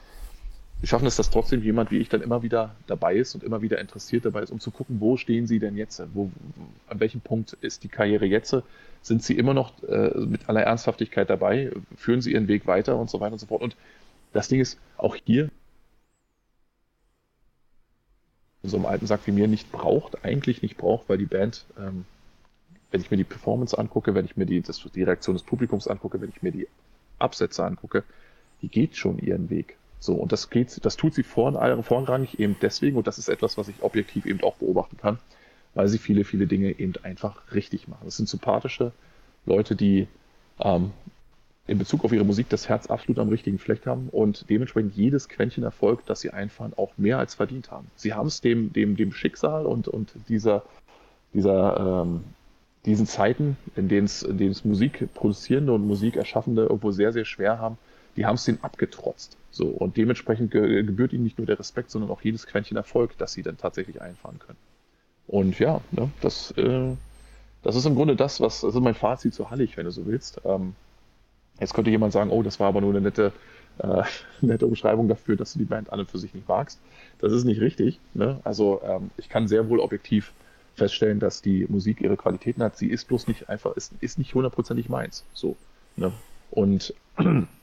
schaffen 0.83 1.07
es, 1.07 1.15
dass 1.15 1.29
trotzdem 1.29 1.63
jemand 1.63 1.91
wie 1.91 1.97
ich 1.97 2.09
dann 2.09 2.21
immer 2.21 2.43
wieder 2.43 2.75
dabei 2.85 3.15
ist 3.15 3.33
und 3.33 3.43
immer 3.43 3.61
wieder 3.61 3.79
interessiert 3.79 4.25
dabei 4.25 4.43
ist, 4.43 4.51
um 4.51 4.59
zu 4.59 4.71
gucken, 4.71 4.99
wo 4.99 5.17
stehen 5.17 5.47
sie 5.47 5.59
denn 5.59 5.75
jetzt? 5.75 6.01
Wo, 6.13 6.31
an 6.87 6.99
welchem 6.99 7.21
Punkt 7.21 7.53
ist 7.61 7.83
die 7.83 7.87
Karriere 7.87 8.25
jetzt? 8.25 8.55
Sind 9.01 9.23
sie 9.23 9.37
immer 9.37 9.53
noch 9.53 9.71
äh, 9.83 10.11
mit 10.19 10.49
aller 10.49 10.61
Ernsthaftigkeit 10.61 11.29
dabei? 11.29 11.71
Führen 11.95 12.21
sie 12.21 12.33
ihren 12.33 12.47
Weg 12.47 12.67
weiter 12.67 12.97
und 12.97 13.09
so 13.09 13.19
weiter 13.19 13.33
und 13.33 13.39
so 13.39 13.47
fort? 13.47 13.61
Und 13.61 13.75
das 14.33 14.47
Ding 14.47 14.59
ist, 14.59 14.77
auch 14.97 15.15
hier 15.15 15.49
so 18.63 18.77
einem 18.77 18.85
alten 18.85 19.07
Sack 19.07 19.21
wie 19.25 19.31
mir 19.31 19.47
nicht 19.47 19.71
braucht, 19.71 20.23
eigentlich 20.25 20.61
nicht 20.61 20.77
braucht, 20.77 21.09
weil 21.09 21.17
die 21.17 21.25
Band, 21.25 21.65
ähm, 21.79 22.05
wenn 22.91 23.01
ich 23.01 23.09
mir 23.09 23.17
die 23.17 23.23
Performance 23.23 23.77
angucke, 23.77 24.13
wenn 24.13 24.25
ich 24.25 24.37
mir 24.37 24.45
die, 24.45 24.61
das, 24.61 24.83
die 24.93 25.03
Reaktion 25.03 25.35
des 25.35 25.43
Publikums 25.43 25.87
angucke, 25.87 26.21
wenn 26.21 26.29
ich 26.29 26.43
mir 26.43 26.51
die 26.51 26.67
Absätze 27.17 27.63
angucke, 27.63 28.03
die 28.61 28.67
geht 28.67 28.95
schon 28.95 29.19
ihren 29.19 29.49
Weg. 29.49 29.77
So, 29.99 30.13
und 30.13 30.31
das 30.31 30.49
geht, 30.49 30.85
das 30.85 30.95
tut 30.95 31.13
sie 31.13 31.23
vor, 31.23 31.51
vorrangig 31.83 32.39
eben 32.39 32.55
deswegen, 32.61 32.97
und 32.97 33.07
das 33.07 33.17
ist 33.17 33.29
etwas, 33.29 33.57
was 33.57 33.67
ich 33.67 33.81
objektiv 33.81 34.25
eben 34.25 34.41
auch 34.41 34.55
beobachten 34.57 34.97
kann, 34.97 35.19
weil 35.73 35.87
sie 35.87 35.97
viele, 35.97 36.23
viele 36.23 36.47
Dinge 36.47 36.79
eben 36.79 36.93
einfach 37.03 37.51
richtig 37.53 37.87
machen. 37.87 38.03
Das 38.05 38.17
sind 38.17 38.29
sympathische 38.29 38.91
Leute, 39.45 39.75
die 39.75 40.07
ähm, 40.59 40.91
in 41.67 41.77
Bezug 41.77 42.05
auf 42.05 42.13
ihre 42.13 42.23
Musik 42.23 42.47
das 42.49 42.69
Herz 42.69 42.87
absolut 42.87 43.19
am 43.19 43.29
richtigen 43.29 43.59
Fleck 43.59 43.85
haben 43.85 44.09
und 44.09 44.49
dementsprechend 44.49 44.95
jedes 44.95 45.27
Quäntchen 45.27 45.63
Erfolg, 45.63 46.05
das 46.05 46.21
sie 46.21 46.31
einfahren, 46.31 46.73
auch 46.77 46.97
mehr 46.97 47.19
als 47.19 47.35
verdient 47.35 47.71
haben. 47.71 47.87
Sie 47.95 48.13
haben 48.13 48.27
es 48.27 48.39
dem, 48.41 48.71
dem, 48.71 48.95
dem 48.95 49.11
Schicksal 49.11 49.65
und, 49.65 49.87
und 49.87 50.13
dieser, 50.29 50.63
dieser, 51.33 52.03
ähm, 52.05 52.23
diesen 52.85 53.05
Zeiten, 53.05 53.57
in 53.75 53.89
denen 53.89 54.05
es, 54.05 54.23
in 54.23 54.37
denen 54.37 54.51
es 54.51 54.63
Musik 54.63 55.13
produzierende 55.13 55.73
und 55.73 55.85
Musik 55.85 56.15
erschaffende 56.15 56.63
irgendwo 56.63 56.91
sehr, 56.91 57.11
sehr 57.11 57.25
schwer 57.25 57.59
haben, 57.59 57.77
die 58.17 58.25
haben 58.25 58.35
es 58.35 58.43
denen 58.43 58.61
abgetrotzt. 58.61 59.37
So, 59.51 59.67
und 59.67 59.95
dementsprechend 59.97 60.51
ge 60.51 60.83
gebührt 60.83 61.13
ihnen 61.13 61.23
nicht 61.23 61.37
nur 61.37 61.47
der 61.47 61.59
Respekt, 61.59 61.91
sondern 61.91 62.11
auch 62.11 62.21
jedes 62.21 62.45
Quäntchen 62.45 62.77
Erfolg, 62.77 63.17
das 63.17 63.33
sie 63.33 63.43
dann 63.43 63.57
tatsächlich 63.57 64.01
einfahren 64.01 64.39
können. 64.39 64.57
Und 65.27 65.57
ja, 65.59 65.81
ne, 65.91 66.09
das, 66.21 66.51
äh, 66.51 66.93
das 67.63 67.75
ist 67.75 67.85
im 67.85 67.95
Grunde 67.95 68.15
das, 68.15 68.41
was, 68.41 68.61
das 68.61 68.75
ist 68.75 68.81
mein 68.81 68.93
Fazit 68.95 69.33
zu 69.33 69.49
Hallig, 69.49 69.77
wenn 69.77 69.85
du 69.85 69.91
so 69.91 70.05
willst. 70.05 70.41
Ähm, 70.43 70.75
Jetzt 71.59 71.73
könnte 71.73 71.89
jemand 71.89 72.13
sagen, 72.13 72.29
oh, 72.29 72.43
das 72.43 72.59
war 72.59 72.67
aber 72.67 72.81
nur 72.81 72.91
eine 72.91 73.01
nette, 73.01 73.33
äh, 73.79 74.03
nette 74.41 74.67
Umschreibung 74.67 75.07
dafür, 75.07 75.35
dass 75.35 75.53
du 75.53 75.59
die 75.59 75.65
Band 75.65 75.91
an 75.91 75.99
und 75.99 76.09
für 76.09 76.19
sich 76.19 76.33
nicht 76.33 76.47
magst. 76.47 76.79
Das 77.19 77.31
ist 77.31 77.45
nicht 77.45 77.61
richtig. 77.61 77.99
Ne? 78.13 78.39
Also 78.43 78.81
ähm, 78.83 79.09
ich 79.17 79.29
kann 79.29 79.47
sehr 79.47 79.69
wohl 79.69 79.79
objektiv 79.79 80.33
feststellen, 80.75 81.19
dass 81.19 81.41
die 81.41 81.65
Musik 81.67 82.01
ihre 82.01 82.17
Qualitäten 82.17 82.61
hat. 82.61 82.77
Sie 82.77 82.87
ist 82.87 83.07
bloß 83.07 83.27
nicht 83.27 83.49
einfach, 83.49 83.75
ist, 83.75 83.93
ist 83.99 84.19
nicht 84.19 84.35
hundertprozentig 84.35 84.89
meins. 84.89 85.23
So. 85.33 85.55
Ne? 85.95 86.11
Und 86.51 86.93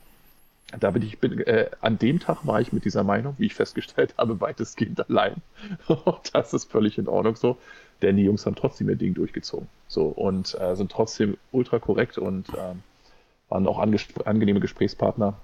da 0.79 0.91
bin 0.91 1.03
ich, 1.03 1.19
bin, 1.19 1.39
äh, 1.41 1.69
an 1.81 1.97
dem 1.97 2.19
Tag 2.19 2.45
war 2.45 2.59
ich 2.59 2.73
mit 2.73 2.85
dieser 2.85 3.03
Meinung, 3.03 3.35
wie 3.37 3.45
ich 3.45 3.53
festgestellt 3.53 4.15
habe, 4.17 4.41
weitestgehend 4.41 5.07
allein. 5.09 5.35
das 6.33 6.53
ist 6.53 6.71
völlig 6.71 6.97
in 6.97 7.07
Ordnung 7.07 7.35
so. 7.35 7.57
Denn 8.01 8.17
die 8.17 8.23
Jungs 8.23 8.45
haben 8.45 8.55
trotzdem 8.55 8.89
ihr 8.89 8.95
Ding 8.95 9.13
durchgezogen. 9.13 9.67
So 9.87 10.07
und 10.07 10.59
äh, 10.59 10.75
sind 10.75 10.91
trotzdem 10.91 11.37
ultra 11.51 11.79
korrekt 11.79 12.17
und 12.17 12.49
ähm, 12.49 12.83
waren 13.47 13.67
auch 13.67 13.79
angenehme 13.79 14.59
Gesprächspartner. 14.59 15.35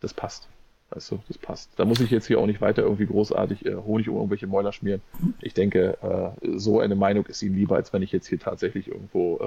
Das 0.00 0.14
passt. 0.14 0.48
Weißt 0.90 1.10
du, 1.10 1.20
das 1.28 1.38
passt. 1.38 1.70
Da 1.76 1.84
muss 1.84 2.00
ich 2.00 2.10
jetzt 2.10 2.26
hier 2.26 2.38
auch 2.38 2.46
nicht 2.46 2.60
weiter 2.60 2.82
irgendwie 2.82 3.06
großartig 3.06 3.66
äh, 3.66 3.74
Honig 3.74 4.08
um 4.08 4.16
irgendwelche 4.16 4.46
Mäuler 4.46 4.72
schmieren. 4.72 5.02
Ich 5.40 5.52
denke, 5.52 5.98
äh, 6.42 6.58
so 6.58 6.80
eine 6.80 6.94
Meinung 6.94 7.26
ist 7.26 7.42
ihm 7.42 7.54
lieber, 7.54 7.76
als 7.76 7.92
wenn 7.92 8.02
ich 8.02 8.12
jetzt 8.12 8.26
hier 8.28 8.38
tatsächlich 8.38 8.88
irgendwo 8.88 9.38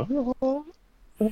äh, 1.20 1.30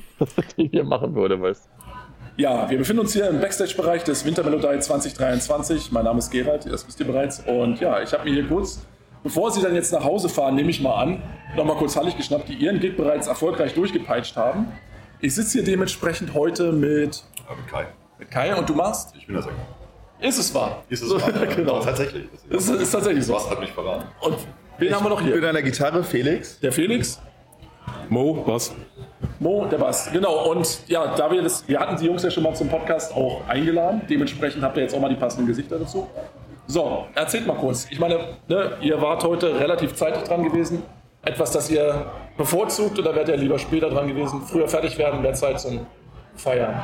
hier 0.70 0.84
machen 0.84 1.14
würde, 1.14 1.40
weißt 1.40 1.66
du. 1.66 2.07
Ja, 2.38 2.70
wir 2.70 2.78
befinden 2.78 3.00
uns 3.00 3.14
hier 3.14 3.28
im 3.28 3.40
Backstage-Bereich 3.40 4.04
des 4.04 4.24
Wintermelodie 4.24 4.78
2023. 4.78 5.90
Mein 5.90 6.04
Name 6.04 6.20
ist 6.20 6.30
Gerald, 6.30 6.66
das 6.70 6.86
wisst 6.86 7.00
ihr 7.00 7.06
bereits. 7.06 7.40
Und 7.40 7.80
ja, 7.80 8.00
ich 8.00 8.12
habe 8.12 8.30
mir 8.30 8.32
hier 8.32 8.46
kurz, 8.46 8.86
bevor 9.24 9.50
Sie 9.50 9.60
dann 9.60 9.74
jetzt 9.74 9.92
nach 9.92 10.04
Hause 10.04 10.28
fahren, 10.28 10.54
nehme 10.54 10.70
ich 10.70 10.80
mal 10.80 10.94
an, 11.02 11.20
nochmal 11.56 11.74
kurz 11.74 11.96
Hallig 11.96 12.16
geschnappt, 12.16 12.48
die 12.48 12.54
Ihren 12.54 12.78
Gig 12.78 12.96
bereits 12.96 13.26
erfolgreich 13.26 13.74
durchgepeitscht 13.74 14.36
haben. 14.36 14.68
Ich 15.20 15.34
sitze 15.34 15.54
hier 15.54 15.64
dementsprechend 15.64 16.32
heute 16.32 16.70
mit, 16.70 17.24
ja, 17.48 17.56
mit 17.56 17.66
Kai. 17.66 17.86
Mit 18.20 18.30
Kai 18.30 18.54
und 18.54 18.68
du 18.68 18.74
machst? 18.74 19.16
Ich 19.16 19.26
bin 19.26 19.34
der 19.34 19.42
Sänger. 19.42 19.56
Ist 20.20 20.38
es 20.38 20.54
wahr? 20.54 20.84
Ist 20.88 21.02
es 21.02 21.10
wahr? 21.10 21.32
genau. 21.56 21.80
tatsächlich. 21.80 22.28
Ist, 22.48 22.70
ist, 22.70 22.92
tatsächlich 22.92 23.26
so. 23.26 23.34
Was 23.34 23.50
hat 23.50 23.58
mich 23.58 23.72
verraten? 23.72 24.04
Und 24.20 24.36
wen 24.78 24.86
ich 24.86 24.94
haben 24.94 25.04
wir 25.04 25.10
noch 25.10 25.20
hier? 25.20 25.34
Mit 25.34 25.42
deiner 25.42 25.62
Gitarre 25.62 26.04
Felix. 26.04 26.60
Der 26.60 26.70
Felix. 26.70 27.20
Mo, 28.08 28.44
was? 28.46 28.72
Mo, 29.40 29.66
der 29.66 29.78
Bass, 29.78 30.10
genau. 30.12 30.50
Und 30.50 30.88
ja, 30.88 31.14
da 31.14 31.30
wir 31.30 31.42
das, 31.42 31.66
wir 31.68 31.78
hatten 31.80 31.96
die 31.96 32.06
Jungs 32.06 32.22
ja 32.22 32.30
schon 32.30 32.42
mal 32.42 32.54
zum 32.54 32.68
Podcast 32.68 33.14
auch 33.14 33.40
eingeladen. 33.48 34.02
Dementsprechend 34.08 34.62
habt 34.62 34.76
ihr 34.76 34.84
jetzt 34.84 34.94
auch 34.94 35.00
mal 35.00 35.08
die 35.08 35.16
passenden 35.16 35.46
Gesichter 35.46 35.78
dazu. 35.78 36.08
So, 36.66 37.06
erzählt 37.14 37.46
mal 37.46 37.56
kurz. 37.56 37.86
Ich 37.90 37.98
meine, 37.98 38.18
ne, 38.48 38.72
ihr 38.80 39.00
wart 39.00 39.24
heute 39.24 39.58
relativ 39.58 39.94
zeitig 39.94 40.22
dran 40.24 40.42
gewesen. 40.44 40.82
Etwas, 41.22 41.50
das 41.52 41.70
ihr 41.70 42.06
bevorzugt 42.36 42.98
oder 42.98 43.14
wärt 43.14 43.28
ihr 43.28 43.36
lieber 43.36 43.58
später 43.58 43.90
dran 43.90 44.06
gewesen? 44.08 44.42
Früher 44.42 44.68
fertig 44.68 44.96
werden, 44.98 45.22
mehr 45.22 45.34
Zeit 45.34 45.60
zum 45.60 45.86
Feiern. 46.36 46.80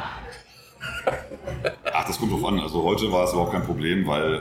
Ach, 1.92 2.06
das 2.06 2.18
kommt 2.18 2.32
drauf 2.32 2.44
an. 2.46 2.58
Also 2.60 2.82
heute 2.82 3.10
war 3.12 3.24
es 3.24 3.32
überhaupt 3.32 3.52
kein 3.52 3.64
Problem, 3.64 4.06
weil 4.06 4.34
äh, 4.36 4.40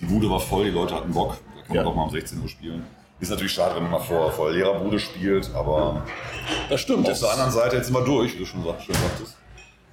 die 0.00 0.04
Bude 0.06 0.28
war 0.30 0.40
voll, 0.40 0.64
die 0.64 0.70
Leute 0.70 0.94
hatten 0.94 1.12
Bock. 1.12 1.36
Da 1.36 1.60
kann 1.62 1.68
man 1.68 1.76
Ja. 1.76 1.82
doch 1.84 1.94
mal 1.94 2.02
um 2.04 2.10
16 2.10 2.40
Uhr 2.42 2.48
spielen. 2.48 2.84
Ist 3.22 3.30
natürlich 3.30 3.52
schade, 3.52 3.76
wenn 3.76 3.84
man 3.84 3.92
mal 3.92 3.98
vor, 4.00 4.32
vor 4.32 4.50
leerer 4.50 4.80
Bude 4.80 4.98
spielt, 4.98 5.48
aber 5.54 6.02
Das 6.68 6.80
stimmt. 6.80 7.08
auf 7.08 7.20
der 7.20 7.30
anderen 7.30 7.52
Seite 7.52 7.76
jetzt 7.76 7.92
wir 7.94 8.00
durch, 8.04 8.34
wie 8.34 8.38
du 8.40 8.44
schon 8.44 8.64
sag- 8.64 8.82
schön 8.82 8.96
sagtest. 8.96 9.36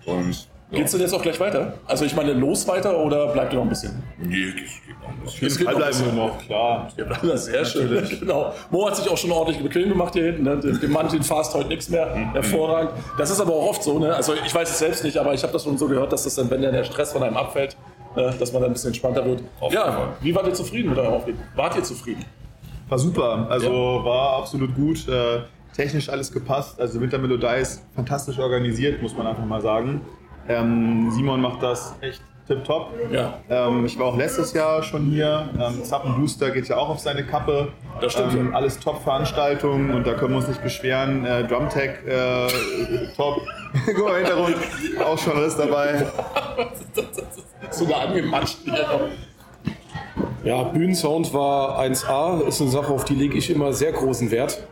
Und 0.08 0.48
ja, 0.72 0.78
Geht's 0.80 0.92
denn 0.94 1.02
jetzt 1.02 1.14
auch 1.14 1.22
gleich 1.22 1.40
weiter? 1.40 1.74
Also 1.86 2.06
ich 2.06 2.16
meine, 2.16 2.34
los 2.34 2.68
weiter 2.68 2.98
oder 2.98 3.28
bleibt 3.28 3.54
ihr 3.54 3.58
noch 3.58 3.66
ein 3.66 3.70
bisschen? 3.70 4.02
nee, 4.18 4.36
geht, 4.36 4.56
geht 4.56 5.00
noch 5.02 5.10
ein 5.10 5.20
bisschen. 5.24 5.48
Es 5.48 5.58
geht 5.58 5.66
noch 5.68 5.74
ein 5.74 5.78
bleiben 5.78 5.98
bisschen. 5.98 6.16
wir 6.16 6.24
noch, 6.26 6.38
klar. 6.40 6.88
Das 7.22 7.24
ist 7.24 7.46
sehr 7.46 7.66
schön. 7.66 8.20
Genau. 8.20 8.52
Mo 8.72 8.88
hat 8.88 8.96
sich 8.96 9.08
auch 9.10 9.18
schon 9.18 9.32
ordentlich 9.32 9.62
bequem 9.62 9.90
gemacht 9.90 10.14
hier 10.14 10.24
hinten. 10.26 10.44
Ne? 10.44 10.58
Dem 10.58 10.98
den 11.12 11.24
fast 11.24 11.54
heute 11.54 11.68
nichts 11.70 11.88
mehr. 11.90 12.12
Hervorragend. 12.34 12.92
Das 13.20 13.30
ist 13.30 13.40
aber 13.40 13.54
auch 13.54 13.70
oft 13.70 13.84
so. 13.84 14.00
Ne? 14.00 14.14
Also 14.16 14.34
ich 14.44 14.54
weiß 14.56 14.68
es 14.70 14.80
selbst 14.80 15.04
nicht, 15.04 15.18
aber 15.18 15.36
ich 15.36 15.44
habe 15.44 15.54
das 15.54 15.64
schon 15.64 15.78
so 15.78 15.88
gehört, 15.88 16.12
dass 16.12 16.24
das 16.24 16.34
dann, 16.34 16.50
wenn 16.50 16.64
dann 16.64 16.74
der 16.74 16.84
Stress 16.84 17.12
von 17.14 17.22
einem 17.22 17.38
abfällt, 17.38 17.78
äh, 18.16 18.32
dass 18.40 18.52
man 18.54 18.62
dann 18.64 18.72
ein 18.72 18.74
bisschen 18.74 18.88
entspannter 18.90 19.24
wird. 19.24 19.42
Auf 19.60 19.72
ja, 19.72 20.14
wie 20.22 20.34
wart 20.34 20.48
ihr 20.48 20.54
zufrieden 20.56 20.90
mit 20.90 20.98
eurem 20.98 21.14
Auftreten? 21.14 21.40
Wart 21.56 21.76
ihr 21.76 21.84
zufrieden? 21.84 22.26
War 22.90 23.00
super, 23.00 23.48
also 23.50 24.02
war 24.04 24.38
absolut 24.38 24.76
gut. 24.76 25.08
Äh, 25.08 25.42
technisch 25.76 26.10
alles 26.10 26.32
gepasst. 26.32 26.80
Also 26.82 27.00
Wintermelodie 27.00 27.62
ist 27.62 27.86
fantastisch 27.96 28.40
organisiert, 28.40 29.02
muss 29.02 29.16
man 29.16 29.28
einfach 29.28 29.46
mal 29.46 29.62
sagen. 29.62 30.02
Ähm, 30.48 31.12
Simon 31.12 31.42
macht 31.42 31.62
das 31.62 31.96
echt 32.02 32.22
tipptopp. 32.48 32.92
Ja. 33.12 33.36
Ähm, 33.50 33.86
ich 33.86 33.98
war 34.00 34.08
auch 34.08 34.18
letztes 34.18 34.54
Jahr 34.54 34.82
schon 34.82 35.06
hier. 35.06 35.48
Ähm, 35.60 35.84
Zappen 35.84 36.16
Booster 36.16 36.50
geht 36.50 36.68
ja 36.68 36.78
auch 36.78 36.90
auf 36.90 37.00
seine 37.00 37.24
Kappe. 37.24 37.70
Das 38.02 38.14
stimmt, 38.14 38.34
Ähm, 38.34 38.56
alles 38.56 38.80
Top-Veranstaltungen 38.80 39.92
und 39.92 40.08
da 40.08 40.16
können 40.16 40.32
wir 40.32 40.38
uns 40.38 40.48
nicht 40.48 40.64
beschweren. 40.64 41.24
Äh, 41.26 41.48
Drumtech 41.48 41.92
äh, 42.08 42.48
top. 43.16 43.42
Guck 43.86 44.04
mal, 44.06 44.18
Hintergrund, 44.18 44.56
auch 45.06 45.18
schon 45.18 45.38
alles 45.38 45.56
dabei. 45.56 46.08
Sogar 47.70 48.02
angematscht 48.02 48.58
hier 48.64 48.74
noch. 48.74 49.02
Ja, 50.50 50.64
Bühnensound 50.64 51.32
war 51.32 51.80
1A, 51.80 52.42
ist 52.48 52.60
eine 52.60 52.72
Sache, 52.72 52.92
auf 52.92 53.06
die 53.06 53.14
lege 53.14 53.38
ich 53.38 53.52
immer 53.52 53.72
sehr 53.72 53.92
großen 53.92 54.32
Wert. 54.32 54.64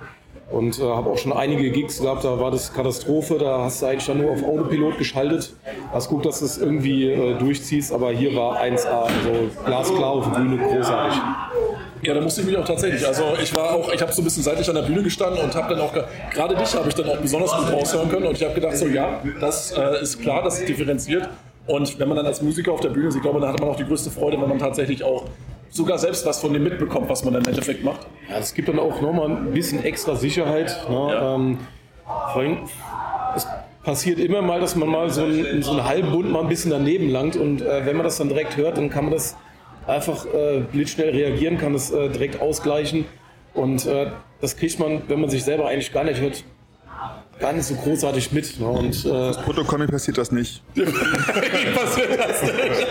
Und 0.49 0.80
äh, 0.80 0.82
habe 0.82 1.07
auch 1.11 1.19
schon 1.19 1.32
einige 1.34 1.69
Gigs 1.69 2.01
gehabt, 2.01 2.23
da 2.23 2.39
war 2.39 2.49
das 2.49 2.73
Katastrophe, 2.73 3.38
da 3.38 3.59
hast 3.59 3.84
du 3.84 3.86
eigentlich 3.86 4.07
dann 4.07 4.19
nur 4.19 4.32
auf 4.32 4.43
Autopilot 4.43 4.97
geschaltet. 4.97 5.53
Hast 5.93 6.09
guckt, 6.09 6.25
dass 6.25 6.39
du 6.39 6.45
es 6.45 6.57
irgendwie 6.57 7.11
äh, 7.11 7.38
durchziehst, 7.38 7.93
aber 7.93 8.09
hier 8.11 8.36
war 8.36 8.59
1A, 8.59 8.88
also 8.88 9.11
glasklar 9.67 10.09
auf 10.13 10.32
der 10.32 10.39
Bühne, 10.39 10.57
großartig. 10.57 11.19
Ja, 12.01 12.13
da 12.15 12.21
musste 12.21 12.41
ich 12.41 12.47
mich 12.47 12.57
auch 12.57 12.65
tatsächlich. 12.65 13.05
Also 13.05 13.23
ich 13.39 13.53
war 13.53 13.75
auch, 13.75 13.93
ich 13.93 14.01
habe 14.01 14.11
so 14.11 14.23
ein 14.23 14.25
bisschen 14.25 14.41
seitlich 14.41 14.67
an 14.67 14.75
der 14.75 14.82
Bühne 14.82 15.03
gestanden 15.03 15.43
und 15.43 15.53
habe 15.53 15.75
dann 15.75 15.84
auch, 15.84 15.93
ge- 15.93 16.05
gerade 16.34 16.55
dich 16.55 16.73
habe 16.75 16.89
ich 16.89 16.95
dann 16.95 17.07
auch 17.07 17.17
besonders 17.17 17.51
gut 17.55 17.71
raushören 17.73 18.09
können 18.09 18.25
und 18.25 18.36
ich 18.36 18.43
habe 18.43 18.55
gedacht, 18.55 18.78
so 18.78 18.88
ja, 18.88 19.21
das 19.39 19.73
äh, 19.73 20.01
ist 20.01 20.19
klar, 20.23 20.41
das 20.41 20.57
ist 20.59 20.67
differenziert. 20.69 21.30
Und 21.67 21.99
wenn 21.99 22.07
man 22.07 22.17
dann 22.17 22.25
als 22.25 22.41
Musiker 22.41 22.71
auf 22.71 22.80
der 22.80 22.89
Bühne 22.89 23.09
ist, 23.09 23.15
ich 23.15 23.21
glaube, 23.21 23.39
dann 23.41 23.49
hat 23.51 23.59
man 23.59 23.69
auch 23.69 23.75
die 23.75 23.84
größte 23.86 24.09
Freude, 24.09 24.41
wenn 24.41 24.49
man 24.49 24.57
tatsächlich 24.57 25.03
auch 25.03 25.25
sogar 25.70 25.97
selbst 25.97 26.26
was 26.26 26.39
von 26.39 26.53
dem 26.53 26.63
mitbekommt, 26.63 27.09
was 27.09 27.24
man 27.24 27.34
dann 27.34 27.43
im 27.43 27.49
Endeffekt 27.49 27.84
macht. 27.84 28.07
Ja, 28.30 28.38
es 28.38 28.53
gibt 28.53 28.68
dann 28.68 28.80
auch 28.80 29.01
nochmal 29.01 29.30
ein 29.30 29.51
bisschen 29.51 29.84
extra 29.84 30.15
Sicherheit. 30.15 30.76
Ne? 30.89 30.95
Ja. 30.95 31.36
Ähm, 31.36 31.57
allem, 32.05 32.57
es 33.36 33.47
passiert 33.84 34.20
immer 34.20 34.41
mal, 34.41 34.59
dass 34.59 34.76
man 34.76 34.89
mal 34.89 35.09
so 35.09 35.24
einen, 35.24 35.61
so 35.61 35.72
einen 35.72 35.86
halben 35.86 36.11
Bund 36.11 36.30
mal 36.30 36.41
ein 36.41 36.49
bisschen 36.49 36.72
daneben 36.72 37.09
langt 37.09 37.36
und 37.36 37.61
äh, 37.61 37.86
wenn 37.86 37.95
man 37.95 38.03
das 38.03 38.18
dann 38.18 38.30
direkt 38.30 38.57
hört, 38.57 38.78
dann 38.78 38.89
kann 38.89 39.05
man 39.05 39.13
das 39.13 39.36
einfach 39.86 40.26
äh, 40.26 40.59
blitzschnell 40.72 41.09
reagieren, 41.09 41.57
kann 41.57 41.74
das 41.74 41.91
äh, 41.91 42.09
direkt 42.09 42.41
ausgleichen 42.41 43.05
und 43.53 43.86
äh, 43.86 44.07
das 44.41 44.57
kriegt 44.57 44.80
man, 44.80 45.03
wenn 45.07 45.22
man 45.22 45.30
sich 45.30 45.43
selber 45.43 45.68
eigentlich 45.68 45.93
gar 45.93 46.03
nicht 46.03 46.20
hört, 46.22 46.43
gar 47.39 47.53
nicht 47.53 47.65
so 47.65 47.75
großartig 47.75 48.31
mit. 48.31 48.59
Ne? 48.59 48.67
Und 48.67 49.05
äh, 49.05 49.31
Protokoll 49.43 49.88
passiert 49.88 50.17
das 50.17 50.31
nicht. 50.31 50.63
passiert 50.75 52.19
das 52.19 52.41
nicht. 52.43 52.88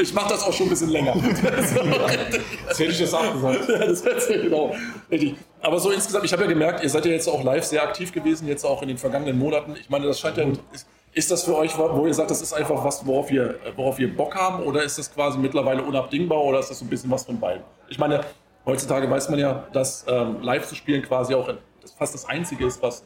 Ich 0.00 0.14
mache 0.14 0.30
das 0.30 0.42
auch 0.42 0.52
schon 0.52 0.66
ein 0.66 0.70
bisschen 0.70 0.90
länger. 0.90 1.14
jetzt 1.16 2.78
hätte 2.78 2.90
ich 2.90 2.98
das 2.98 3.14
auch 3.14 3.32
gesagt. 3.32 3.68
Ja, 3.68 3.86
das 3.86 4.04
heißt, 4.04 4.28
genau. 4.28 4.74
Richtig. 5.10 5.36
Aber 5.60 5.78
so 5.78 5.90
insgesamt, 5.90 6.24
ich 6.24 6.32
habe 6.32 6.42
ja 6.42 6.48
gemerkt, 6.48 6.82
ihr 6.82 6.90
seid 6.90 7.04
ja 7.04 7.12
jetzt 7.12 7.28
auch 7.28 7.42
live 7.44 7.64
sehr 7.64 7.82
aktiv 7.82 8.12
gewesen, 8.12 8.48
jetzt 8.48 8.64
auch 8.64 8.82
in 8.82 8.88
den 8.88 8.98
vergangenen 8.98 9.38
Monaten. 9.38 9.74
Ich 9.78 9.90
meine, 9.90 10.06
das 10.06 10.20
scheint 10.20 10.36
ja. 10.36 10.44
Ist, 10.72 10.86
ist 11.12 11.30
das 11.30 11.42
für 11.42 11.56
euch, 11.56 11.76
wo 11.76 12.06
ihr 12.06 12.14
sagt, 12.14 12.30
das 12.30 12.40
ist 12.40 12.52
einfach 12.52 12.84
was, 12.84 13.04
worauf 13.04 13.30
wir, 13.30 13.56
worauf 13.76 13.98
wir 13.98 14.14
Bock 14.14 14.34
haben? 14.36 14.62
Oder 14.62 14.82
ist 14.84 14.98
das 14.98 15.12
quasi 15.12 15.38
mittlerweile 15.38 15.82
unabdingbar? 15.82 16.42
Oder 16.42 16.60
ist 16.60 16.70
das 16.70 16.78
so 16.78 16.84
ein 16.84 16.88
bisschen 16.88 17.10
was 17.10 17.24
von 17.24 17.38
beiden? 17.38 17.62
Ich 17.88 17.98
meine, 17.98 18.20
heutzutage 18.64 19.10
weiß 19.10 19.28
man 19.28 19.38
ja, 19.38 19.66
dass 19.72 20.04
ähm, 20.08 20.40
live 20.42 20.68
zu 20.68 20.74
spielen 20.74 21.02
quasi 21.02 21.34
auch 21.34 21.48
das 21.48 21.56
fast 22.00 22.14
das 22.14 22.24
Einzige 22.24 22.64
ist, 22.66 22.82
was 22.82 23.04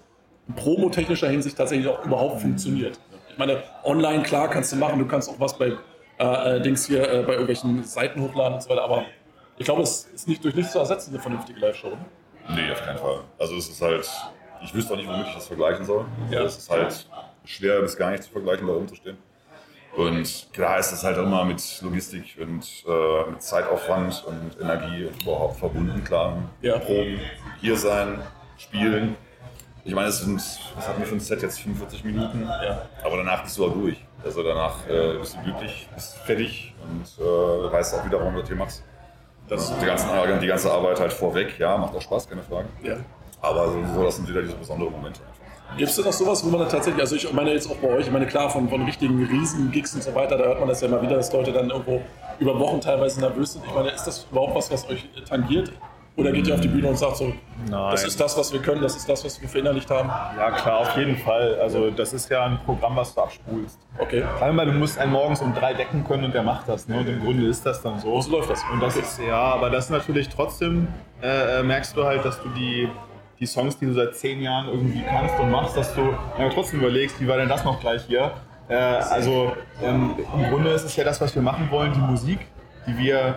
in 0.48 0.54
promotechnischer 0.54 1.28
Hinsicht 1.28 1.58
tatsächlich 1.58 1.88
auch 1.88 2.04
überhaupt 2.04 2.40
funktioniert. 2.40 2.98
Ich 3.28 3.36
meine, 3.36 3.62
online, 3.82 4.22
klar, 4.22 4.48
kannst 4.48 4.72
du 4.72 4.76
machen, 4.76 5.00
du 5.00 5.06
kannst 5.06 5.28
auch 5.28 5.40
was 5.40 5.58
bei 5.58 5.72
äh, 6.18 6.56
äh, 6.56 6.60
Dings 6.62 6.86
hier 6.86 7.02
äh, 7.02 7.22
bei 7.22 7.32
irgendwelchen 7.32 7.82
Seiten 7.82 8.20
hochladen 8.22 8.54
und 8.54 8.62
so 8.62 8.70
weiter, 8.70 8.84
aber 8.84 9.04
ich 9.58 9.64
glaube, 9.64 9.82
es 9.82 10.04
ist 10.14 10.28
nicht 10.28 10.44
durch 10.44 10.54
nichts 10.54 10.72
zu 10.72 10.78
ersetzen, 10.78 11.10
eine 11.10 11.20
vernünftige 11.20 11.58
Live-Show. 11.58 11.92
Nee, 12.50 12.70
auf 12.70 12.82
keinen 12.84 12.98
Fall. 12.98 13.20
Also 13.38 13.56
es 13.56 13.68
ist 13.68 13.82
halt, 13.82 14.08
ich 14.62 14.72
wüsste 14.72 14.92
auch 14.92 14.96
nicht, 14.96 15.08
womit 15.08 15.26
ich 15.26 15.34
das 15.34 15.48
vergleichen 15.48 15.84
soll. 15.84 16.04
Ja. 16.30 16.42
Es 16.42 16.56
ist 16.56 16.70
halt 16.70 17.08
schwer 17.44 17.80
bis 17.80 17.96
gar 17.96 18.12
nicht 18.12 18.22
zu 18.22 18.30
vergleichen, 18.30 18.66
da 18.68 18.74
rumzustehen. 18.74 19.18
Und 19.96 20.48
klar 20.52 20.78
ist 20.78 20.92
das 20.92 21.02
halt 21.02 21.16
immer 21.18 21.44
mit 21.44 21.62
Logistik 21.82 22.36
und 22.40 22.84
äh, 22.86 23.30
mit 23.30 23.42
Zeitaufwand 23.42 24.24
und 24.24 24.60
Energie 24.60 25.08
überhaupt 25.22 25.56
verbunden. 25.58 26.02
Klar, 26.04 26.36
Ja. 26.62 26.78
Proben, 26.78 27.20
hier 27.60 27.76
sein, 27.76 28.20
spielen. 28.58 29.16
Ich 29.84 29.94
meine, 29.94 30.08
es 30.08 30.20
sind, 30.20 30.36
was 30.36 30.88
hatten 30.88 31.00
wir 31.00 31.06
für 31.06 31.14
ein 31.14 31.20
Set 31.20 31.42
jetzt? 31.42 31.60
45 31.60 32.04
Minuten. 32.04 32.42
Ja. 32.42 32.86
Aber 33.04 33.18
danach 33.18 33.42
bist 33.42 33.58
du 33.58 33.66
auch 33.66 33.72
durch. 33.72 33.98
Also 34.24 34.42
danach 34.42 34.88
äh, 34.88 35.18
bist 35.18 35.36
du 35.36 35.42
glücklich, 35.42 35.88
bist 35.94 36.16
fertig 36.18 36.74
und 36.82 37.24
äh, 37.24 37.72
weißt 37.72 37.94
auch 37.94 38.06
wieder, 38.06 38.18
warum 38.18 38.34
du 38.34 38.40
das 38.40 38.48
hier 38.48 38.56
machst. 38.56 38.82
Das 39.48 39.78
die, 39.78 39.84
ganzen, 39.84 40.08
die 40.40 40.46
ganze 40.46 40.72
Arbeit 40.72 40.98
halt 40.98 41.12
vorweg, 41.12 41.58
ja, 41.58 41.76
macht 41.76 41.94
auch 41.94 42.00
Spaß, 42.00 42.28
keine 42.28 42.42
Frage. 42.42 42.66
Ja. 42.82 42.96
Aber 43.42 43.68
so, 43.68 43.84
so, 43.94 44.02
das 44.04 44.16
sind 44.16 44.26
wieder 44.26 44.40
diese 44.40 44.54
besonderen 44.54 44.92
Momente 44.92 45.20
einfach. 45.20 45.76
Gibt 45.76 45.90
es 45.90 45.96
denn 45.96 46.04
noch 46.06 46.12
sowas, 46.12 46.42
wo 46.44 46.48
man 46.48 46.60
dann 46.60 46.68
tatsächlich, 46.70 47.02
also 47.02 47.16
ich 47.16 47.30
meine 47.32 47.52
jetzt 47.52 47.70
auch 47.70 47.76
bei 47.76 47.88
euch, 47.88 48.06
ich 48.06 48.12
meine 48.12 48.26
klar, 48.26 48.48
von, 48.48 48.68
von 48.68 48.82
richtigen 48.84 49.22
Riesen-Gigs 49.22 49.94
und 49.94 50.02
so 50.02 50.14
weiter, 50.14 50.38
da 50.38 50.44
hört 50.44 50.60
man 50.60 50.68
das 50.68 50.80
ja 50.80 50.88
immer 50.88 51.02
wieder, 51.02 51.16
dass 51.16 51.32
Leute 51.32 51.52
dann 51.52 51.68
irgendwo 51.68 52.00
über 52.38 52.58
Wochen 52.58 52.80
teilweise 52.80 53.20
nervös 53.20 53.54
sind. 53.54 53.64
Ich 53.66 53.74
meine, 53.74 53.90
ist 53.90 54.04
das 54.04 54.26
überhaupt 54.30 54.54
was, 54.54 54.70
was 54.70 54.88
euch 54.88 55.06
tangiert? 55.28 55.72
Oder 56.16 56.30
geht 56.30 56.46
ihr 56.46 56.54
auf 56.54 56.60
die 56.60 56.68
Bühne 56.68 56.88
und 56.88 56.96
sagt 56.96 57.16
so, 57.16 57.32
Nein. 57.68 57.90
das 57.90 58.04
ist 58.04 58.20
das, 58.20 58.38
was 58.38 58.52
wir 58.52 58.62
können, 58.62 58.80
das 58.80 58.94
ist 58.94 59.08
das, 59.08 59.24
was 59.24 59.40
wir 59.40 59.48
verinnerlicht 59.48 59.90
haben? 59.90 60.08
Ja, 60.08 60.52
klar, 60.52 60.78
auf 60.78 60.96
jeden 60.96 61.16
Fall. 61.16 61.58
Also, 61.60 61.90
das 61.90 62.12
ist 62.12 62.30
ja 62.30 62.44
ein 62.44 62.60
Programm, 62.64 62.94
was 62.94 63.12
du 63.14 63.20
abspulst. 63.22 63.80
Okay. 63.98 64.24
Einmal, 64.40 64.66
du 64.66 64.72
musst 64.72 64.96
einen 64.96 65.10
morgens 65.10 65.40
um 65.40 65.52
drei 65.54 65.74
decken 65.74 66.04
können 66.06 66.24
und 66.24 66.34
der 66.34 66.44
macht 66.44 66.68
das. 66.68 66.86
Ne? 66.86 66.98
Und 66.98 67.08
im 67.08 67.20
Grunde 67.20 67.46
ist 67.48 67.66
das 67.66 67.82
dann 67.82 67.98
so. 67.98 68.20
So 68.20 68.30
läuft 68.36 68.50
das. 68.50 68.62
Und 68.72 68.80
das 68.80 68.96
ist, 68.96 69.20
ja, 69.26 69.40
aber 69.40 69.70
das 69.70 69.86
ist 69.86 69.90
natürlich 69.90 70.28
trotzdem, 70.28 70.86
äh, 71.20 71.60
äh, 71.60 71.62
merkst 71.64 71.96
du 71.96 72.04
halt, 72.04 72.24
dass 72.24 72.40
du 72.40 72.48
die, 72.50 72.88
die 73.40 73.46
Songs, 73.46 73.76
die 73.78 73.86
du 73.86 73.92
seit 73.94 74.14
zehn 74.14 74.40
Jahren 74.40 74.68
irgendwie 74.68 75.02
kannst 75.02 75.38
und 75.40 75.50
machst, 75.50 75.76
dass 75.76 75.94
du 75.96 76.02
ja, 76.38 76.48
trotzdem 76.48 76.78
überlegst, 76.78 77.20
wie 77.20 77.26
war 77.26 77.38
denn 77.38 77.48
das 77.48 77.64
noch 77.64 77.80
gleich 77.80 78.02
hier? 78.06 78.30
Äh, 78.68 78.76
also 78.76 79.52
ähm, 79.82 80.14
im 80.32 80.50
Grunde 80.50 80.70
ist 80.70 80.84
es 80.84 80.94
ja 80.94 81.02
das, 81.02 81.20
was 81.20 81.34
wir 81.34 81.42
machen 81.42 81.70
wollen, 81.72 81.92
die 81.92 81.98
Musik, 81.98 82.38
die 82.86 82.96
wir, 82.98 83.34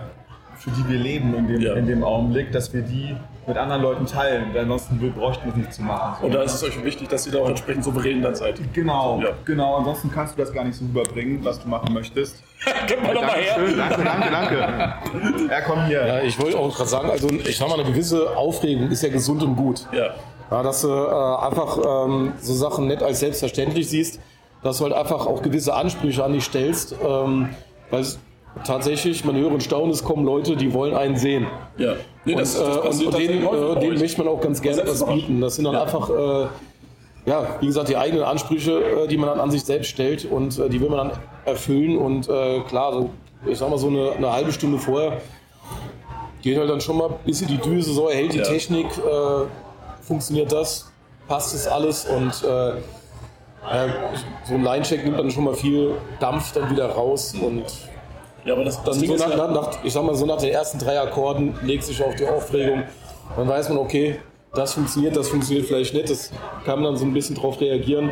für 0.58 0.70
die 0.70 0.88
wir 0.88 0.98
leben 0.98 1.34
in 1.34 1.46
dem, 1.48 1.60
Ja. 1.60 1.74
in 1.74 1.86
dem 1.86 2.02
Augenblick, 2.04 2.52
dass 2.52 2.72
wir 2.72 2.82
die 2.82 3.16
mit 3.46 3.56
anderen 3.56 3.80
Leuten 3.82 4.04
teilen. 4.06 4.52
Denn 4.52 4.62
ansonsten 4.64 5.00
wir 5.00 5.10
bräuchten 5.10 5.44
wir 5.46 5.52
es 5.52 5.56
nicht 5.56 5.72
zu 5.72 5.82
machen. 5.82 6.26
Und 6.26 6.34
da 6.34 6.42
ist 6.42 6.54
es 6.54 6.62
euch 6.64 6.82
wichtig, 6.84 7.08
dass 7.08 7.26
ihr 7.26 7.32
da 7.32 7.38
auch 7.38 7.48
entsprechend 7.48 7.84
souverän 7.84 8.20
dann 8.22 8.34
seid. 8.34 8.60
Genau, 8.74 9.20
Ja. 9.22 9.30
genau. 9.44 9.76
Ansonsten 9.76 10.10
kannst 10.12 10.36
du 10.36 10.42
das 10.42 10.52
gar 10.52 10.64
nicht 10.64 10.76
so 10.76 10.84
überbringen, 10.84 11.40
was 11.42 11.60
du 11.60 11.68
machen 11.68 11.94
möchtest. 11.94 12.42
Gib 12.86 13.02
mal 13.02 13.14
doch 13.14 13.22
mal 13.22 13.30
her. 13.36 13.56
Danke, 13.76 14.02
danke, 14.04 14.30
danke. 14.30 15.48
Ja, 15.50 15.60
komm 15.62 15.84
hier. 15.86 16.06
Ja, 16.06 16.20
ich 16.20 16.38
wollte 16.40 16.58
auch 16.58 16.74
gerade 16.76 16.90
sagen, 16.90 17.10
also 17.10 17.28
ich 17.30 17.56
sag 17.56 17.68
mal, 17.68 17.78
eine 17.80 17.88
gewisse 17.88 18.36
Aufregung 18.36 18.90
ist 18.90 19.02
ja 19.02 19.08
gesund 19.08 19.42
und 19.42 19.56
gut. 19.56 19.86
Ja. 19.92 20.10
Ja, 20.50 20.62
dass 20.62 20.82
du 20.82 20.88
äh, 20.88 21.46
einfach 21.46 21.78
ähm, 22.06 22.32
so 22.40 22.52
Sachen 22.54 22.86
nicht 22.86 23.02
als 23.02 23.20
selbstverständlich 23.20 23.88
siehst, 23.88 24.18
dass 24.62 24.78
du 24.78 24.84
halt 24.84 24.94
einfach 24.94 25.26
auch 25.26 25.40
gewisse 25.42 25.74
Ansprüche 25.74 26.24
an 26.24 26.32
dich 26.32 26.44
stellst. 26.44 26.94
Ähm, 27.06 27.50
weil 27.90 28.00
es 28.00 28.18
tatsächlich, 28.64 29.24
man 29.24 29.36
höre 29.36 29.52
und 29.52 29.62
staune, 29.62 29.92
es 29.92 30.02
kommen 30.04 30.24
Leute, 30.24 30.56
die 30.56 30.72
wollen 30.72 30.94
einen 30.94 31.16
sehen. 31.16 31.46
Ja. 31.76 31.94
Nee, 32.24 32.32
Und, 32.34 32.40
das, 32.40 32.54
äh, 32.56 32.64
das 32.64 32.76
und, 32.76 32.82
passiert 32.84 33.14
und 33.14 33.18
denen, 33.20 33.46
äh, 33.46 33.80
denen 33.80 33.98
möchte 33.98 34.18
man 34.22 34.28
auch 34.32 34.40
ganz 34.40 34.60
gerne 34.60 34.82
was 34.86 35.04
bieten. 35.06 35.40
Das 35.40 35.56
sind 35.56 35.64
dann 35.64 35.74
Ja. 35.74 35.82
einfach, 35.82 36.10
äh, 36.10 36.46
ja, 37.26 37.56
wie 37.60 37.66
gesagt, 37.66 37.88
die 37.88 37.96
eigenen 37.96 38.24
Ansprüche, 38.24 38.72
äh, 39.04 39.08
die 39.08 39.16
man 39.16 39.28
dann 39.30 39.40
an 39.40 39.50
sich 39.50 39.64
selbst 39.64 39.88
stellt 39.88 40.24
und 40.24 40.58
äh, 40.58 40.68
die 40.68 40.80
will 40.80 40.88
man 40.90 41.08
dann 41.08 41.18
erfüllen. 41.44 41.96
Und 41.98 42.28
äh, 42.28 42.60
klar, 42.68 42.92
so, 42.92 43.10
ich 43.46 43.58
sag 43.58 43.70
mal 43.70 43.78
so 43.78 43.88
eine, 43.88 44.12
eine 44.12 44.32
halbe 44.32 44.52
Stunde 44.52 44.78
vorher 44.78 45.20
geht 46.42 46.56
halt 46.56 46.70
dann 46.70 46.80
schon 46.80 46.96
mal 46.98 47.10
bis 47.24 47.42
in 47.42 47.48
die 47.48 47.58
Düse, 47.58 47.92
so 47.92 48.08
hält 48.10 48.32
die 48.32 48.38
Ja. 48.38 48.44
Technik, 48.44 48.86
äh, 48.86 49.46
funktioniert 50.02 50.52
das. 50.52 50.90
passt 51.26 51.54
es 51.54 51.66
alles 51.66 52.06
und 52.06 52.32
äh, 52.48 52.70
äh, 52.70 53.88
so 54.44 54.54
ein 54.54 54.62
Line-Check 54.64 55.04
nimmt 55.04 55.18
dann 55.18 55.30
schon 55.30 55.44
mal 55.44 55.52
viel 55.52 55.90
Dampf 56.20 56.52
dann 56.52 56.70
wieder 56.70 56.86
raus 56.88 57.34
und 57.38 57.64
Ja, 58.48 58.54
aber 58.54 58.64
das, 58.64 58.76
das 58.76 58.84
dann 58.84 59.00
Ding 59.00 59.08
so 59.10 59.14
ist 59.16 59.20
nach, 59.20 59.30
ja, 59.30 59.36
nach, 59.36 59.50
nach, 59.50 59.84
ich 59.84 59.92
sag 59.92 60.02
mal 60.04 60.14
so 60.14 60.24
nach 60.24 60.38
den 60.38 60.50
ersten 60.50 60.78
drei 60.78 60.98
Akkorden 60.98 61.54
legt 61.62 61.84
sich 61.84 62.02
auf 62.02 62.14
die 62.14 62.26
Aufregung. 62.26 62.84
Dann 63.36 63.46
weiß 63.46 63.68
man, 63.68 63.76
okay, 63.76 64.18
das 64.54 64.72
funktioniert, 64.72 65.14
das 65.14 65.28
funktioniert 65.28 65.66
vielleicht 65.66 65.92
nicht. 65.92 66.08
Das 66.08 66.32
kann 66.64 66.76
man 66.80 66.84
dann 66.84 66.96
so 66.96 67.04
ein 67.04 67.12
bisschen 67.12 67.36
drauf 67.36 67.60
reagieren 67.60 68.10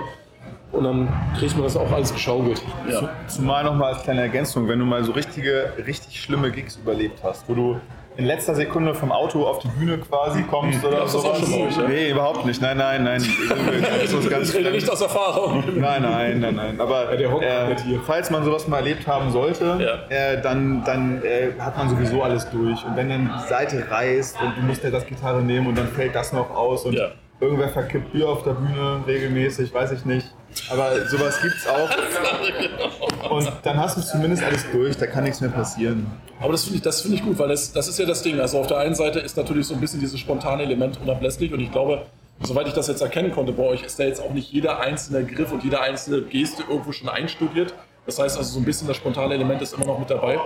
und 0.72 0.84
dann 0.84 1.08
kriegt 1.38 1.54
man 1.54 1.62
das 1.62 1.74
auch 1.74 1.90
alles 1.90 2.12
geschaukelt. 2.12 2.60
ja. 2.86 3.08
Zumal 3.28 3.64
nochmal 3.64 3.94
als 3.94 4.02
kleine 4.02 4.20
Ergänzung, 4.20 4.68
wenn 4.68 4.78
du 4.78 4.84
mal 4.84 5.02
so 5.04 5.12
richtige, 5.12 5.72
richtig 5.86 6.20
schlimme 6.20 6.50
Gigs 6.50 6.76
überlebt 6.76 7.20
hast, 7.22 7.48
wo 7.48 7.54
du 7.54 7.80
in 8.16 8.24
letzter 8.24 8.54
Sekunde 8.54 8.94
vom 8.94 9.12
Auto 9.12 9.44
auf 9.46 9.58
die 9.58 9.68
Bühne 9.68 9.98
quasi 9.98 10.42
kommst 10.42 10.84
oder 10.84 10.98
Gab's 10.98 11.12
das 11.12 11.24
auch 11.24 11.36
schon 11.36 11.52
euch, 11.66 11.76
ja? 11.76 11.86
Nee, 11.88 12.10
überhaupt 12.10 12.46
nicht. 12.46 12.60
Nein, 12.62 12.76
nein, 12.78 13.04
nein. 13.04 13.22
Das 14.02 14.12
ist 14.12 14.30
ganz 14.30 14.48
Ich 14.50 14.56
rede 14.56 14.70
nicht 14.70 14.88
aus 14.90 15.00
Erfahrung. 15.00 15.62
Nein, 15.76 16.02
nein, 16.02 16.40
nein, 16.40 16.54
nein. 16.54 16.80
Aber 16.80 17.16
der 17.16 17.30
hockt 17.30 17.44
äh, 17.44 17.76
hier. 17.84 18.00
falls 18.06 18.30
man 18.30 18.44
sowas 18.44 18.66
mal 18.68 18.78
erlebt 18.78 19.06
haben 19.06 19.30
sollte, 19.30 19.78
Ja. 20.10 20.16
äh, 20.16 20.40
dann, 20.40 20.82
dann 20.84 21.22
äh, 21.22 21.50
hat 21.58 21.76
man 21.76 21.88
sowieso 21.90 22.22
alles 22.22 22.48
durch. 22.50 22.84
Und 22.84 22.96
wenn 22.96 23.08
dann 23.08 23.30
die 23.42 23.48
Seite 23.48 23.84
reißt 23.90 24.40
und 24.40 24.56
du 24.56 24.62
musst 24.62 24.82
ja 24.84 24.90
das 24.90 25.06
Gitarre 25.06 25.42
nehmen 25.42 25.66
und 25.66 25.76
dann 25.76 25.88
fällt 25.88 26.14
das 26.14 26.32
noch 26.32 26.50
aus 26.50 26.84
und 26.86 26.94
Ja. 26.94 27.08
irgendwer 27.40 27.68
verkippt 27.68 28.12
Bier 28.12 28.28
auf 28.28 28.42
der 28.44 28.52
Bühne 28.52 29.00
regelmäßig, 29.06 29.74
weiß 29.74 29.92
ich 29.92 30.04
nicht. 30.04 30.26
Aber 30.70 31.06
sowas 31.06 31.40
gibt's 31.40 31.66
auch. 31.66 31.90
Und 33.30 33.52
dann 33.62 33.76
hast 33.76 33.96
du 33.96 34.02
zumindest 34.02 34.42
alles 34.42 34.64
durch, 34.72 34.96
da 34.96 35.06
kann 35.06 35.24
nichts 35.24 35.40
mehr 35.40 35.50
passieren. 35.50 36.06
Aber 36.40 36.52
das 36.52 36.64
finde 36.64 36.76
ich, 36.76 36.82
das 36.82 37.00
finde 37.00 37.16
ich 37.16 37.24
gut, 37.24 37.38
weil 37.38 37.48
das, 37.48 37.72
das 37.72 37.88
ist 37.88 37.98
ja 37.98 38.06
das 38.06 38.22
Ding. 38.22 38.40
Also 38.40 38.58
auf 38.58 38.66
der 38.66 38.78
einen 38.78 38.94
Seite 38.94 39.20
ist 39.20 39.36
natürlich 39.36 39.66
so 39.66 39.74
ein 39.74 39.80
bisschen 39.80 40.00
dieses 40.00 40.18
spontane 40.20 40.62
Element 40.62 41.00
unablässlich 41.00 41.52
und 41.52 41.60
ich 41.60 41.72
glaube, 41.72 42.06
soweit 42.40 42.68
ich 42.68 42.74
das 42.74 42.88
jetzt 42.88 43.00
erkennen 43.00 43.32
konnte 43.32 43.52
bei 43.52 43.62
euch, 43.62 43.82
ist 43.82 43.98
da 43.98 44.04
jetzt 44.04 44.20
auch 44.20 44.32
nicht 44.32 44.52
jeder 44.52 44.80
einzelne 44.80 45.24
Griff 45.24 45.52
und 45.52 45.64
jede 45.64 45.80
einzelne 45.80 46.22
Geste 46.22 46.62
irgendwo 46.68 46.92
schon 46.92 47.08
einstudiert. 47.08 47.74
Das 48.04 48.18
heißt 48.18 48.36
also 48.36 48.50
so 48.50 48.58
ein 48.58 48.64
bisschen 48.64 48.86
das 48.86 48.96
spontane 48.96 49.34
Element 49.34 49.62
ist 49.62 49.74
immer 49.74 49.86
noch 49.86 49.98
mit 49.98 50.10
dabei. 50.10 50.38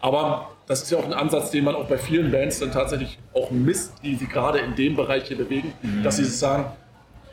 Aber 0.00 0.50
das 0.66 0.82
ist 0.82 0.90
ja 0.90 0.98
auch 0.98 1.04
ein 1.04 1.14
Ansatz, 1.14 1.50
den 1.50 1.64
man 1.64 1.74
auch 1.74 1.86
bei 1.86 1.98
vielen 1.98 2.30
Bands 2.30 2.58
dann 2.58 2.72
tatsächlich 2.72 3.18
auch 3.34 3.50
misst, 3.50 3.92
die 4.02 4.14
sich 4.16 4.28
gerade 4.28 4.58
in 4.58 4.74
dem 4.74 4.96
Bereich 4.96 5.24
hier 5.28 5.36
bewegen, 5.36 5.72
dass 6.02 6.16
sie 6.16 6.24
sagen, 6.24 6.66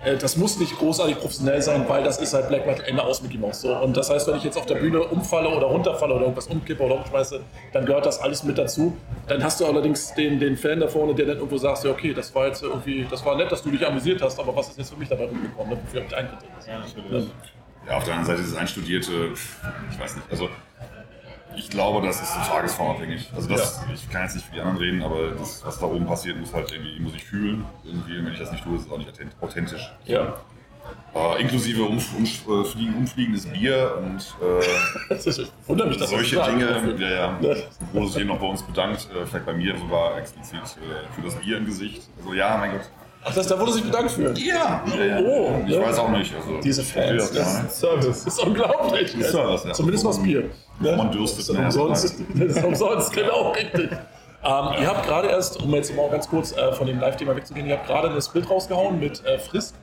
äh, 0.03 0.17
das 0.17 0.37
muss 0.37 0.59
nicht 0.59 0.77
großartig 0.77 1.17
professionell 1.19 1.61
sein, 1.61 1.85
weil 1.87 2.03
das 2.03 2.19
ist 2.19 2.33
halt 2.33 2.49
Black 2.49 2.65
Metal 2.65 2.85
Ende 2.85 3.03
aus 3.03 3.21
Mickey 3.21 3.37
Mouse. 3.37 3.61
So. 3.61 3.75
Und 3.75 3.95
das 3.95 4.09
heißt, 4.09 4.27
wenn 4.27 4.35
ich 4.35 4.43
jetzt 4.43 4.57
auf 4.57 4.65
der 4.65 4.75
Bühne 4.75 5.01
umfalle 5.01 5.49
oder 5.49 5.67
runterfalle 5.67 6.13
oder 6.13 6.23
irgendwas 6.23 6.47
umkippe 6.47 6.83
oder 6.83 6.95
umschmeiße, 6.95 7.41
dann 7.71 7.85
gehört 7.85 8.05
das 8.05 8.19
alles 8.19 8.43
mit 8.43 8.57
dazu. 8.57 8.95
Dann 9.27 9.43
hast 9.43 9.59
du 9.59 9.65
allerdings 9.65 10.13
den, 10.13 10.39
den 10.39 10.57
Fan 10.57 10.79
da 10.79 10.87
vorne, 10.87 11.15
der 11.15 11.25
dann 11.27 11.37
irgendwo 11.37 11.57
sagt, 11.57 11.83
ja, 11.83 11.91
okay, 11.91 12.13
das 12.13 12.33
war 12.35 12.47
jetzt 12.47 12.63
irgendwie, 12.63 13.05
das 13.09 13.25
war 13.25 13.37
nett, 13.37 13.51
dass 13.51 13.63
du 13.63 13.71
dich 13.71 13.85
amüsiert 13.85 14.21
hast, 14.21 14.39
aber 14.39 14.55
was 14.55 14.69
ist 14.69 14.77
jetzt 14.77 14.91
für 14.91 14.99
mich 14.99 15.09
dabei 15.09 15.25
rumgekommen? 15.25 15.73
Ne? 15.73 15.79
Wofür 15.83 16.03
ich 16.05 16.15
eingetreten? 16.15 17.31
Ja, 17.87 17.97
auf 17.97 18.05
der 18.05 18.13
anderen 18.13 18.25
Seite 18.25 18.41
dieses 18.41 18.55
Einstudierte, 18.55 19.11
ich 19.91 19.99
weiß 19.99 20.15
nicht, 20.15 20.27
also 20.31 20.49
ich 21.55 21.69
glaube, 21.69 22.05
das 22.05 22.21
ist 22.21 22.33
so 22.33 22.39
tagesformabhängig. 22.51 23.29
Also 23.35 23.49
das, 23.49 23.81
ich 23.93 24.09
kann 24.09 24.23
jetzt 24.23 24.35
nicht 24.35 24.45
für 24.47 24.53
die 24.53 24.59
anderen 24.61 24.77
reden, 24.77 25.03
aber 25.03 25.31
das, 25.31 25.63
was 25.65 25.79
da 25.79 25.85
oben 25.85 26.05
passiert, 26.05 26.37
muss 26.39 26.53
halt 26.53 26.71
irgendwie, 26.71 26.99
muss 26.99 27.15
ich 27.15 27.23
fühlen. 27.23 27.65
Irgendwie, 27.83 28.23
wenn 28.25 28.33
ich 28.33 28.39
das 28.39 28.51
nicht 28.51 28.63
tue, 28.63 28.75
ist 28.77 28.85
es 28.85 28.91
auch 28.91 28.97
nicht 28.97 29.09
authent- 29.09 29.35
authentisch. 29.41 29.91
Ja. 30.05 30.33
Äh, 31.15 31.41
inklusive 31.41 31.83
um, 31.83 31.97
um, 32.17 32.23
äh, 32.25 32.65
fliegen, 32.65 32.95
umfliegendes 32.95 33.45
Bier 33.45 33.95
und 33.97 34.35
äh, 34.41 35.15
wundere 35.67 35.87
mich, 35.87 35.97
dass 35.97 36.09
solche 36.09 36.35
das 36.35 36.47
Dinge. 36.49 36.95
Ja, 36.99 37.09
ja. 37.09 37.37
Ja. 37.41 37.51
Ein 37.53 37.57
großes 37.93 38.15
hier 38.17 38.25
noch 38.25 38.39
bei 38.39 38.47
uns 38.47 38.63
bedankt, 38.63 39.07
äh, 39.15 39.25
vielleicht 39.25 39.45
bei 39.45 39.53
mir 39.53 39.77
sogar 39.77 40.17
explizit 40.17 40.59
äh, 40.59 41.13
für 41.15 41.21
das 41.21 41.35
Bier 41.35 41.57
im 41.57 41.65
Gesicht. 41.65 42.01
Also 42.19 42.33
ja, 42.33 42.57
mein 42.57 42.71
Gott. 42.71 42.89
Ach, 43.25 43.33
das, 43.33 43.47
da 43.47 43.59
wurde 43.59 43.71
sich 43.73 43.83
bedankt 43.83 44.11
für. 44.11 44.33
Ja, 44.37 44.83
ja, 44.97 45.05
ja. 45.05 45.19
Oh, 45.19 45.61
ich 45.65 45.73
ja. 45.73 45.81
weiß 45.81 45.99
auch 45.99 46.09
nicht. 46.09 46.33
Also, 46.35 46.59
Diese 46.61 46.83
Fans, 46.83 47.33
Ja, 47.33 47.41
ja. 47.41 47.69
Service. 47.69 48.25
Das 48.25 48.33
ist 48.33 48.43
unglaublich. 48.43 49.15
Ist 49.17 49.33
ja 49.33 49.47
was, 49.47 49.63
ja. 49.63 49.71
Zumindest 49.73 50.05
was 50.05 50.21
Bier. 50.21 50.49
Ne? 50.79 50.95
Man 50.97 51.11
dürstet, 51.11 51.39
Das 51.39 51.49
ist 51.49 51.57
umsonst. 51.57 52.15
Das 52.35 52.57
ist 52.57 52.63
umsonst, 52.63 53.13
genau, 53.13 53.51
richtig. 53.51 53.91
Ähm, 54.45 54.67
ihr 54.81 54.87
habt 54.87 55.05
gerade 55.07 55.29
erst, 55.29 55.61
um 55.61 55.73
jetzt 55.73 55.95
mal 55.95 56.09
ganz 56.09 56.27
kurz 56.27 56.51
äh, 56.51 56.73
von 56.73 56.85
dem 56.85 56.99
Live-Thema 56.99 57.33
wegzugehen, 57.33 57.65
ihr 57.65 57.77
habt 57.77 57.87
gerade 57.87 58.09
eine 58.09 58.21
Split 58.21 58.49
rausgehauen 58.49 58.99
mit 58.99 59.23
äh, 59.25 59.39
Frisk. 59.39 59.75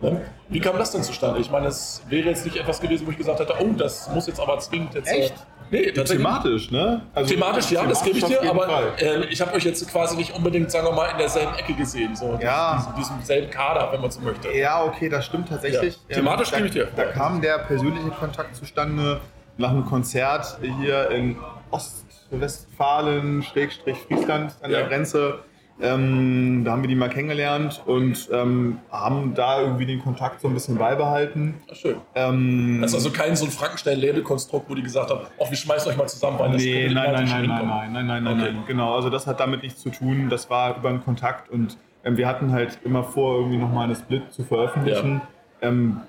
Ne? 0.00 0.22
Wie 0.48 0.58
kam 0.58 0.76
das 0.76 0.90
denn 0.90 1.04
zustande? 1.04 1.38
Ich 1.38 1.50
meine, 1.52 1.68
es 1.68 2.02
wäre 2.08 2.28
jetzt 2.30 2.44
nicht 2.44 2.56
etwas 2.56 2.80
gewesen, 2.80 3.06
wo 3.06 3.12
ich 3.12 3.18
gesagt 3.18 3.38
hätte, 3.38 3.54
oh, 3.60 3.68
das 3.76 4.08
muss 4.12 4.26
jetzt 4.26 4.40
aber 4.40 4.58
zwingend 4.58 4.94
jetzt. 4.94 5.08
Echt? 5.08 5.34
Nee. 5.72 5.90
Thematisch, 5.90 6.70
ne? 6.70 7.00
Also, 7.14 7.32
Thematisch, 7.32 7.70
ja, 7.70 7.86
das 7.86 8.04
gebe 8.04 8.18
ich 8.18 8.24
thematisch 8.24 8.42
dir, 8.42 8.50
aber 8.50 9.00
äh, 9.00 9.24
ich 9.30 9.40
habe 9.40 9.54
euch 9.54 9.64
jetzt 9.64 9.90
quasi 9.90 10.16
nicht 10.16 10.34
unbedingt, 10.34 10.70
sagen 10.70 10.86
wir 10.86 10.92
mal, 10.92 11.06
in 11.10 11.16
derselben 11.18 11.54
Ecke 11.54 11.72
gesehen, 11.72 12.14
so 12.14 12.38
Ja. 12.42 12.76
diesem, 12.76 12.94
diesem 12.96 13.22
selben 13.22 13.50
Kader, 13.50 13.90
wenn 13.90 14.02
man 14.02 14.10
so 14.10 14.20
möchte. 14.20 14.52
Ja, 14.52 14.84
okay, 14.84 15.08
das 15.08 15.24
stimmt 15.24 15.48
tatsächlich. 15.48 15.98
Ja. 16.08 16.16
Thematisch 16.16 16.50
da, 16.50 16.56
gebe 16.58 16.68
ich 16.68 16.74
dir. 16.74 16.88
Da 16.94 17.04
kam 17.06 17.40
der 17.40 17.58
persönliche 17.60 18.10
Kontakt 18.10 18.54
zustande 18.54 19.20
nach 19.56 19.70
einem 19.70 19.86
Konzert 19.86 20.58
hier 20.80 21.10
in 21.10 21.36
Ostwestfalen, 21.70 23.42
Schrägstrich 23.42 23.96
Friesland 24.06 24.54
an 24.62 24.70
Ja. 24.70 24.78
der 24.80 24.88
Grenze. 24.88 25.38
Ähm, 25.82 26.62
da 26.64 26.72
haben 26.72 26.82
wir 26.82 26.88
die 26.88 26.94
mal 26.94 27.08
kennengelernt 27.08 27.82
und 27.86 28.28
ähm, 28.32 28.78
haben 28.90 29.34
da 29.34 29.60
irgendwie 29.60 29.84
den 29.84 30.00
Kontakt 30.00 30.40
so 30.40 30.46
ein 30.48 30.54
bisschen 30.54 30.78
beibehalten. 30.78 31.54
Ja, 31.68 31.74
schön. 31.74 31.96
Ähm, 32.14 32.78
Das 32.80 32.92
ist 32.92 32.94
also 32.96 33.10
kein 33.10 33.34
so 33.34 33.44
ein 33.46 33.50
Frankenstein-Label-Konstrukt, 33.50 34.70
wo 34.70 34.74
die 34.76 34.82
gesagt 34.82 35.10
haben, 35.10 35.20
ach, 35.42 35.50
wir 35.50 35.56
schmeißen 35.56 35.90
euch 35.90 35.96
mal 35.98 36.06
zusammen, 36.06 36.38
weil 36.38 36.52
das 36.52 36.62
Nee, 36.62 36.88
nein, 36.88 37.12
nein, 37.12 37.24
nein, 37.28 37.46
nein, 37.46 37.66
nein, 37.66 37.92
nein, 37.92 38.06
nein, 38.06 38.24
nein, 38.24 38.38
Okay. 38.40 38.52
nein, 38.52 38.64
genau. 38.66 38.94
Also 38.94 39.10
das 39.10 39.26
hat 39.26 39.40
damit 39.40 39.62
nichts 39.64 39.80
zu 39.82 39.90
tun. 39.90 40.28
Das 40.30 40.48
war 40.48 40.76
über 40.76 40.88
einen 40.88 41.02
Kontakt 41.04 41.50
und 41.50 41.76
ähm, 42.04 42.16
wir 42.16 42.28
hatten 42.28 42.52
halt 42.52 42.78
immer 42.84 43.02
vor, 43.02 43.38
irgendwie 43.38 43.58
nochmal 43.58 43.84
eine 43.84 43.96
Split 43.96 44.32
zu 44.32 44.44
veröffentlichen. 44.44 45.20
Ähm, 45.60 46.00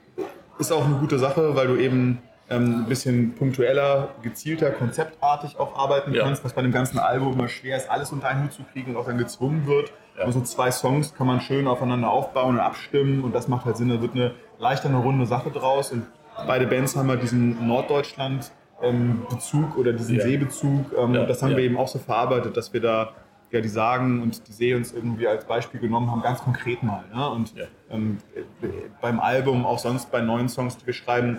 ist 0.60 0.72
auch 0.72 0.86
eine 0.86 0.96
gute 0.96 1.18
Sache, 1.18 1.56
weil 1.56 1.68
du 1.68 1.78
eben 1.78 2.20
ein 2.50 2.86
bisschen 2.86 3.34
punktueller, 3.36 4.10
gezielter, 4.22 4.72
konzeptartig 4.72 5.58
auch 5.60 5.78
arbeiten 5.78 6.14
Ja. 6.14 6.24
kannst, 6.26 6.44
was 6.44 6.54
bei 6.54 6.62
dem 6.62 6.72
ganzen 6.72 7.00
Album 7.00 7.34
immer 7.34 7.48
schwer 7.48 7.78
ist, 7.78 7.90
alles 7.90 8.12
unter 8.12 8.28
einen 8.28 8.44
Hut 8.44 8.54
zu 8.54 8.64
kriegen 8.64 8.92
und 8.92 8.98
auch 8.98 9.06
dann 9.06 9.18
gezwungen 9.18 9.66
wird. 9.66 9.92
Ja. 10.18 10.26
Also 10.26 10.42
zwei 10.42 10.70
Songs 10.70 11.16
kann 11.16 11.26
man 11.26 11.42
schön 11.42 11.68
aufeinander 11.68 12.10
aufbauen 12.10 12.56
und 12.56 12.62
abstimmen 12.62 13.24
und 13.24 13.34
das 13.34 13.48
macht 13.48 13.66
halt 13.66 13.78
Sinn, 13.78 13.90
da 13.90 14.02
wird 14.02 14.14
eine 14.14 14.32
leichter, 14.60 14.90
eine 14.90 14.98
runde 14.98 15.26
Sache 15.26 15.50
draus 15.50 15.92
und 15.92 16.04
beide 16.46 16.68
Bands 16.68 16.96
haben 16.96 17.10
halt 17.10 17.24
diesen 17.24 17.66
Norddeutschland 17.68 18.52
ähm, 18.82 19.22
Bezug 19.30 19.78
oder 19.78 19.94
diesen 19.94 20.18
Ja. 20.18 20.24
Seebezug 20.24 20.92
ähm, 20.98 21.16
und 21.16 21.28
das 21.28 21.42
haben 21.42 21.52
wir 21.56 21.64
eben 21.64 21.78
auch 21.78 21.88
so 21.88 21.98
verarbeitet, 22.00 22.58
dass 22.58 22.74
wir 22.74 22.82
da 22.82 23.14
ja 23.52 23.62
die 23.62 23.70
Sagen 23.70 24.22
und 24.22 24.48
die 24.48 24.52
See 24.52 24.74
uns 24.76 24.92
irgendwie 24.94 25.28
als 25.28 25.46
Beispiel 25.46 25.80
genommen 25.80 26.12
haben, 26.12 26.22
ganz 26.22 26.40
konkret 26.44 26.82
mal. 26.84 27.04
Ne? 27.14 27.30
Und 27.30 27.54
ähm, 27.90 28.18
äh, 28.36 28.68
beim 29.00 29.20
Album, 29.20 29.66
auch 29.66 29.78
sonst 29.80 30.12
bei 30.12 30.22
neuen 30.22 30.50
Songs, 30.50 30.78
die 30.78 30.88
wir 30.88 30.94
schreiben, 30.94 31.38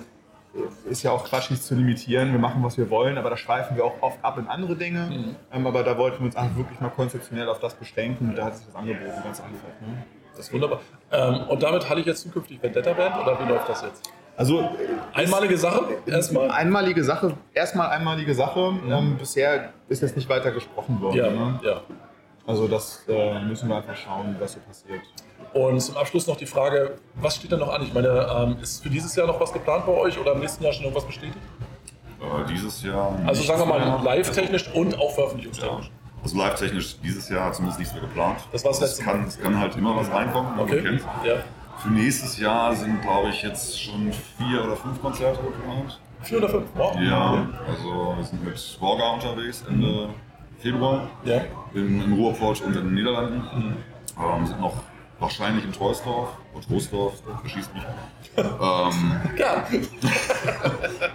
ist 0.89 1.03
ja 1.03 1.11
auch 1.11 1.25
Quatsch, 1.25 1.51
nichts 1.51 1.67
zu 1.67 1.75
limitieren. 1.75 2.33
Wir 2.33 2.39
machen, 2.39 2.63
was 2.63 2.79
wir 2.79 2.89
wollen, 2.91 3.19
aber 3.19 3.31
da 3.31 3.37
schweifen 3.37 3.77
wir 3.77 3.85
auch 3.85 3.95
oft 4.01 4.19
ab 4.23 4.39
in 4.39 4.47
andere 4.47 4.77
Dinge. 4.77 5.01
Mhm. 5.11 5.37
Ähm, 5.53 5.67
aber 5.67 5.83
da 5.83 5.97
wollten 5.99 6.21
wir 6.21 6.27
uns 6.27 6.37
einfach 6.37 6.57
wirklich 6.57 6.81
mal 6.81 6.91
konzeptionell 6.91 7.49
auf 7.49 7.59
das 7.61 7.75
beschränken 7.75 8.31
und 8.31 8.37
da 8.39 8.45
hat 8.47 8.57
sich 8.57 8.67
das 8.67 8.75
angeboten, 8.77 9.11
ganz 9.25 9.41
einfach. 9.41 9.69
Ne? 9.81 10.05
Das 10.37 10.47
ist 10.47 10.53
wunderbar. 10.53 10.81
Ähm, 11.13 11.43
und 11.49 11.63
damit 11.63 11.89
halte 11.89 12.01
ich 12.01 12.07
jetzt 12.07 12.23
zukünftig 12.23 12.63
Vendetta-Band 12.63 13.17
oder 13.23 13.39
wie 13.45 13.49
läuft 13.49 13.69
das 13.69 13.83
jetzt? 13.83 14.11
Also 14.37 14.69
Einmalige 15.13 15.57
Sache 15.57 15.85
erstmal? 16.07 16.51
einmalige 16.51 17.05
Sache, 17.05 17.35
erstmal 17.53 17.91
einmalige 17.91 18.35
Sache. 18.35 18.73
Ähm, 18.89 19.17
bisher 19.17 19.71
ist 19.89 20.03
jetzt 20.03 20.17
nicht 20.17 20.29
weiter 20.29 20.51
gesprochen 20.51 21.01
worden. 21.01 21.17
Ja, 21.17 21.31
Ne? 21.31 21.61
ja. 21.63 21.81
Also 22.47 22.69
das 22.69 23.05
äh, 23.09 23.41
müssen 23.41 23.69
wir 23.69 23.77
einfach 23.77 23.97
schauen, 23.97 24.37
was 24.39 24.53
so 24.53 24.61
passiert. 24.61 25.01
Und 25.55 25.81
zum 25.81 25.97
Abschluss 25.97 26.27
noch 26.27 26.37
die 26.37 26.47
Frage, 26.47 26.99
was 27.15 27.37
steht 27.37 27.53
denn 27.53 27.61
noch 27.61 27.73
an? 27.73 27.83
Ich 27.83 27.95
meine, 27.95 28.09
ähm, 28.37 28.57
ist 28.61 28.83
für 28.83 28.91
dieses 28.91 29.15
Jahr 29.17 29.27
noch 29.27 29.41
was 29.41 29.53
geplant 29.53 29.87
bei 29.87 29.93
euch 29.93 30.19
oder 30.19 30.33
im 30.33 30.41
nächsten 30.41 30.63
Jahr 30.63 30.73
schon 30.73 30.83
irgendwas 30.85 31.07
bestätigt? 31.07 31.39
Äh, 32.21 32.47
dieses 32.53 32.83
Jahr. 32.83 33.19
Also 33.27 33.41
nicht 33.41 33.47
sagen 33.49 33.61
wir 33.61 33.67
mal 33.67 34.03
live-technisch 34.03 34.71
und 34.75 34.95
auch 34.99 35.09
Ja. 35.11 35.15
veröffentlichungstechnisch. 35.15 35.91
Also 36.23 36.39
live-technisch 36.39 36.97
dieses 37.03 37.29
Jahr 37.29 37.53
zumindest 37.53 37.79
nichts 37.79 37.95
mehr 37.95 38.03
geplant. 38.03 38.39
Das 38.53 38.65
war 38.65 38.71
das 38.73 38.81
es 38.81 38.89
letzte 38.99 39.05
kann, 39.05 39.21
Mal. 39.21 39.29
Es 39.29 39.41
kann 39.41 39.59
halt 39.61 39.77
immer 39.77 39.97
was 39.97 40.11
reinkommen, 40.11 40.53
wie 40.53 40.57
man 40.57 40.65
Okay. 40.65 40.83
kennt. 40.83 41.03
Ja. 41.25 41.35
Für 41.79 41.89
nächstes 41.89 42.39
Jahr 42.39 42.75
sind, 42.75 43.01
glaube 43.03 43.29
ich, 43.31 43.43
jetzt 43.43 43.81
schon 43.83 44.13
vier 44.39 44.65
oder 44.65 44.77
fünf 44.77 45.01
Konzerte 45.01 45.41
geplant. 45.43 46.01
Vier 46.23 46.39
oder 46.39 46.49
fünf? 46.49 46.67
Wow. 46.75 46.97
Ja, 47.01 47.47
also 47.69 48.15
wir 48.17 48.25
sind 48.25 48.45
mit 48.45 48.77
Borga 48.81 49.11
unterwegs 49.15 49.65
Ende 49.69 50.09
Februar 50.65 51.09
Ja. 51.25 51.43
in, 51.75 52.03
im 52.03 52.13
Ruhrpott 52.15 52.63
und 52.63 52.75
in 52.75 52.85
den 52.87 52.95
Niederlanden. 52.95 53.77
Ähm, 54.19 54.47
sind 54.47 54.61
noch 54.61 54.73
wahrscheinlich 55.19 55.65
in 55.65 55.73
Troisdorf 55.73 56.31
oder 56.55 56.67
Troisdorf, 56.67 57.15
verschießt 57.43 57.75
mich. 57.75 57.83
ähm, 58.39 59.21
Ja. 59.37 59.67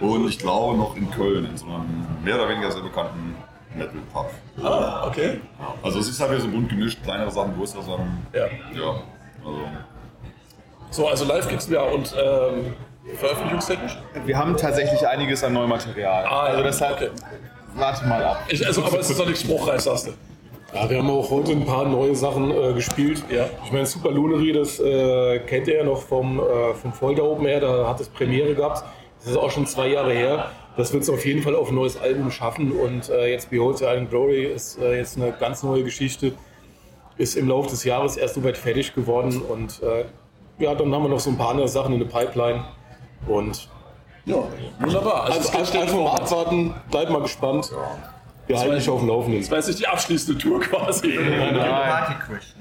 und 0.00 0.28
ich 0.28 0.38
glaube 0.38 0.76
noch 0.78 0.94
in 0.96 1.10
Köln, 1.10 1.46
in 1.46 1.56
so 1.56 1.66
einem 1.66 2.06
mehr 2.22 2.36
oder 2.36 2.48
weniger 2.48 2.70
sehr 2.70 2.82
bekannten 2.82 3.34
Metal 3.74 4.00
Pub. 4.12 4.30
Ah, 4.62 5.06
okay. 5.08 5.40
Also 5.82 5.98
es 5.98 6.08
ist 6.08 6.20
halt 6.20 6.30
wieder 6.30 6.40
so 6.42 6.48
bunt 6.48 6.68
gemischt, 6.68 7.02
kleinere 7.02 7.30
Sachen, 7.30 7.54
größere 7.56 7.82
Sachen. 7.82 8.26
Ja. 8.32 8.46
Ja, 8.74 9.00
also 9.44 9.60
So, 10.90 11.08
also 11.08 11.24
live 11.24 11.48
gibt's 11.48 11.68
ja 11.68 11.82
und 11.82 12.14
ähm, 12.16 12.74
veröffentlichungstechnisch? 13.16 13.96
Wir 14.24 14.36
haben 14.38 14.56
tatsächlich 14.56 15.06
einiges 15.06 15.42
an 15.42 15.52
Neumaterial. 15.54 16.24
Ah, 16.24 16.28
ja. 16.28 16.34
also 16.50 16.62
deshalb, 16.62 16.96
Okay. 16.96 17.10
Warte 17.74 18.06
mal 18.06 18.22
ab. 18.22 18.44
Ich, 18.48 18.66
also, 18.66 18.84
aber 18.84 19.00
es 19.00 19.10
ist 19.10 19.18
doch 19.18 19.26
nicht 19.26 19.40
spruchreif, 19.40 19.80
sagst 19.80 20.08
du. 20.08 20.12
Ja, 20.72 20.88
wir 20.88 20.98
haben 20.98 21.10
auch 21.10 21.28
heute 21.30 21.50
ein 21.50 21.66
paar 21.66 21.84
neue 21.84 22.14
Sachen 22.14 22.50
äh, 22.50 22.72
gespielt. 22.72 23.24
Ja. 23.28 23.46
Ich 23.64 23.72
meine, 23.72 23.86
Super 23.86 24.12
Lunery, 24.12 24.52
das 24.52 24.78
äh, 24.78 25.40
kennt 25.40 25.66
ihr 25.66 25.78
ja 25.78 25.84
noch 25.84 26.02
vom, 26.02 26.38
äh, 26.38 26.74
vom 26.74 26.92
Folter 26.92 27.24
Open 27.24 27.46
Air, 27.46 27.60
da 27.60 27.88
hat 27.88 28.00
es 28.00 28.08
Premiere 28.08 28.54
gehabt. 28.54 28.84
Das 29.18 29.32
ist 29.32 29.36
auch 29.36 29.50
schon 29.50 29.66
zwei 29.66 29.88
Jahre 29.88 30.12
her. 30.12 30.50
Das 30.76 30.92
wird 30.92 31.02
es 31.02 31.10
auf 31.10 31.26
jeden 31.26 31.42
Fall 31.42 31.56
auf 31.56 31.70
ein 31.70 31.74
neues 31.74 32.00
Album 32.00 32.30
schaffen. 32.30 32.72
Und 32.72 33.08
äh, 33.10 33.30
jetzt 33.30 33.50
Behold 33.50 33.78
the 33.78 33.84
Island 33.84 34.10
Glory 34.10 34.44
ist 34.44 34.78
äh, 34.78 34.96
jetzt 34.96 35.16
eine 35.16 35.32
ganz 35.32 35.62
neue 35.62 35.82
Geschichte. 35.82 36.32
Ist 37.16 37.36
im 37.36 37.48
Laufe 37.48 37.68
des 37.68 37.84
Jahres 37.84 38.16
erst 38.16 38.34
soweit 38.34 38.56
fertig 38.56 38.94
geworden. 38.94 39.42
Und 39.42 39.82
äh, 39.82 40.04
ja, 40.62 40.74
dann 40.74 40.94
haben 40.94 41.02
wir 41.02 41.08
noch 41.08 41.20
so 41.20 41.30
ein 41.30 41.36
paar 41.36 41.50
andere 41.50 41.68
Sachen 41.68 41.92
in 41.94 41.98
der 41.98 42.06
Pipeline. 42.06 42.64
Und 43.26 43.68
Ja, 44.26 44.36
wunderbar. 44.78 45.24
Also, 45.24 45.50
also, 45.50 45.72
geht 45.72 45.82
einfach, 45.82 45.96
mal 45.96 46.16
abwarten, 46.16 46.74
bleibt 46.90 47.10
mal 47.10 47.22
gespannt. 47.22 47.70
Wir 48.46 48.58
halten 48.58 48.74
dich 48.74 48.88
auf 48.88 49.00
dem 49.00 49.08
Laufenden. 49.08 49.40
Das 49.40 49.50
war 49.50 49.58
jetzt 49.58 49.68
nicht 49.68 49.80
die 49.80 49.86
abschließende 49.86 50.40
Tour 50.40 50.60
quasi. 50.60 51.18
Party 51.18 52.14
Crash. 52.14 52.54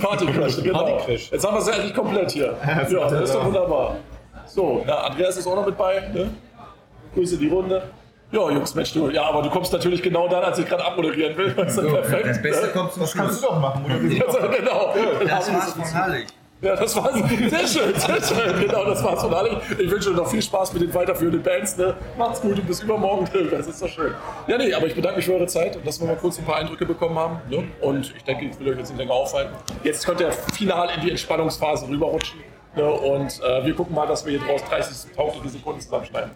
Party 0.00 0.26
Crash, 0.26 0.62
genau. 0.62 0.84
Party 0.84 1.04
Crash. 1.04 1.30
Jetzt 1.30 1.46
haben 1.46 1.54
wir 1.54 1.60
es 1.60 1.66
ja 1.66 1.74
endlich 1.74 1.94
komplett 1.94 2.30
hier. 2.30 2.56
Ja, 2.90 3.08
das 3.08 3.28
ist 3.28 3.34
doch 3.34 3.44
wunderbar. 3.44 3.96
So, 4.46 4.82
na, 4.86 5.00
Andreas 5.02 5.36
ist 5.36 5.46
auch 5.46 5.56
noch 5.56 5.66
mit 5.66 5.76
bei. 5.76 6.00
Ne? 6.14 6.30
Grüße 7.14 7.36
die 7.36 7.48
Runde. 7.48 7.82
Ja, 8.32 8.50
Jungs, 8.50 8.74
Mensch, 8.74 8.92
du. 8.92 9.10
Ja, 9.10 9.24
aber 9.24 9.42
du 9.42 9.50
kommst 9.50 9.72
natürlich 9.72 10.02
genau 10.02 10.28
dann, 10.28 10.42
als 10.42 10.58
ich 10.58 10.66
gerade 10.66 10.84
abmoderieren 10.84 11.36
will. 11.36 11.52
Das 11.52 11.76
ist 11.76 11.84
ja 11.84 11.90
perfekt. 11.92 12.26
Das 12.26 12.42
Beste 12.42 12.66
ne? 12.66 12.72
kommt 12.72 12.92
zum 12.92 13.02
Das 13.02 13.12
kannst 13.14 13.42
du 13.42 13.46
doch 13.46 13.60
machen, 13.60 13.84
oder? 13.84 13.94
Ja, 13.94 14.46
genau. 14.46 14.94
Dann 15.18 15.28
Das 15.28 15.52
war's 15.52 15.72
von 15.72 15.94
Hallig. 15.94 16.26
Ja, 16.64 16.74
das 16.76 16.96
war's. 16.96 17.14
Sehr 17.14 17.68
schön, 17.68 17.94
sehr 17.94 18.22
schön. 18.22 18.60
Genau, 18.60 18.86
das 18.86 19.04
war's 19.04 19.20
von 19.20 19.34
allen. 19.34 19.58
Ich 19.78 19.90
wünsche 19.90 20.10
dir 20.10 20.16
noch 20.16 20.26
viel 20.26 20.40
Spaß 20.40 20.72
mit 20.72 20.82
den 20.82 20.94
weiterführenden 20.94 21.42
Bands. 21.42 21.76
Ne? 21.76 21.94
Macht's 22.16 22.40
gut 22.40 22.58
und 22.58 22.66
bis 22.66 22.82
übermorgen. 22.82 23.28
Das 23.50 23.66
ist 23.66 23.82
doch 23.82 23.88
schön. 23.88 24.14
Ja, 24.46 24.56
nee, 24.56 24.72
aber 24.72 24.86
ich 24.86 24.94
bedanke 24.94 25.18
mich 25.18 25.26
für 25.26 25.34
eure 25.34 25.46
Zeit 25.46 25.76
und 25.76 25.86
dass 25.86 26.00
wir 26.00 26.06
mal 26.06 26.16
kurz 26.16 26.38
ein 26.38 26.44
paar 26.44 26.56
Eindrücke 26.56 26.86
bekommen 26.86 27.18
haben. 27.18 27.38
Ne? 27.50 27.68
Und 27.82 28.14
ich 28.16 28.24
denke, 28.24 28.46
ich 28.46 28.58
will 28.58 28.70
euch 28.72 28.78
jetzt 28.78 28.88
nicht 28.88 28.98
länger 28.98 29.12
aufhalten. 29.12 29.54
Jetzt 29.82 30.06
könnt 30.06 30.20
ihr 30.20 30.32
final 30.32 30.88
in 30.94 31.02
die 31.02 31.10
Entspannungsphase 31.10 31.86
rüberrutschen. 31.86 32.40
Ne? 32.74 32.90
Und 32.90 33.42
äh, 33.42 33.66
wir 33.66 33.74
gucken 33.74 33.94
mal, 33.94 34.06
dass 34.06 34.24
wir 34.24 34.38
hier 34.38 34.48
draus 34.48 34.64
30 34.64 35.14
taugliche 35.14 35.50
Sekunden 35.50 35.80
zusammenschneiden. 35.82 36.30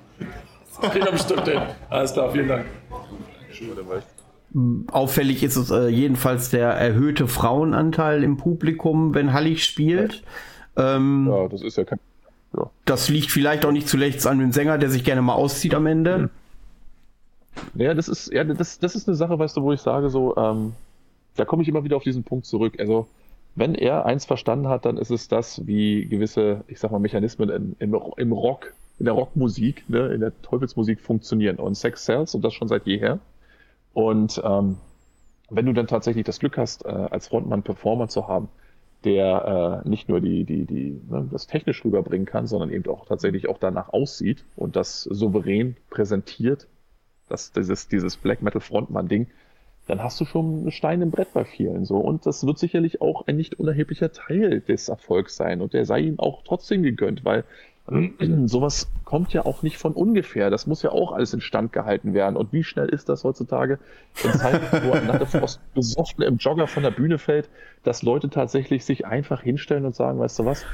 Das 0.80 0.90
kriegen 0.90 1.06
wir 1.06 1.12
bestimmt 1.12 1.48
hin. 1.48 1.62
Alles 1.88 2.12
klar, 2.12 2.30
vielen 2.30 2.48
Dank. 2.48 2.66
Auffällig 4.90 5.42
ist 5.42 5.56
es 5.56 5.70
äh, 5.70 5.88
jedenfalls 5.88 6.50
der 6.50 6.68
erhöhte 6.70 7.28
Frauenanteil 7.28 8.22
im 8.22 8.36
Publikum, 8.36 9.14
wenn 9.14 9.32
Hallig 9.32 9.64
spielt. 9.64 10.22
Ähm, 10.76 11.28
Ja, 11.30 11.48
das 11.48 11.62
ist 11.62 11.76
ja 11.76 11.84
kein. 11.84 12.00
Ja. 12.56 12.70
Das 12.86 13.10
liegt 13.10 13.30
vielleicht 13.30 13.66
auch 13.66 13.72
nicht 13.72 13.88
zuletzt 13.88 14.26
an 14.26 14.38
dem 14.38 14.52
Sänger, 14.52 14.78
der 14.78 14.88
sich 14.90 15.04
gerne 15.04 15.20
mal 15.20 15.34
auszieht 15.34 15.74
am 15.74 15.86
Ende. 15.86 16.30
Ja, 17.74 17.92
das 17.92 18.08
ist, 18.08 18.32
ja, 18.32 18.44
das, 18.44 18.78
das 18.78 18.94
ist 18.94 19.08
eine 19.08 19.16
Sache, 19.16 19.38
weißt 19.38 19.56
du, 19.56 19.62
wo 19.62 19.72
ich 19.72 19.80
sage, 19.80 20.08
so, 20.08 20.36
ähm, 20.36 20.72
da 21.36 21.44
komme 21.44 21.62
ich 21.62 21.68
immer 21.68 21.84
wieder 21.84 21.96
auf 21.96 22.04
diesen 22.04 22.22
Punkt 22.22 22.46
zurück. 22.46 22.74
Also, 22.78 23.06
wenn 23.54 23.74
er 23.74 24.06
eins 24.06 24.24
verstanden 24.24 24.68
hat, 24.68 24.84
dann 24.84 24.96
ist 24.96 25.10
es 25.10 25.28
das, 25.28 25.66
wie 25.66 26.06
gewisse, 26.06 26.62
ich 26.68 26.78
sag 26.78 26.90
mal, 26.90 27.00
Mechanismen 27.00 27.50
in, 27.50 27.76
im, 27.80 28.00
im 28.16 28.32
Rock, 28.32 28.72
in 28.98 29.04
der 29.04 29.14
Rockmusik, 29.14 29.84
ne, 29.88 30.08
in 30.08 30.20
der 30.20 30.32
Teufelsmusik 30.42 31.00
funktionieren. 31.00 31.56
Und 31.56 31.74
Sex 31.74 32.04
sells 32.04 32.34
und 32.34 32.42
das 32.42 32.54
schon 32.54 32.68
seit 32.68 32.86
jeher. 32.86 33.18
Und 33.98 34.40
ähm, 34.44 34.76
wenn 35.50 35.66
du 35.66 35.72
dann 35.72 35.88
tatsächlich 35.88 36.24
das 36.24 36.38
Glück 36.38 36.56
hast, 36.56 36.84
äh, 36.84 36.88
als 36.88 37.26
Frontmann 37.26 37.64
Performer 37.64 38.06
zu 38.06 38.28
haben, 38.28 38.48
der 39.02 39.82
äh, 39.84 39.88
nicht 39.88 40.08
nur 40.08 40.20
die, 40.20 40.44
die, 40.44 40.66
die, 40.66 41.00
ne, 41.10 41.28
das 41.32 41.48
technisch 41.48 41.84
rüberbringen 41.84 42.24
kann, 42.24 42.46
sondern 42.46 42.70
eben 42.70 42.88
auch 42.88 43.06
tatsächlich 43.06 43.48
auch 43.48 43.58
danach 43.58 43.88
aussieht 43.88 44.44
und 44.54 44.76
das 44.76 45.02
souverän 45.02 45.76
präsentiert, 45.90 46.68
das, 47.28 47.50
dieses, 47.50 47.88
dieses 47.88 48.16
Black 48.16 48.40
Metal 48.40 48.60
Frontmann-Ding, 48.60 49.26
dann 49.88 50.00
hast 50.00 50.20
du 50.20 50.26
schon 50.26 50.60
einen 50.60 50.70
Stein 50.70 51.02
im 51.02 51.10
Brett 51.10 51.32
bei 51.32 51.44
vielen 51.44 51.84
so. 51.84 51.96
Und 51.96 52.24
das 52.24 52.46
wird 52.46 52.60
sicherlich 52.60 53.00
auch 53.00 53.26
ein 53.26 53.36
nicht 53.36 53.58
unerheblicher 53.58 54.12
Teil 54.12 54.60
des 54.60 54.88
Erfolgs 54.88 55.34
sein. 55.34 55.60
Und 55.60 55.72
der 55.72 55.84
sei 55.86 56.02
ihm 56.02 56.20
auch 56.20 56.42
trotzdem 56.44 56.84
gegönnt, 56.84 57.24
weil 57.24 57.42
sowas 58.46 58.88
kommt 59.04 59.32
ja 59.32 59.44
auch 59.46 59.62
nicht 59.62 59.78
von 59.78 59.92
ungefähr. 59.92 60.50
Das 60.50 60.66
muss 60.66 60.82
ja 60.82 60.90
auch 60.90 61.12
alles 61.12 61.32
instand 61.34 61.72
gehalten 61.72 62.14
werden. 62.14 62.36
Und 62.36 62.52
wie 62.52 62.64
schnell 62.64 62.88
ist 62.88 63.08
das 63.08 63.24
heutzutage 63.24 63.78
in 64.24 64.32
Zeiten, 64.32 64.64
wo 64.86 64.92
ein 64.92 65.06
Nattefrost 65.06 65.60
besoffen 65.74 66.22
im 66.24 66.36
Jogger 66.36 66.66
von 66.66 66.82
der 66.82 66.90
Bühne 66.90 67.18
fällt, 67.18 67.48
dass 67.84 68.02
Leute 68.02 68.28
tatsächlich 68.30 68.84
sich 68.84 69.06
einfach 69.06 69.42
hinstellen 69.42 69.84
und 69.84 69.94
sagen, 69.94 70.18
weißt 70.18 70.38
du 70.40 70.44
was, 70.44 70.64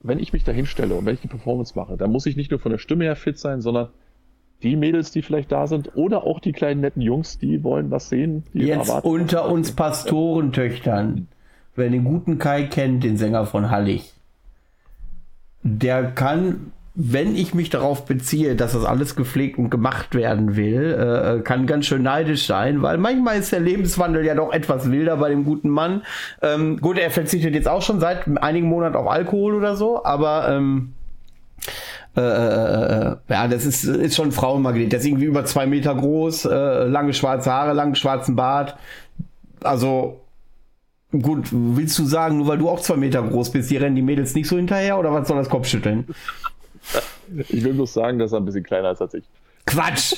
wenn 0.00 0.18
ich 0.18 0.32
mich 0.32 0.44
da 0.44 0.52
hinstelle 0.52 0.94
und 0.94 1.06
wenn 1.06 1.14
ich 1.14 1.20
die 1.20 1.28
Performance 1.28 1.72
mache, 1.76 1.96
dann 1.96 2.10
muss 2.12 2.26
ich 2.26 2.36
nicht 2.36 2.50
nur 2.50 2.60
von 2.60 2.72
der 2.72 2.78
Stimme 2.78 3.04
her 3.04 3.16
fit 3.16 3.38
sein, 3.38 3.60
sondern 3.62 3.88
die 4.62 4.76
Mädels, 4.76 5.10
die 5.10 5.22
vielleicht 5.22 5.52
da 5.52 5.66
sind, 5.66 5.94
oder 5.94 6.24
auch 6.24 6.40
die 6.40 6.52
kleinen 6.52 6.80
netten 6.80 7.02
Jungs, 7.02 7.38
die 7.38 7.64
wollen 7.64 7.90
was 7.90 8.08
sehen. 8.08 8.44
Jetzt 8.52 8.88
erwarten- 8.88 9.08
unter 9.08 9.50
uns 9.50 9.72
Pastorentöchtern. 9.72 11.28
Wer 11.76 11.90
den 11.90 12.04
guten 12.04 12.38
Kai 12.38 12.64
kennt, 12.64 13.02
den 13.04 13.16
Sänger 13.16 13.46
von 13.46 13.70
Hallig, 13.70 14.12
der 15.64 16.04
kann, 16.12 16.72
wenn 16.94 17.34
ich 17.34 17.54
mich 17.54 17.70
darauf 17.70 18.04
beziehe, 18.04 18.54
dass 18.54 18.74
das 18.74 18.84
alles 18.84 19.16
gepflegt 19.16 19.58
und 19.58 19.70
gemacht 19.70 20.14
werden 20.14 20.54
will, 20.54 20.92
äh, 20.92 21.42
kann 21.42 21.66
ganz 21.66 21.86
schön 21.86 22.02
neidisch 22.02 22.46
sein, 22.46 22.82
weil 22.82 22.98
manchmal 22.98 23.38
ist 23.38 23.50
der 23.50 23.60
Lebenswandel 23.60 24.24
ja 24.24 24.36
doch 24.36 24.52
etwas 24.52 24.90
wilder 24.90 25.16
bei 25.16 25.30
dem 25.30 25.44
guten 25.44 25.70
Mann. 25.70 26.02
Ähm, 26.42 26.80
gut, 26.80 26.98
er 26.98 27.10
verzichtet 27.10 27.54
jetzt 27.54 27.66
auch 27.66 27.82
schon 27.82 27.98
seit 27.98 28.28
einigen 28.40 28.68
Monaten 28.68 28.94
auf 28.94 29.10
Alkohol 29.10 29.54
oder 29.54 29.74
so, 29.74 30.04
aber 30.04 30.48
ähm, 30.50 30.92
äh, 32.16 32.20
äh, 32.20 33.08
äh, 33.10 33.16
ja, 33.28 33.48
das 33.48 33.64
ist, 33.64 33.84
ist 33.84 34.14
schon 34.14 34.28
ein 34.28 34.32
Frauenmagnet. 34.32 34.92
Der 34.92 35.00
ist 35.00 35.06
irgendwie 35.06 35.24
über 35.24 35.44
zwei 35.46 35.66
Meter 35.66 35.94
groß, 35.94 36.44
äh, 36.44 36.84
lange 36.84 37.12
schwarze 37.12 37.50
Haare, 37.50 37.72
langen 37.72 37.96
schwarzen 37.96 38.36
Bart. 38.36 38.76
Also, 39.62 40.20
gut, 41.22 41.48
willst 41.52 41.98
du 41.98 42.04
sagen, 42.04 42.38
nur 42.38 42.46
weil 42.48 42.58
du 42.58 42.68
auch 42.68 42.80
zwei 42.80 42.96
Meter 42.96 43.22
groß 43.22 43.50
bist, 43.52 43.70
die 43.70 43.76
rennen 43.76 43.96
die 43.96 44.02
Mädels 44.02 44.34
nicht 44.34 44.48
so 44.48 44.56
hinterher 44.56 44.98
oder 44.98 45.12
was 45.12 45.28
soll 45.28 45.36
das 45.36 45.48
Kopfschütteln? 45.48 46.06
Ich 47.48 47.64
will 47.64 47.72
bloß 47.74 47.92
sagen, 47.94 48.18
dass 48.18 48.32
er 48.32 48.38
ein 48.38 48.44
bisschen 48.44 48.62
kleiner 48.64 48.90
ist 48.92 49.00
als 49.00 49.14
ich. 49.14 49.24
Quatsch! 49.66 50.14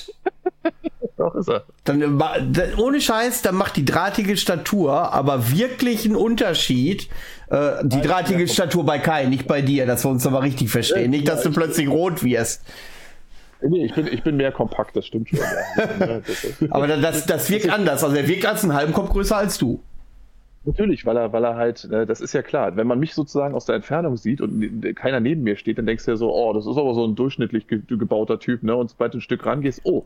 Doch, 1.17 1.35
ist 1.35 1.49
er. 1.49 1.65
Dann, 1.85 2.03
äh, 2.03 2.07
ma- 2.09 2.39
da- 2.41 2.77
ohne 2.79 3.01
Scheiß, 3.01 3.41
dann 3.43 3.55
macht 3.55 3.77
die 3.77 3.85
drahtige 3.85 4.37
Statur 4.37 5.13
aber 5.15 5.51
wirklich 5.51 6.05
einen 6.05 6.17
Unterschied. 6.17 7.09
Äh, 7.49 7.85
die 7.85 8.03
drahtige 8.03 8.47
Statur 8.49 8.85
bei 8.85 8.99
Kai, 8.99 9.25
nicht 9.27 9.47
bei 9.47 9.63
dir, 9.63 9.87
dass 9.87 10.05
wir 10.05 10.11
uns 10.11 10.27
aber 10.27 10.43
richtig 10.43 10.69
verstehen. 10.69 11.11
Nicht, 11.13 11.27
dass 11.29 11.43
du 11.43 11.53
plötzlich 11.53 11.89
rot 11.89 12.23
wirst. 12.23 12.63
Nee, 13.63 13.87
ich 13.87 13.95
bin, 13.95 14.07
ich 14.09 14.23
bin 14.23 14.37
mehr 14.37 14.53
kompakt, 14.53 14.95
das 14.97 15.07
stimmt 15.07 15.31
schon. 15.31 15.39
Ja. 15.39 16.21
Aber 16.71 16.87
da- 16.87 16.99
das, 16.99 17.25
das 17.25 17.49
wirkt 17.49 17.71
anders. 17.71 18.05
Also 18.05 18.15
er 18.17 18.29
wirkt 18.29 18.45
als 18.45 18.63
einen 18.65 18.75
halben 18.75 18.93
Kopf 18.93 19.09
größer 19.11 19.37
als 19.39 19.57
du. 19.57 19.81
Natürlich, 20.67 21.07
weil 21.07 21.17
er, 21.17 21.33
weil 21.33 21.45
er 21.45 21.55
halt, 21.55 21.87
ne, 21.89 22.07
das 22.07 22.21
ist 22.21 22.33
ja 22.33 22.43
klar, 22.43 22.77
wenn 22.77 22.89
man 22.89 22.99
mich 22.99 23.15
sozusagen 23.15 23.55
aus 23.55 23.67
der 23.67 23.77
Entfernung 23.77 24.17
sieht 24.17 24.41
und 24.41 24.59
ne- 24.59 24.95
keiner 24.95 25.21
neben 25.21 25.45
mir 25.45 25.57
steht, 25.57 25.79
dann 25.79 25.87
denkst 25.87 26.05
du 26.05 26.11
ja 26.11 26.17
so, 26.17 26.35
oh, 26.35 26.53
das 26.53 26.67
ist 26.67 26.77
aber 26.77 26.93
so 26.93 27.07
ein 27.07 27.15
durchschnittlich 27.15 27.69
ge 27.69 27.83
gebauter 27.87 28.41
Typ, 28.41 28.65
ne? 28.65 28.75
Und 28.75 28.91
sobald 28.91 29.15
du 29.15 29.19
ein 29.19 29.21
Stück 29.21 29.47
rangehst, 29.47 29.83
oh. 29.85 30.05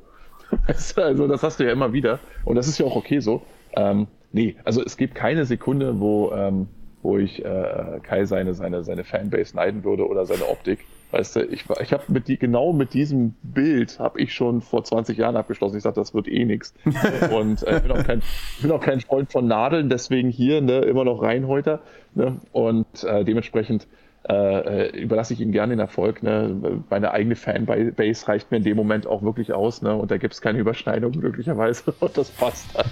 Also 0.97 1.27
das 1.29 1.43
hast 1.43 1.61
du 1.61 1.65
ja 1.65 1.73
immer 1.73 1.93
wieder. 1.95 2.19
Und 2.45 2.57
das 2.57 2.69
ist 2.69 2.79
ja 2.79 2.85
auch 2.85 2.97
okay 2.97 3.21
so. 3.21 3.43
Ähm, 3.75 4.07
nee, 4.33 4.57
also 4.65 4.83
es 4.85 4.97
gibt 4.99 5.15
keine 5.15 5.47
Sekunde, 5.47 5.99
wo, 5.99 6.33
ähm, 6.33 6.69
wo 7.03 7.17
ich 7.17 7.43
äh, 7.45 8.01
Kai 8.03 8.27
seine, 8.27 8.53
seine, 8.55 8.85
seine 8.85 9.05
Fanbase 9.05 9.57
neiden 9.57 9.85
würde 9.85 10.07
oder 10.07 10.27
seine 10.27 10.47
Optik. 10.47 10.81
Weißt 11.11 11.37
du, 11.37 11.45
ich, 11.45 11.65
ich 11.81 11.93
habe 11.93 12.05
mit 12.09 12.29
die, 12.29 12.39
genau 12.39 12.73
mit 12.73 12.95
diesem 12.95 13.35
Bild 13.43 13.99
habe 13.99 14.21
ich 14.21 14.33
schon 14.33 14.61
vor 14.61 14.85
20 14.85 15.19
Jahren 15.19 15.37
abgeschlossen. 15.37 15.77
Ich 15.77 15.83
sagte, 15.83 16.01
das 16.01 16.15
wird 16.15 16.29
eh 16.29 16.45
nichts. 16.45 16.75
Und 17.33 17.63
äh, 17.65 17.77
ich, 17.77 17.83
bin 17.83 17.93
auch 17.93 18.05
kein, 18.05 18.23
ich 18.57 18.63
bin 18.63 18.71
auch 18.71 18.81
kein 18.81 19.01
Freund 19.01 19.31
von 19.31 19.47
Nadeln, 19.47 19.89
deswegen 19.89 20.31
hier 20.31 20.61
ne, 20.61 20.81
immer 20.81 21.05
noch 21.05 21.23
Reinhäuter. 21.23 21.81
Ne? 22.15 22.37
Und 22.53 23.05
äh, 23.05 23.25
dementsprechend 23.25 23.87
äh, 24.29 24.89
äh, 24.89 25.01
überlasse 25.01 25.33
ich 25.33 25.41
ihm 25.41 25.51
gerne 25.51 25.73
den 25.73 25.81
Erfolg. 25.81 26.23
Ne? 26.23 26.83
Meine 26.91 27.13
eigene 27.13 27.37
Fanbase 27.37 28.29
reicht 28.29 28.51
mir 28.51 28.59
in 28.59 28.65
dem 28.65 28.77
Moment 28.77 29.07
auch 29.07 29.23
wirklich 29.23 29.53
aus. 29.53 29.81
Ne? 29.83 29.95
Und 29.95 30.11
da 30.11 30.19
gibt 30.19 30.35
es 30.35 30.41
keine 30.43 30.59
Überschneidung, 30.59 31.13
glücklicherweise. 31.13 31.95
Und 32.01 32.17
das 32.17 32.31
passt 32.31 32.69
dann. 32.75 32.87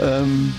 Ähm, 0.00 0.54